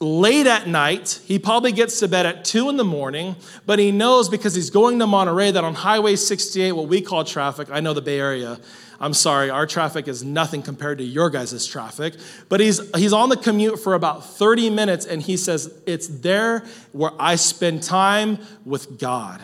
late 0.03 0.45
at 0.45 0.67
night. 0.67 1.21
He 1.25 1.39
probably 1.39 1.71
gets 1.71 1.99
to 1.99 2.07
bed 2.07 2.25
at 2.25 2.45
two 2.45 2.69
in 2.69 2.77
the 2.77 2.83
morning, 2.83 3.35
but 3.65 3.79
he 3.79 3.91
knows 3.91 4.29
because 4.29 4.53
he's 4.53 4.69
going 4.69 4.99
to 4.99 5.07
Monterey 5.07 5.51
that 5.51 5.63
on 5.63 5.73
Highway 5.73 6.15
68, 6.15 6.73
what 6.73 6.87
we 6.87 7.01
call 7.01 7.23
traffic, 7.23 7.69
I 7.71 7.79
know 7.79 7.93
the 7.93 8.01
Bay 8.01 8.19
Area. 8.19 8.59
I'm 8.99 9.13
sorry, 9.13 9.49
our 9.49 9.65
traffic 9.65 10.07
is 10.07 10.23
nothing 10.23 10.61
compared 10.61 10.99
to 10.99 11.03
your 11.03 11.29
guys' 11.29 11.65
traffic. 11.65 12.13
But 12.47 12.59
he's, 12.59 12.79
he's 12.95 13.11
on 13.13 13.29
the 13.29 13.37
commute 13.37 13.79
for 13.79 13.95
about 13.95 14.25
30 14.25 14.69
minutes, 14.69 15.05
and 15.05 15.21
he 15.21 15.37
says, 15.37 15.73
It's 15.85 16.07
there 16.07 16.63
where 16.91 17.11
I 17.19 17.35
spend 17.35 17.83
time 17.83 18.37
with 18.65 18.99
God 18.99 19.41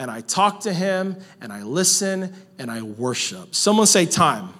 and 0.00 0.10
I 0.10 0.22
talk 0.22 0.60
to 0.60 0.72
him 0.72 1.18
and 1.42 1.52
I 1.52 1.62
listen 1.62 2.32
and 2.58 2.70
I 2.70 2.80
worship. 2.80 3.54
Someone 3.54 3.86
say 3.86 4.06
time. 4.06 4.54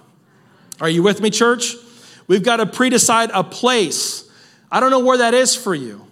Are 0.79 0.89
you 0.89 1.01
with 1.01 1.19
me, 1.19 1.31
church? 1.31 1.75
We've 2.27 2.43
got 2.43 2.57
to 2.57 2.67
pre 2.67 2.91
decide 2.91 3.31
a 3.33 3.43
place. 3.43 4.29
I 4.71 4.79
don't 4.79 4.91
know 4.91 4.99
where 4.99 5.17
that 5.17 5.33
is 5.33 5.55
for 5.55 5.75
you. 5.75 6.05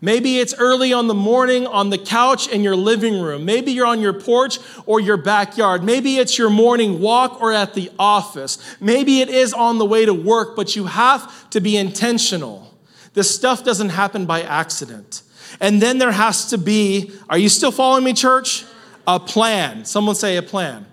Maybe 0.00 0.38
it's 0.38 0.54
early 0.54 0.92
on 0.92 1.06
the 1.06 1.14
morning 1.14 1.66
on 1.66 1.90
the 1.90 1.98
couch 1.98 2.48
in 2.48 2.62
your 2.62 2.76
living 2.76 3.20
room. 3.20 3.44
Maybe 3.44 3.72
you're 3.72 3.86
on 3.86 4.00
your 4.00 4.12
porch 4.12 4.58
or 4.84 5.00
your 5.00 5.16
backyard. 5.16 5.82
Maybe 5.82 6.18
it's 6.18 6.36
your 6.36 6.50
morning 6.50 7.00
walk 7.00 7.40
or 7.40 7.52
at 7.52 7.74
the 7.74 7.90
office. 7.98 8.58
Maybe 8.80 9.20
it 9.20 9.30
is 9.30 9.54
on 9.54 9.78
the 9.78 9.86
way 9.86 10.04
to 10.04 10.12
work, 10.12 10.54
but 10.54 10.76
you 10.76 10.86
have 10.86 11.48
to 11.50 11.60
be 11.60 11.76
intentional. 11.76 12.74
This 13.14 13.34
stuff 13.34 13.64
doesn't 13.64 13.88
happen 13.88 14.26
by 14.26 14.42
accident. 14.42 15.22
And 15.60 15.80
then 15.80 15.98
there 15.98 16.12
has 16.12 16.50
to 16.50 16.58
be, 16.58 17.12
are 17.30 17.38
you 17.38 17.48
still 17.48 17.72
following 17.72 18.04
me, 18.04 18.12
church? 18.12 18.64
a 19.06 19.20
plan. 19.20 19.84
Someone 19.84 20.14
say 20.14 20.36
a 20.36 20.42
plan. 20.42 20.86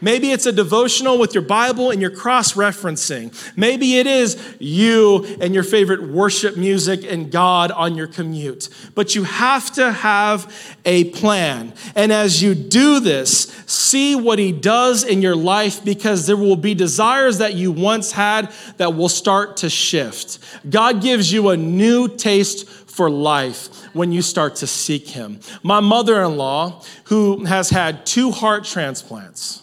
Maybe 0.00 0.32
it's 0.32 0.46
a 0.46 0.52
devotional 0.52 1.18
with 1.18 1.34
your 1.34 1.42
Bible 1.42 1.90
and 1.90 2.00
your 2.00 2.10
cross 2.10 2.54
referencing. 2.54 3.34
Maybe 3.56 3.98
it 3.98 4.06
is 4.06 4.40
you 4.58 5.24
and 5.40 5.54
your 5.54 5.62
favorite 5.62 6.02
worship 6.02 6.56
music 6.56 7.04
and 7.04 7.30
God 7.30 7.70
on 7.70 7.94
your 7.94 8.06
commute. 8.06 8.68
But 8.94 9.14
you 9.14 9.24
have 9.24 9.70
to 9.72 9.92
have 9.92 10.76
a 10.84 11.04
plan. 11.10 11.74
And 11.94 12.12
as 12.12 12.42
you 12.42 12.54
do 12.54 13.00
this, 13.00 13.42
see 13.66 14.14
what 14.14 14.38
He 14.38 14.52
does 14.52 15.04
in 15.04 15.22
your 15.22 15.36
life 15.36 15.84
because 15.84 16.26
there 16.26 16.36
will 16.36 16.56
be 16.56 16.74
desires 16.74 17.38
that 17.38 17.54
you 17.54 17.72
once 17.72 18.12
had 18.12 18.52
that 18.78 18.94
will 18.94 19.08
start 19.08 19.58
to 19.58 19.70
shift. 19.70 20.38
God 20.68 21.02
gives 21.02 21.32
you 21.32 21.50
a 21.50 21.56
new 21.56 22.08
taste 22.08 22.68
for 22.68 23.10
life 23.10 23.68
when 23.94 24.12
you 24.12 24.22
start 24.22 24.56
to 24.56 24.66
seek 24.66 25.08
Him. 25.08 25.40
My 25.62 25.80
mother 25.80 26.22
in 26.22 26.36
law, 26.36 26.82
who 27.04 27.44
has 27.44 27.70
had 27.70 28.04
two 28.04 28.30
heart 28.30 28.64
transplants, 28.64 29.62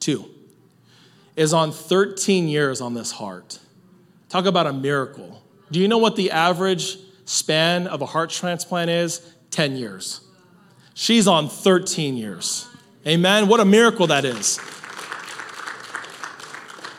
two, 0.00 0.28
is 1.36 1.52
on 1.52 1.72
13 1.72 2.48
years 2.48 2.80
on 2.80 2.94
this 2.94 3.12
heart. 3.12 3.58
Talk 4.28 4.46
about 4.46 4.66
a 4.66 4.72
miracle. 4.72 5.42
Do 5.70 5.80
you 5.80 5.88
know 5.88 5.98
what 5.98 6.16
the 6.16 6.30
average 6.30 6.98
span 7.24 7.86
of 7.86 8.02
a 8.02 8.06
heart 8.06 8.30
transplant 8.30 8.90
is? 8.90 9.34
10 9.50 9.76
years. 9.76 10.20
She's 10.94 11.26
on 11.26 11.48
13 11.48 12.16
years. 12.16 12.66
Amen. 13.06 13.48
What 13.48 13.60
a 13.60 13.64
miracle 13.64 14.08
that 14.08 14.24
is. 14.24 14.58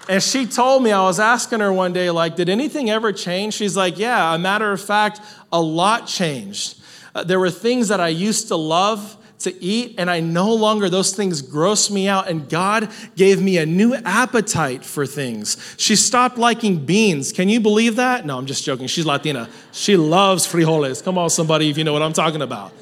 And 0.07 0.23
she 0.23 0.47
told 0.47 0.81
me, 0.81 0.91
I 0.91 1.03
was 1.03 1.19
asking 1.19 1.59
her 1.59 1.71
one 1.71 1.93
day, 1.93 2.09
like, 2.09 2.35
did 2.35 2.49
anything 2.49 2.89
ever 2.89 3.13
change? 3.13 3.53
She's 3.53 3.77
like, 3.77 3.99
yeah, 3.99 4.33
a 4.33 4.39
matter 4.39 4.71
of 4.71 4.81
fact, 4.81 5.21
a 5.51 5.61
lot 5.61 6.07
changed. 6.07 6.81
Uh, 7.13 7.23
there 7.23 7.39
were 7.39 7.51
things 7.51 7.89
that 7.89 7.99
I 7.99 8.07
used 8.07 8.47
to 8.47 8.55
love 8.55 9.17
to 9.39 9.63
eat, 9.63 9.95
and 9.97 10.09
I 10.09 10.19
no 10.19 10.53
longer, 10.53 10.89
those 10.89 11.15
things 11.15 11.41
gross 11.41 11.89
me 11.89 12.07
out, 12.07 12.29
and 12.29 12.49
God 12.49 12.91
gave 13.15 13.41
me 13.41 13.57
a 13.57 13.65
new 13.65 13.95
appetite 13.95 14.83
for 14.83 15.05
things. 15.05 15.57
She 15.77 15.95
stopped 15.95 16.37
liking 16.37 16.85
beans. 16.85 17.31
Can 17.31 17.47
you 17.49 17.59
believe 17.59 17.95
that? 17.95 18.25
No, 18.25 18.37
I'm 18.37 18.45
just 18.45 18.65
joking. 18.65 18.87
She's 18.87 19.05
Latina. 19.05 19.49
She 19.71 19.95
loves 19.95 20.45
frijoles. 20.45 21.03
Come 21.03 21.17
on, 21.17 21.29
somebody, 21.29 21.69
if 21.69 21.77
you 21.77 21.83
know 21.83 21.93
what 21.93 22.01
I'm 22.01 22.13
talking 22.13 22.41
about. 22.41 22.73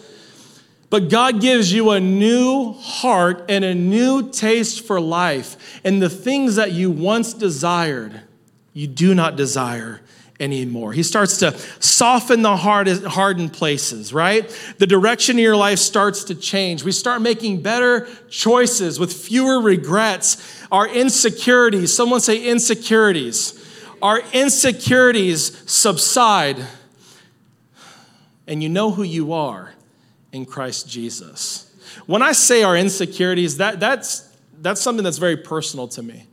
But 0.89 1.09
God 1.09 1.41
gives 1.41 1.71
you 1.71 1.91
a 1.91 1.99
new 1.99 2.73
heart 2.73 3.45
and 3.49 3.63
a 3.63 3.75
new 3.75 4.31
taste 4.31 4.85
for 4.85 5.01
life. 5.01 5.81
And 5.83 6.01
the 6.01 6.09
things 6.09 6.55
that 6.55 6.71
you 6.71 6.89
once 6.89 7.33
desired, 7.33 8.21
you 8.73 8.87
do 8.87 9.13
not 9.13 9.35
desire 9.35 10.01
anymore. 10.39 10.93
He 10.93 11.03
starts 11.03 11.37
to 11.37 11.57
soften 11.79 12.41
the 12.41 12.55
hard, 12.55 12.87
hardened 13.05 13.53
places, 13.53 14.13
right? 14.13 14.47
The 14.77 14.87
direction 14.87 15.37
of 15.37 15.41
your 15.41 15.55
life 15.55 15.79
starts 15.79 16.23
to 16.25 16.35
change. 16.35 16.83
We 16.83 16.91
start 16.91 17.21
making 17.21 17.61
better 17.61 18.07
choices 18.29 18.99
with 18.99 19.11
fewer 19.13 19.59
regrets. 19.61 20.65
Our 20.71 20.87
insecurities, 20.87 21.95
someone 21.95 22.21
say 22.21 22.43
insecurities, 22.43 23.63
our 24.01 24.21
insecurities 24.33 25.69
subside. 25.69 26.57
And 28.45 28.61
you 28.61 28.69
know 28.69 28.91
who 28.91 29.03
you 29.03 29.33
are 29.33 29.73
in 30.31 30.45
Christ 30.45 30.87
Jesus. 30.87 31.63
When 32.05 32.21
I 32.21 32.31
say 32.31 32.63
our 32.63 32.77
insecurities, 32.77 33.57
that, 33.57 33.79
that's, 33.79 34.29
that's 34.61 34.81
something 34.81 35.03
that's 35.03 35.17
very 35.17 35.37
personal 35.37 35.87
to 35.89 36.03
me. 36.03 36.25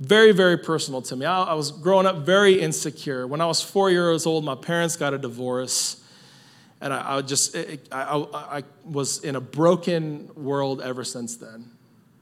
Very, 0.00 0.32
very 0.32 0.56
personal 0.56 1.02
to 1.02 1.14
me. 1.14 1.26
I, 1.26 1.42
I 1.42 1.54
was 1.54 1.70
growing 1.70 2.06
up 2.06 2.18
very 2.18 2.58
insecure. 2.58 3.26
When 3.26 3.42
I 3.42 3.46
was 3.46 3.60
four 3.60 3.90
years 3.90 4.24
old, 4.24 4.44
my 4.44 4.54
parents 4.54 4.96
got 4.96 5.12
a 5.12 5.18
divorce. 5.18 6.02
And 6.80 6.94
I, 6.94 7.16
I 7.16 7.20
just, 7.20 7.54
it, 7.54 7.86
I, 7.92 8.24
I 8.32 8.62
was 8.82 9.22
in 9.22 9.36
a 9.36 9.40
broken 9.40 10.30
world 10.34 10.80
ever 10.80 11.04
since 11.04 11.36
then. 11.36 11.70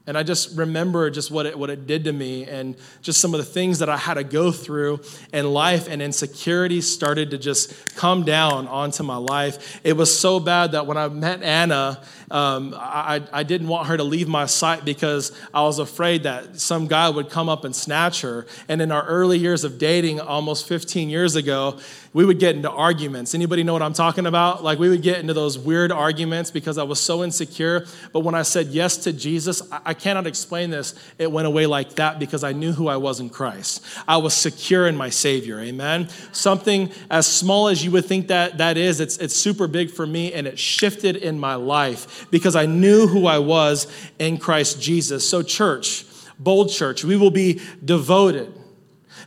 And 0.09 0.17
I 0.17 0.23
just 0.23 0.57
remember 0.57 1.11
just 1.11 1.29
what 1.29 1.45
it, 1.45 1.59
what 1.59 1.69
it 1.69 1.85
did 1.85 2.05
to 2.05 2.11
me 2.11 2.43
and 2.45 2.75
just 3.03 3.21
some 3.21 3.35
of 3.35 3.37
the 3.37 3.45
things 3.45 3.77
that 3.77 3.89
I 3.89 3.95
had 3.97 4.15
to 4.15 4.23
go 4.23 4.51
through 4.51 5.01
in 5.31 5.53
life 5.53 5.87
and 5.87 6.01
insecurity 6.01 6.81
started 6.81 7.29
to 7.29 7.37
just 7.37 7.95
come 7.95 8.23
down 8.25 8.67
onto 8.67 9.03
my 9.03 9.17
life. 9.17 9.79
It 9.83 9.93
was 9.93 10.19
so 10.19 10.39
bad 10.39 10.71
that 10.71 10.87
when 10.87 10.97
I 10.97 11.09
met 11.09 11.43
Anna, 11.43 12.01
um, 12.31 12.73
I, 12.75 13.21
I 13.31 13.43
didn't 13.43 13.67
want 13.67 13.85
her 13.85 13.97
to 13.97 14.03
leave 14.03 14.27
my 14.27 14.47
sight 14.47 14.83
because 14.83 15.31
I 15.53 15.61
was 15.61 15.77
afraid 15.77 16.23
that 16.23 16.59
some 16.59 16.87
guy 16.87 17.07
would 17.07 17.29
come 17.29 17.47
up 17.47 17.63
and 17.63 17.75
snatch 17.75 18.21
her. 18.21 18.47
And 18.67 18.81
in 18.81 18.91
our 18.91 19.05
early 19.05 19.37
years 19.37 19.63
of 19.63 19.77
dating, 19.77 20.21
almost 20.21 20.67
15 20.67 21.11
years 21.11 21.35
ago, 21.35 21.77
we 22.11 22.25
would 22.25 22.39
get 22.39 22.55
into 22.55 22.71
arguments. 22.71 23.35
Anybody 23.35 23.63
know 23.63 23.73
what 23.73 23.81
I'm 23.81 23.93
talking 23.93 24.25
about? 24.25 24.63
Like 24.63 24.79
we 24.79 24.89
would 24.89 25.03
get 25.03 25.19
into 25.19 25.33
those 25.33 25.59
weird 25.59 25.91
arguments 25.91 26.49
because 26.49 26.77
I 26.77 26.83
was 26.83 26.99
so 26.99 27.23
insecure. 27.23 27.85
But 28.11 28.21
when 28.21 28.33
I 28.33 28.41
said 28.41 28.67
yes 28.67 28.97
to 28.97 29.13
Jesus, 29.13 29.61
I 29.71 29.93
cannot 29.93 30.25
explain 30.25 30.71
this. 30.71 30.95
It 31.19 31.31
went 31.31 31.47
away 31.47 31.67
like 31.67 31.95
that 31.95 32.17
because 32.17 32.43
I 32.43 32.51
knew 32.51 32.71
who 32.71 32.87
I 32.87 32.97
was 32.97 33.19
in 33.19 33.29
Christ. 33.29 33.85
I 34.07 34.17
was 34.17 34.33
secure 34.33 34.87
in 34.87 34.95
my 34.97 35.09
Savior. 35.09 35.59
Amen. 35.59 36.09
Something 36.31 36.91
as 37.11 37.27
small 37.27 37.67
as 37.67 37.85
you 37.85 37.91
would 37.91 38.05
think 38.05 38.27
that 38.29 38.57
that 38.57 38.77
is, 38.77 38.99
it's, 38.99 39.17
it's 39.17 39.35
super 39.35 39.67
big 39.67 39.91
for 39.91 40.07
me 40.07 40.33
and 40.33 40.47
it 40.47 40.57
shifted 40.57 41.15
in 41.15 41.39
my 41.39 41.55
life 41.55 42.27
because 42.31 42.55
I 42.55 42.65
knew 42.65 43.07
who 43.07 43.27
I 43.27 43.37
was 43.37 43.85
in 44.17 44.37
Christ 44.37 44.81
Jesus. 44.81 45.29
So, 45.29 45.43
church, 45.43 46.05
bold 46.39 46.71
church, 46.71 47.03
we 47.03 47.17
will 47.17 47.31
be 47.31 47.61
devoted 47.83 48.58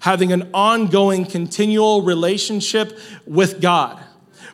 having 0.01 0.33
an 0.33 0.51
ongoing, 0.53 1.25
continual 1.25 2.03
relationship 2.03 2.99
with 3.27 3.61
God. 3.61 4.03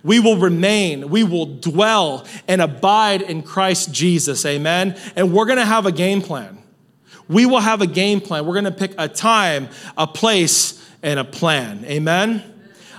We 0.02 0.20
will 0.20 0.36
remain, 0.36 1.10
we 1.10 1.24
will 1.24 1.46
dwell 1.46 2.26
and 2.46 2.62
abide 2.62 3.22
in 3.22 3.42
Christ 3.42 3.92
Jesus. 3.92 4.46
Amen. 4.46 4.96
And 5.16 5.32
we're 5.32 5.46
going 5.46 5.58
to 5.58 5.64
have 5.64 5.86
a 5.86 5.92
game 5.92 6.22
plan. 6.22 6.58
We 7.28 7.46
will 7.46 7.60
have 7.60 7.82
a 7.82 7.86
game 7.86 8.20
plan. 8.20 8.46
We're 8.46 8.54
going 8.54 8.64
to 8.64 8.70
pick 8.70 8.94
a 8.96 9.08
time, 9.08 9.68
a 9.96 10.06
place, 10.06 10.84
and 11.02 11.18
a 11.20 11.24
plan. 11.24 11.84
Amen. 11.84 12.42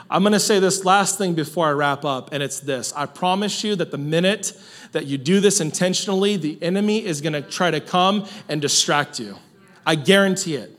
I'm 0.09 0.23
going 0.23 0.33
to 0.33 0.39
say 0.39 0.59
this 0.59 0.85
last 0.85 1.17
thing 1.17 1.35
before 1.35 1.67
I 1.67 1.71
wrap 1.71 2.03
up, 2.03 2.33
and 2.33 2.41
it's 2.41 2.59
this 2.59 2.93
I 2.93 3.05
promise 3.05 3.63
you 3.63 3.75
that 3.75 3.91
the 3.91 3.97
minute 3.97 4.53
that 4.91 5.05
you 5.05 5.17
do 5.17 5.39
this 5.39 5.61
intentionally, 5.61 6.35
the 6.35 6.57
enemy 6.63 7.05
is 7.05 7.21
going 7.21 7.33
to 7.33 7.41
try 7.41 7.69
to 7.69 7.79
come 7.79 8.25
and 8.47 8.59
distract 8.59 9.19
you. 9.19 9.35
I 9.85 9.95
guarantee 9.95 10.55
it. 10.55 10.78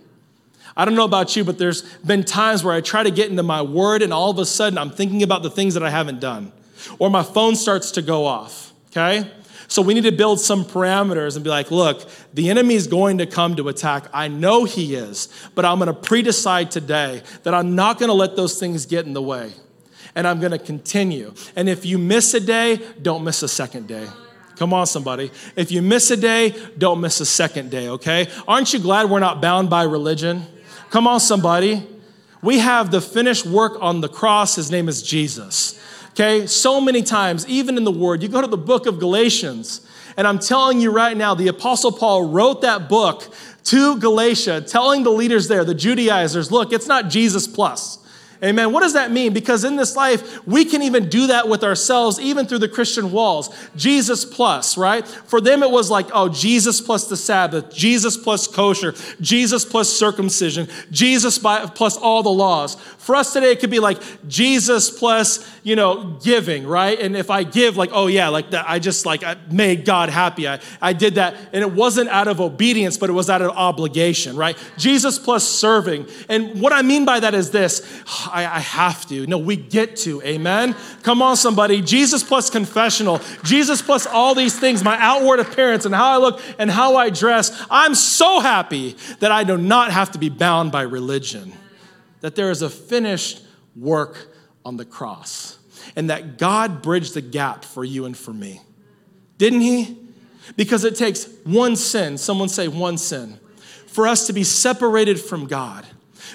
I 0.77 0.85
don't 0.85 0.95
know 0.95 1.05
about 1.05 1.37
you, 1.37 1.45
but 1.45 1.59
there's 1.59 1.83
been 1.99 2.25
times 2.25 2.65
where 2.65 2.75
I 2.75 2.81
try 2.81 3.03
to 3.03 3.11
get 3.11 3.31
into 3.31 3.43
my 3.43 3.63
word 3.63 4.03
and 4.03 4.13
all 4.13 4.31
of 4.31 4.39
a 4.39 4.47
sudden 4.47 4.79
I'm 4.79 4.91
thinking 4.91 5.23
about 5.23 5.43
the 5.43 5.51
things 5.51 5.75
that 5.75 5.83
I 5.83 5.91
haven't 5.91 6.21
done. 6.21 6.53
Or 6.99 7.11
my 7.11 7.23
phone 7.23 7.57
starts 7.57 7.91
to 7.93 8.03
go 8.03 8.25
off, 8.27 8.73
okay? 8.91 9.31
So 9.69 9.83
we 9.83 9.95
need 9.95 10.03
to 10.03 10.13
build 10.13 10.41
some 10.41 10.65
parameters 10.65 11.37
and 11.37 11.45
be 11.45 11.51
like, 11.51 11.71
look, 11.71 12.09
the 12.35 12.51
enemy 12.51 12.75
is 12.75 12.89
going 12.89 13.19
to 13.19 13.27
come 13.27 13.55
to 13.57 13.69
attack. 13.69 14.07
I 14.13 14.27
know 14.27 14.65
he 14.65 14.97
is, 14.97 15.29
but 15.55 15.65
I'm 15.65 15.79
going 15.79 15.87
to 15.87 15.95
pre-decide 15.95 16.73
today 16.73 17.23
that 17.45 17.55
I'm 17.55 17.77
not 17.77 17.99
going 18.01 18.09
to 18.09 18.15
let 18.15 18.35
those 18.35 18.59
things 18.59 18.87
get 18.87 19.07
in 19.07 19.13
the 19.13 19.23
way. 19.23 19.53
And 20.17 20.27
I'm 20.27 20.41
going 20.41 20.51
to 20.51 20.59
continue. 20.59 21.33
And 21.55 21.69
if 21.69 21.87
you 21.87 21.99
miss 21.99 22.35
a 22.35 22.41
day, 22.41 22.81
don't 23.01 23.23
miss 23.23 23.45
a 23.45 23.49
second 23.49 23.87
day. 23.87 24.09
Come 24.57 24.75
on, 24.75 24.87
somebody. 24.87 25.31
If 25.55 25.71
you 25.71 25.83
miss 25.83 26.11
a 26.11 26.17
day, 26.17 26.51
don't 26.77 27.01
miss 27.01 27.21
a 27.21 27.27
second 27.27 27.71
day, 27.71 27.89
okay? 27.91 28.27
Aren't 28.49 28.73
you 28.73 28.81
glad 28.81 29.09
we're 29.09 29.21
not 29.21 29.41
bound 29.41 29.71
by 29.71 29.85
religion? 29.85 30.47
Come 30.91 31.07
on, 31.07 31.21
somebody. 31.21 31.87
We 32.43 32.59
have 32.59 32.91
the 32.91 33.01
finished 33.01 33.47
work 33.47 33.79
on 33.81 34.01
the 34.01 34.09
cross. 34.09 34.57
His 34.57 34.73
name 34.73 34.89
is 34.89 35.05
Jesus. 35.05 35.81
Okay, 36.11 36.49
so 36.49 36.81
many 36.81 37.03
times, 37.03 37.47
even 37.47 37.77
in 37.77 37.85
the 37.85 37.93
Word, 37.93 38.25
you 38.25 38.29
go 38.29 38.41
to 38.41 38.49
the 38.49 38.57
book 38.57 38.87
of 38.87 38.99
Galatians, 38.99 39.87
and 40.17 40.27
I'm 40.27 40.41
telling 40.41 40.81
you 40.81 40.91
right 40.91 41.17
now, 41.17 41.37
the 41.37 41.47
Apostle 41.47 41.93
Paul 41.93 42.31
wrote 42.31 42.63
that 42.63 42.89
book 42.89 43.33
to 43.67 44.01
Galatia, 44.01 44.63
telling 44.63 45.05
the 45.05 45.13
leaders 45.13 45.47
there, 45.47 45.65
the 45.65 45.77
Judaizers, 45.77 46.51
look, 46.51 46.73
it's 46.73 46.89
not 46.89 47.09
Jesus 47.09 47.47
plus. 47.47 48.00
Amen. 48.43 48.73
What 48.73 48.81
does 48.81 48.95
that 48.95 49.11
mean? 49.11 49.35
Because 49.35 49.65
in 49.65 49.77
this 49.77 49.97
life, 49.97 50.47
we 50.47 50.65
can 50.65 50.83
even 50.83 51.11
do 51.11 51.27
that 51.27 51.47
with 51.47 51.63
ourselves, 51.63 52.19
even 52.19 52.47
through 52.47 52.61
the 52.61 52.69
Christian 52.69 53.13
walls. 53.13 53.55
Jesus 53.77 54.25
plus, 54.25 54.79
right? 54.79 55.07
For 55.07 55.43
them, 55.43 55.63
it 55.63 55.71
was 55.71 55.91
like, 55.91 56.07
oh, 56.15 56.31
Jesus 56.31 56.81
plus 56.81 57.07
the 57.07 57.19
Sabbath, 57.19 57.71
Jesus 57.71 58.17
plus 58.17 58.47
kosher, 58.47 58.95
Jesus 59.21 59.67
plus 59.67 59.91
circumcision, 59.91 60.69
Jesus 60.91 61.39
by, 61.39 61.67
plus 61.67 61.99
all 61.99 62.23
the 62.23 62.31
laws. 62.31 62.77
For 62.97 63.15
us 63.15 63.35
today, 63.35 63.53
it 63.53 63.61
could 63.61 63.71
be 63.71 63.81
like 63.81 64.01
Jesus 64.27 64.89
plus, 64.89 65.47
you 65.63 65.77
know, 65.77 66.19
giving, 66.23 66.67
right? 66.67 66.99
And 66.99 67.17
if 67.17 67.29
I 67.29 67.43
give, 67.43 67.77
like, 67.77 67.91
oh, 67.93 68.07
yeah, 68.07 68.29
like 68.29 68.53
that, 68.53 68.65
I 68.67 68.79
just 68.79 69.05
like 69.05 69.23
I 69.23 69.37
made 69.51 69.85
God 69.85 70.09
happy. 70.09 70.49
I, 70.49 70.61
I 70.81 70.95
did 70.95 71.17
that. 71.17 71.37
And 71.53 71.63
it 71.63 71.73
wasn't 71.73 72.09
out 72.09 72.29
of 72.29 72.41
obedience, 72.41 72.97
but 72.97 73.11
it 73.11 73.15
was 73.15 73.29
out 73.29 73.43
of 73.43 73.51
obligation, 73.51 74.37
right? 74.37 74.57
Jesus 74.79 75.19
plus 75.19 75.47
serving. 75.47 76.07
And 76.31 76.59
what 76.63 76.73
I 76.73 76.81
mean 76.81 77.05
by 77.05 77.21
that 77.21 77.35
is 77.35 77.51
this 77.51 77.87
I, 78.33 78.57
I 78.57 78.61
have 78.61 79.07
to. 79.09 79.27
No, 79.27 79.39
we 79.39 79.57
get 79.57 79.97
to. 79.97 80.23
Amen. 80.23 80.75
Come 81.03 81.23
on, 81.23 81.37
somebody. 81.37 81.83
Jesus 81.83 82.23
plus 82.23 82.51
confessional, 82.51 83.21
Jesus 83.45 83.83
plus 83.83 84.07
all 84.07 84.35
these 84.35 84.59
things, 84.59 84.83
my 84.83 84.97
outward 84.99 85.41
appearance 85.41 85.85
and 85.85 85.95
how 85.95 86.13
I 86.13 86.17
look 86.17 86.41
and 86.59 86.71
how 86.71 86.97
I 86.97 87.11
dress. 87.11 87.65
I'm 87.71 87.95
so 87.95 88.41
happy 88.41 88.97
that 89.21 89.31
I 89.33 89.45
do 89.45 89.57
not 89.57 89.91
have 89.91 90.13
to 90.13 90.19
be 90.19 90.29
bound 90.29 90.73
by 90.73 90.83
religion, 90.83 91.53
that 92.21 92.35
there 92.35 92.51
is 92.51 92.63
a 92.63 92.71
finished 92.71 93.43
work 93.77 94.35
on 94.65 94.77
the 94.77 94.85
cross, 94.85 95.59
and 95.97 96.11
that 96.11 96.39
God 96.39 96.83
bridged 96.83 97.15
the 97.15 97.21
gap 97.21 97.65
for 97.65 97.85
you 97.85 98.05
and 98.05 98.17
for 98.17 98.33
me. 98.33 98.61
Didn't 99.39 99.61
He? 99.61 99.97
Because 100.57 100.85
it 100.85 100.97
takes 100.97 101.27
one 101.45 101.77
sin, 101.77 102.19
someone 102.19 102.49
say 102.49 102.69
one 102.69 102.99
sin, 102.99 103.39
for 103.87 104.07
us 104.07 104.27
to 104.27 104.33
be 104.33 104.45
separated 104.45 105.21
from 105.21 105.47
God. 105.47 105.87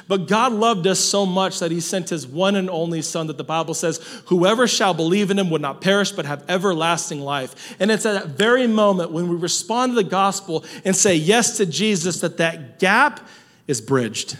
But 0.08 0.28
God 0.28 0.54
loved 0.54 0.86
us 0.86 1.00
so 1.00 1.26
much 1.26 1.60
that 1.60 1.72
he 1.72 1.80
sent 1.80 2.10
his 2.10 2.28
one 2.28 2.56
and 2.56 2.70
only 2.70 3.02
Son, 3.02 3.28
that 3.28 3.38
the 3.38 3.44
Bible 3.44 3.74
says, 3.74 3.98
Whoever 4.28 4.68
shall 4.68 4.94
believe 4.94 5.32
in 5.32 5.40
him 5.40 5.50
would 5.50 5.62
not 5.62 5.82
perish, 5.82 6.12
but 6.12 6.26
have 6.26 6.44
everlasting 6.48 7.22
life. 7.22 7.76
And 7.80 7.90
it's 7.90 8.06
at 8.06 8.14
that 8.14 8.38
very 8.38 8.68
moment 8.68 9.12
when 9.12 9.28
we 9.28 9.36
respond 9.36 9.92
to 9.94 9.96
the 9.96 10.10
gospel 10.10 10.64
and 10.84 10.96
say 10.96 11.16
yes 11.16 11.58
to 11.58 11.66
Jesus 11.66 12.22
that 12.22 12.38
that 12.38 12.80
gap 12.80 13.28
is 13.68 13.82
bridged. 13.82 14.38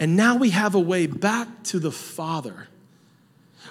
And 0.00 0.16
now 0.16 0.36
we 0.36 0.50
have 0.50 0.74
a 0.74 0.80
way 0.80 1.06
back 1.06 1.62
to 1.64 1.78
the 1.78 1.92
Father 1.92 2.68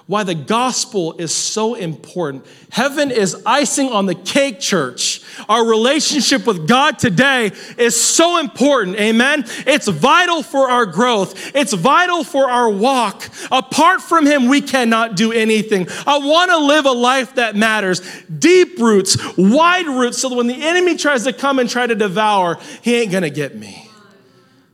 why 0.07 0.23
the 0.23 0.35
gospel 0.35 1.13
is 1.17 1.35
so 1.35 1.75
important. 1.75 2.45
Heaven 2.71 3.11
is 3.11 3.43
icing 3.45 3.89
on 3.89 4.05
the 4.05 4.15
cake, 4.15 4.61
church. 4.61 5.21
Our 5.49 5.65
relationship 5.65 6.47
with 6.47 6.65
God 6.65 6.97
today 6.97 7.51
is 7.77 8.01
so 8.01 8.39
important. 8.39 8.95
Amen. 8.97 9.43
It's 9.67 9.87
vital 9.89 10.43
for 10.43 10.69
our 10.69 10.85
growth, 10.85 11.53
it's 11.53 11.73
vital 11.73 12.23
for 12.23 12.49
our 12.49 12.69
walk. 12.69 13.29
Apart 13.51 14.01
from 14.01 14.25
Him, 14.25 14.47
we 14.47 14.61
cannot 14.61 15.17
do 15.17 15.33
anything. 15.33 15.87
I 16.07 16.19
want 16.19 16.51
to 16.51 16.57
live 16.57 16.85
a 16.85 16.91
life 16.91 17.35
that 17.35 17.57
matters. 17.57 18.01
Deep 18.27 18.79
roots, 18.79 19.17
wide 19.37 19.87
roots, 19.87 20.19
so 20.19 20.29
that 20.29 20.35
when 20.35 20.47
the 20.47 20.65
enemy 20.65 20.95
tries 20.95 21.25
to 21.25 21.33
come 21.33 21.59
and 21.59 21.69
try 21.69 21.85
to 21.85 21.95
devour, 21.95 22.57
he 22.81 22.95
ain't 23.01 23.11
going 23.11 23.23
to 23.23 23.29
get 23.29 23.55
me. 23.55 23.89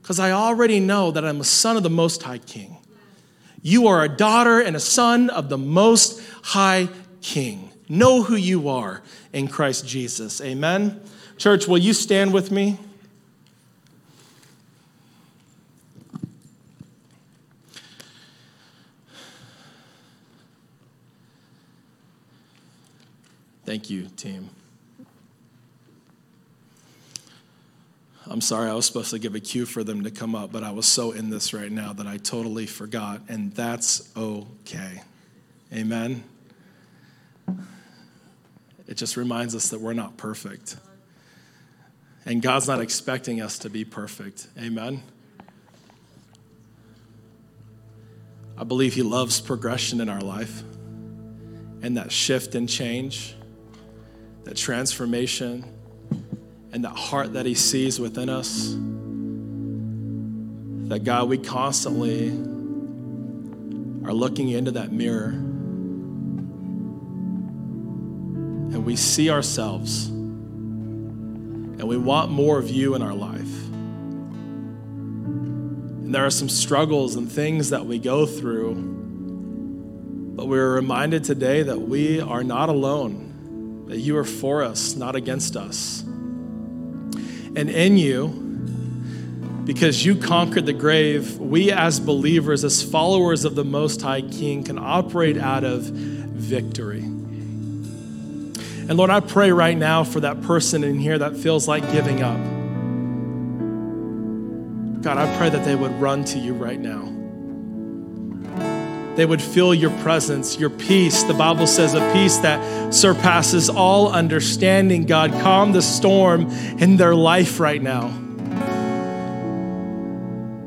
Because 0.02 0.20
I 0.20 0.32
already 0.32 0.80
know 0.80 1.10
that 1.12 1.26
I'm 1.26 1.42
a 1.42 1.46
son 1.46 1.76
of 1.76 1.82
the 1.82 1.90
Most 1.90 2.22
High 2.22 2.38
King. 2.38 2.78
You 3.64 3.88
are 3.88 4.03
a 4.03 4.09
daughter 4.09 4.59
and 4.59 4.76
a 4.76 4.80
son 4.80 5.30
of 5.30 5.47
the 5.47 5.57
Most 5.57 6.22
High 6.43 6.89
King. 7.22 7.72
Know 7.88 8.24
who 8.24 8.36
you 8.36 8.68
are 8.68 9.01
in 9.32 9.47
Christ 9.47 9.88
Jesus. 9.88 10.41
Amen. 10.41 11.01
Church, 11.38 11.66
will 11.66 11.78
you 11.78 11.93
stand 11.93 12.34
with 12.34 12.51
me? 12.51 12.78
Thank 23.66 23.89
you, 23.89 24.07
team. 24.18 24.49
I'm 28.34 28.42
sorry, 28.42 28.68
I 28.68 28.74
was 28.74 28.88
supposed 28.88 29.12
to 29.12 29.20
give 29.20 29.36
a 29.36 29.40
cue 29.40 29.68
for 29.68 29.84
them 29.84 30.06
to 30.06 30.10
come 30.10 30.34
up, 30.34 30.52
but 30.52 30.64
I 30.64 30.72
was 30.72 30.88
so 30.88 31.12
in 31.12 31.30
this 31.30 31.54
right 31.54 31.72
now 31.72 31.94
that 31.94 32.08
I 32.08 32.18
totally 32.18 32.66
forgot, 32.66 33.22
and 33.30 33.54
that's 33.54 34.10
okay. 34.18 35.04
Amen. 35.72 36.24
It 38.88 38.96
just 38.96 39.18
reminds 39.18 39.54
us 39.54 39.70
that 39.70 39.80
we're 39.80 39.94
not 39.94 40.18
perfect. 40.18 40.78
And 42.26 42.42
God's 42.42 42.68
not 42.68 42.82
expecting 42.82 43.40
us 43.40 43.60
to 43.60 43.70
be 43.70 43.86
perfect. 43.86 44.48
Amen. 44.60 45.04
I 48.58 48.64
believe 48.64 48.96
He 48.96 49.04
loves 49.04 49.42
progression 49.42 50.02
in 50.02 50.10
our 50.10 50.22
life 50.22 50.64
and 51.84 51.98
that 51.98 52.12
shift 52.12 52.56
and 52.56 52.68
change, 52.68 53.36
that 54.46 54.58
transformation 54.58 55.72
and 56.74 56.84
that 56.84 56.97
heart 56.97 57.34
that 57.34 57.45
He 57.45 57.53
sees 57.53 57.99
within 57.99 58.30
us. 58.30 58.76
That 60.89 61.03
God, 61.03 61.30
we 61.30 61.38
constantly 61.38 62.30
are 64.05 64.13
looking 64.13 64.49
into 64.49 64.71
that 64.71 64.91
mirror 64.91 65.30
and 68.74 68.84
we 68.84 68.95
see 68.95 69.30
ourselves 69.30 70.07
and 70.07 71.88
we 71.88 71.95
want 71.95 72.32
more 72.32 72.57
of 72.57 72.69
you 72.69 72.95
in 72.95 73.03
our 73.03 73.13
life. 73.13 73.39
And 76.01 76.13
there 76.13 76.26
are 76.26 76.32
some 76.32 76.49
struggles 76.49 77.15
and 77.15 77.32
things 77.32 77.69
that 77.69 77.86
we 77.86 77.99
go 77.99 78.26
through, 78.26 78.74
but 80.36 80.47
we're 80.47 80.74
reminded 80.74 81.24
today 81.24 81.61
that 81.63 81.80
we 81.80 82.19
are 82.19 82.43
not 82.43 82.69
alone, 82.69 83.86
that 83.89 83.99
you 83.99 84.17
are 84.17 84.26
for 84.26 84.63
us, 84.63 84.95
not 84.95 85.15
against 85.15 85.55
us 85.55 86.03
and 87.56 87.70
in 87.70 87.97
you, 87.97 88.28
because 89.66 90.06
you 90.06 90.16
conquered 90.16 90.66
the 90.66 90.74
grave, 90.74 91.38
we 91.38 91.72
as 91.72 91.99
believers, 91.99 92.64
as 92.64 92.84
followers 92.84 93.45
of 93.45 93.56
the 93.56 93.64
Most 93.64 94.01
High 94.01 94.22
King, 94.22 94.64
can 94.64 94.78
operate 94.78 95.38
out 95.38 95.64
of 95.64 95.84
victory. 95.84 96.99
And 96.99 98.97
Lord, 98.97 99.10
I 99.10 99.22
pray 99.22 99.51
right 99.51 99.78
now 99.78 100.04
for 100.04 100.20
that 100.20 100.41
person 100.41 100.84
in 100.84 100.99
here 100.99 101.18
that 101.18 101.38
feels 101.38 101.68
like 101.68 101.89
giving 101.93 102.22
up. 102.22 102.39
God, 105.01 105.18
I 105.18 105.38
pray 105.38 105.49
that 105.49 105.64
they 105.64 105.76
would 105.76 105.93
run 106.01 106.26
to 106.26 106.39
you 106.39 106.54
right 106.54 106.80
now. 106.80 107.22
They 109.16 109.26
would 109.28 109.41
feel 109.41 109.76
your 109.76 109.91
presence, 110.01 110.57
your 110.57 110.72
peace. 110.72 111.22
The 111.24 111.36
Bible 111.36 111.68
says 111.68 111.93
a 111.93 111.99
peace 112.14 112.38
that 112.38 112.93
surpasses 112.93 113.70
all 113.70 114.11
understanding. 114.11 115.05
God, 115.05 115.32
calm 115.34 115.72
the 115.72 115.84
storm 115.84 116.49
in 116.80 116.97
their 116.97 117.14
life 117.14 117.59
right 117.59 117.82
now. 117.82 118.07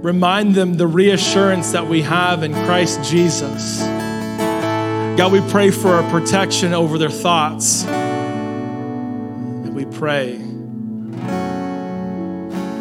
Remind 0.00 0.54
them 0.54 0.74
the 0.74 0.86
reassurance 0.86 1.72
that 1.72 1.88
we 1.88 2.02
have 2.02 2.44
in 2.44 2.52
Christ 2.52 3.02
Jesus. 3.02 3.80
God, 3.80 5.32
we 5.32 5.40
pray 5.50 5.72
for 5.72 5.98
a 5.98 6.08
protection 6.10 6.72
over 6.72 6.98
their 6.98 7.10
thoughts. 7.10 7.84
And 7.84 9.74
we 9.74 9.86
pray 9.86 10.36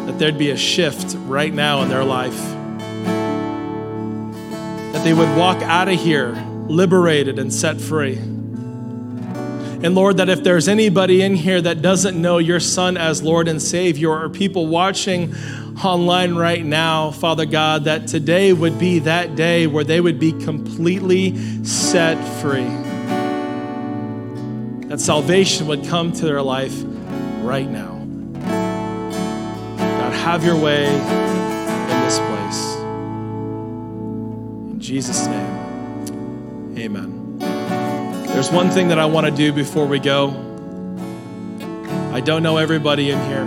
that 0.06 0.16
there'd 0.20 0.38
be 0.38 0.50
a 0.50 0.56
shift 0.56 1.16
right 1.26 1.52
now 1.52 1.82
in 1.82 1.88
their 1.88 2.04
life 2.04 2.55
they 5.06 5.14
would 5.14 5.36
walk 5.36 5.62
out 5.62 5.86
of 5.86 6.00
here 6.00 6.32
liberated 6.66 7.38
and 7.38 7.54
set 7.54 7.80
free. 7.80 8.16
And 8.16 9.94
Lord, 9.94 10.16
that 10.16 10.28
if 10.28 10.42
there's 10.42 10.66
anybody 10.66 11.22
in 11.22 11.36
here 11.36 11.60
that 11.60 11.80
doesn't 11.80 12.20
know 12.20 12.38
your 12.38 12.58
Son 12.58 12.96
as 12.96 13.22
Lord 13.22 13.46
and 13.46 13.62
Savior, 13.62 14.10
or 14.10 14.28
people 14.28 14.66
watching 14.66 15.32
online 15.84 16.34
right 16.34 16.64
now, 16.64 17.12
Father 17.12 17.46
God, 17.46 17.84
that 17.84 18.08
today 18.08 18.52
would 18.52 18.80
be 18.80 18.98
that 19.00 19.36
day 19.36 19.68
where 19.68 19.84
they 19.84 20.00
would 20.00 20.18
be 20.18 20.32
completely 20.32 21.64
set 21.64 22.16
free. 22.40 22.66
That 24.88 25.00
salvation 25.00 25.68
would 25.68 25.84
come 25.86 26.10
to 26.14 26.24
their 26.24 26.42
life 26.42 26.82
right 27.42 27.68
now. 27.70 27.92
God, 29.78 30.12
have 30.14 30.44
your 30.44 30.56
way 30.56 30.86
in 30.86 32.00
this 32.02 32.18
place. 32.18 32.75
Jesus' 34.86 35.26
name, 35.26 36.78
amen. 36.78 37.38
There's 38.28 38.52
one 38.52 38.70
thing 38.70 38.86
that 38.90 39.00
I 39.00 39.06
want 39.06 39.26
to 39.26 39.32
do 39.32 39.52
before 39.52 39.84
we 39.84 39.98
go. 39.98 40.28
I 42.12 42.20
don't 42.20 42.44
know 42.44 42.56
everybody 42.56 43.10
in 43.10 43.18
here, 43.24 43.44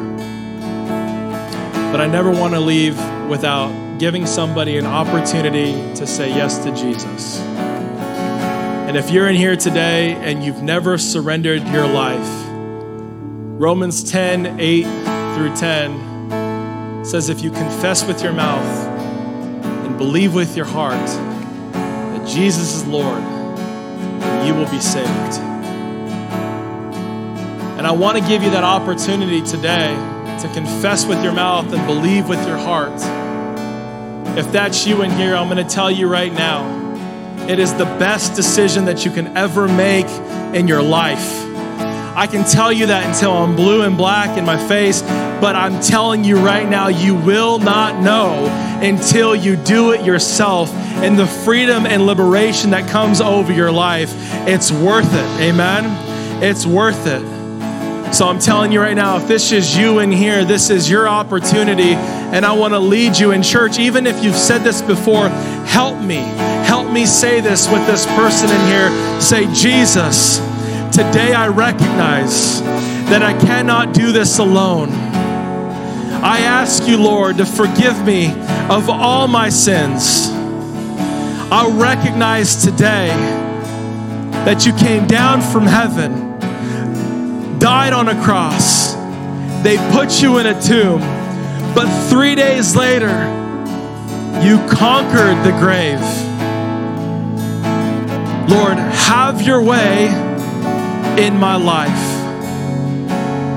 but 1.94 2.02
I 2.02 2.08
never 2.08 2.30
want 2.30 2.56
to 2.56 2.60
leave 2.60 2.98
without 3.30 4.00
giving 4.00 4.26
somebody 4.26 4.78
an 4.78 4.86
opportunity 4.86 5.72
to 5.96 6.06
say 6.06 6.28
yes 6.28 6.58
to 6.66 6.76
Jesus. 6.76 7.40
And 7.40 8.98
if 8.98 9.10
you're 9.10 9.30
in 9.30 9.38
here 9.38 9.56
today 9.56 10.16
and 10.16 10.44
you've 10.44 10.62
never 10.62 10.98
surrendered 10.98 11.66
your 11.70 11.88
life, 11.88 12.48
Romans 13.62 14.04
10 14.12 14.60
8 14.60 14.84
through 15.38 15.56
10 15.56 17.06
says, 17.06 17.30
If 17.30 17.42
you 17.42 17.50
confess 17.50 18.06
with 18.06 18.22
your 18.22 18.34
mouth 18.34 18.88
and 19.86 19.98
believe 19.98 20.36
with 20.36 20.58
your 20.58 20.66
heart, 20.66 21.28
Jesus 22.30 22.75
is 22.75 22.86
Lord, 22.86 23.23
and 23.23 24.47
you 24.47 24.53
will 24.53 24.69
be 24.69 24.80
saved. 24.80 25.39
And 27.77 27.88
I 27.88 27.91
want 27.91 28.19
to 28.19 28.27
give 28.27 28.43
you 28.43 28.51
that 28.51 28.63
opportunity 28.63 29.41
today 29.41 29.95
to 30.41 30.47
confess 30.53 31.07
with 31.07 31.23
your 31.23 31.34
mouth 31.34 31.73
and 31.73 31.84
believe 31.88 32.30
with 32.30 32.45
your 32.47 32.57
heart. 32.57 32.93
If 34.38 34.51
that's 34.51 34.86
you 34.86 35.01
in 35.01 35.09
here, 35.11 35.36
I'm 35.36 35.49
going 35.49 35.65
to 35.65 35.73
tell 35.73 35.89
you 35.89 36.07
right 36.07 36.32
now 36.32 36.77
it 37.49 37.57
is 37.57 37.73
the 37.73 37.86
best 37.86 38.36
decision 38.36 38.86
that 38.86 39.05
you 39.05 39.11
can 39.11 39.36
ever 39.36 39.67
make 39.67 40.05
in 40.55 40.67
your 40.67 40.84
life. 40.84 41.34
I 42.15 42.27
can 42.30 42.45
tell 42.45 42.71
you 42.71 42.86
that 42.88 43.07
until 43.07 43.32
I'm 43.32 43.55
blue 43.55 43.82
and 43.82 43.97
black 43.97 44.38
in 44.38 44.45
my 44.45 44.57
face, 44.67 45.01
but 45.41 45.55
I'm 45.55 45.82
telling 45.82 46.23
you 46.23 46.38
right 46.38 46.69
now, 46.69 46.89
you 46.89 47.15
will 47.15 47.57
not 47.57 48.03
know 48.03 48.45
until 48.84 49.36
you 49.36 49.55
do 49.55 49.93
it 49.93 50.05
yourself 50.05 50.69
and 51.04 51.18
the 51.18 51.28
freedom 51.28 51.86
and 51.86 52.06
liberation 52.06 52.72
that 52.72 52.90
comes 52.90 53.22
over 53.22 53.54
your 53.54 53.72
life, 53.72 54.14
it's 54.48 54.72
worth 54.72 55.14
it. 55.14 55.42
Amen? 55.42 56.44
It's 56.44 56.66
worth 56.66 57.08
it. 57.08 57.40
So 58.14 58.28
I'm 58.28 58.40
telling 58.40 58.72
you 58.72 58.82
right 58.82 58.96
now, 58.96 59.18
if 59.18 59.28
this 59.28 59.52
is 59.52 59.78
you 59.78 60.00
in 60.00 60.12
here, 60.12 60.44
this 60.44 60.70
is 60.70 60.90
your 60.90 61.08
opportunity. 61.08 61.94
And 61.94 62.46
I 62.46 62.54
want 62.54 62.74
to 62.74 62.80
lead 62.80 63.18
you 63.18 63.32
in 63.32 63.44
church. 63.44 63.78
Even 63.78 64.08
if 64.08 64.24
you've 64.24 64.36
said 64.36 64.60
this 64.60 64.82
before, 64.82 65.30
help 65.30 66.02
me. 66.02 66.24
Help 66.66 66.92
me 66.92 67.06
say 67.06 67.40
this 67.40 67.70
with 67.72 67.86
this 67.86 68.06
person 68.08 68.50
in 68.50 68.68
here. 68.68 69.22
Say, 69.22 69.52
Jesus 69.54 70.40
today 70.92 71.34
I 71.34 71.48
recognize 71.48 72.62
that 73.10 73.22
I 73.24 73.32
cannot 73.40 73.94
do 73.94 74.12
this 74.12 74.40
alone. 74.40 74.90
I 74.92 76.40
ask 76.42 76.86
you, 76.88 76.98
Lord, 76.98 77.38
to 77.38 77.46
forgive 77.46 78.06
me 78.06 78.34
of 78.70 78.90
all 78.90 79.28
my 79.28 79.48
sins. 79.48 80.28
I 81.52 81.68
recognize 81.68 82.64
today 82.64 83.08
that 84.45 84.68
you 84.68 84.74
came 84.74 85.08
down 85.08 85.41
from 85.41 85.66
heaven, 85.66 86.38
died 87.58 87.91
on 87.91 88.08
a 88.08 88.24
cross, 88.24 88.93
they 89.64 89.78
put 89.91 90.22
you 90.22 90.38
in 90.38 90.45
a 90.45 90.62
tomb, 90.62 91.00
but 91.74 91.88
three 92.08 92.36
days 92.36 92.76
later, 92.76 93.10
you 94.43 94.60
conquered 94.70 95.43
the 95.43 95.58
grave. 95.58 96.00
Lord, 98.47 98.78
have 98.78 99.41
your 99.41 99.64
way 99.64 100.06
in 101.18 101.36
my 101.39 101.56
life. 101.56 101.89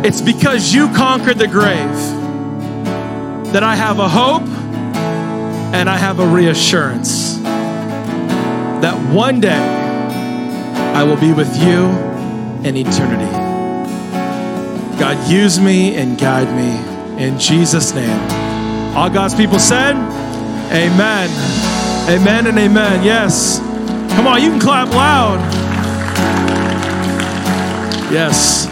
It's 0.03 0.23
because 0.23 0.73
you 0.73 0.89
conquered 0.95 1.37
the 1.37 1.47
grave 1.47 1.95
that 3.53 3.63
I 3.63 3.75
have 3.75 3.99
a 3.99 4.09
hope 4.09 4.49
and 5.75 5.91
I 5.91 5.99
have 5.99 6.21
a 6.21 6.27
reassurance 6.27 7.22
that 8.83 9.15
one 9.15 9.41
day 9.41 9.51
I 10.95 11.05
will 11.05 11.17
be 11.17 11.33
with 11.33 11.57
you 11.57 11.87
in 12.69 12.77
eternity. 12.77 13.31
God, 14.99 15.31
use 15.31 15.61
me 15.61 15.95
and 15.95 16.19
guide 16.19 16.49
me 16.57 17.25
in 17.25 17.39
Jesus' 17.39 17.95
name. 17.95 18.21
All 18.97 19.09
God's 19.09 19.35
people 19.35 19.59
said, 19.59 19.95
Amen. 20.73 21.31
Amen 22.09 22.47
and 22.49 22.59
amen. 22.59 23.05
Yes. 23.05 23.61
Come 24.17 24.27
on, 24.27 24.43
you 24.43 24.51
can 24.51 24.61
clap 24.61 24.89
loud. 24.93 25.39
Yes. 28.13 28.72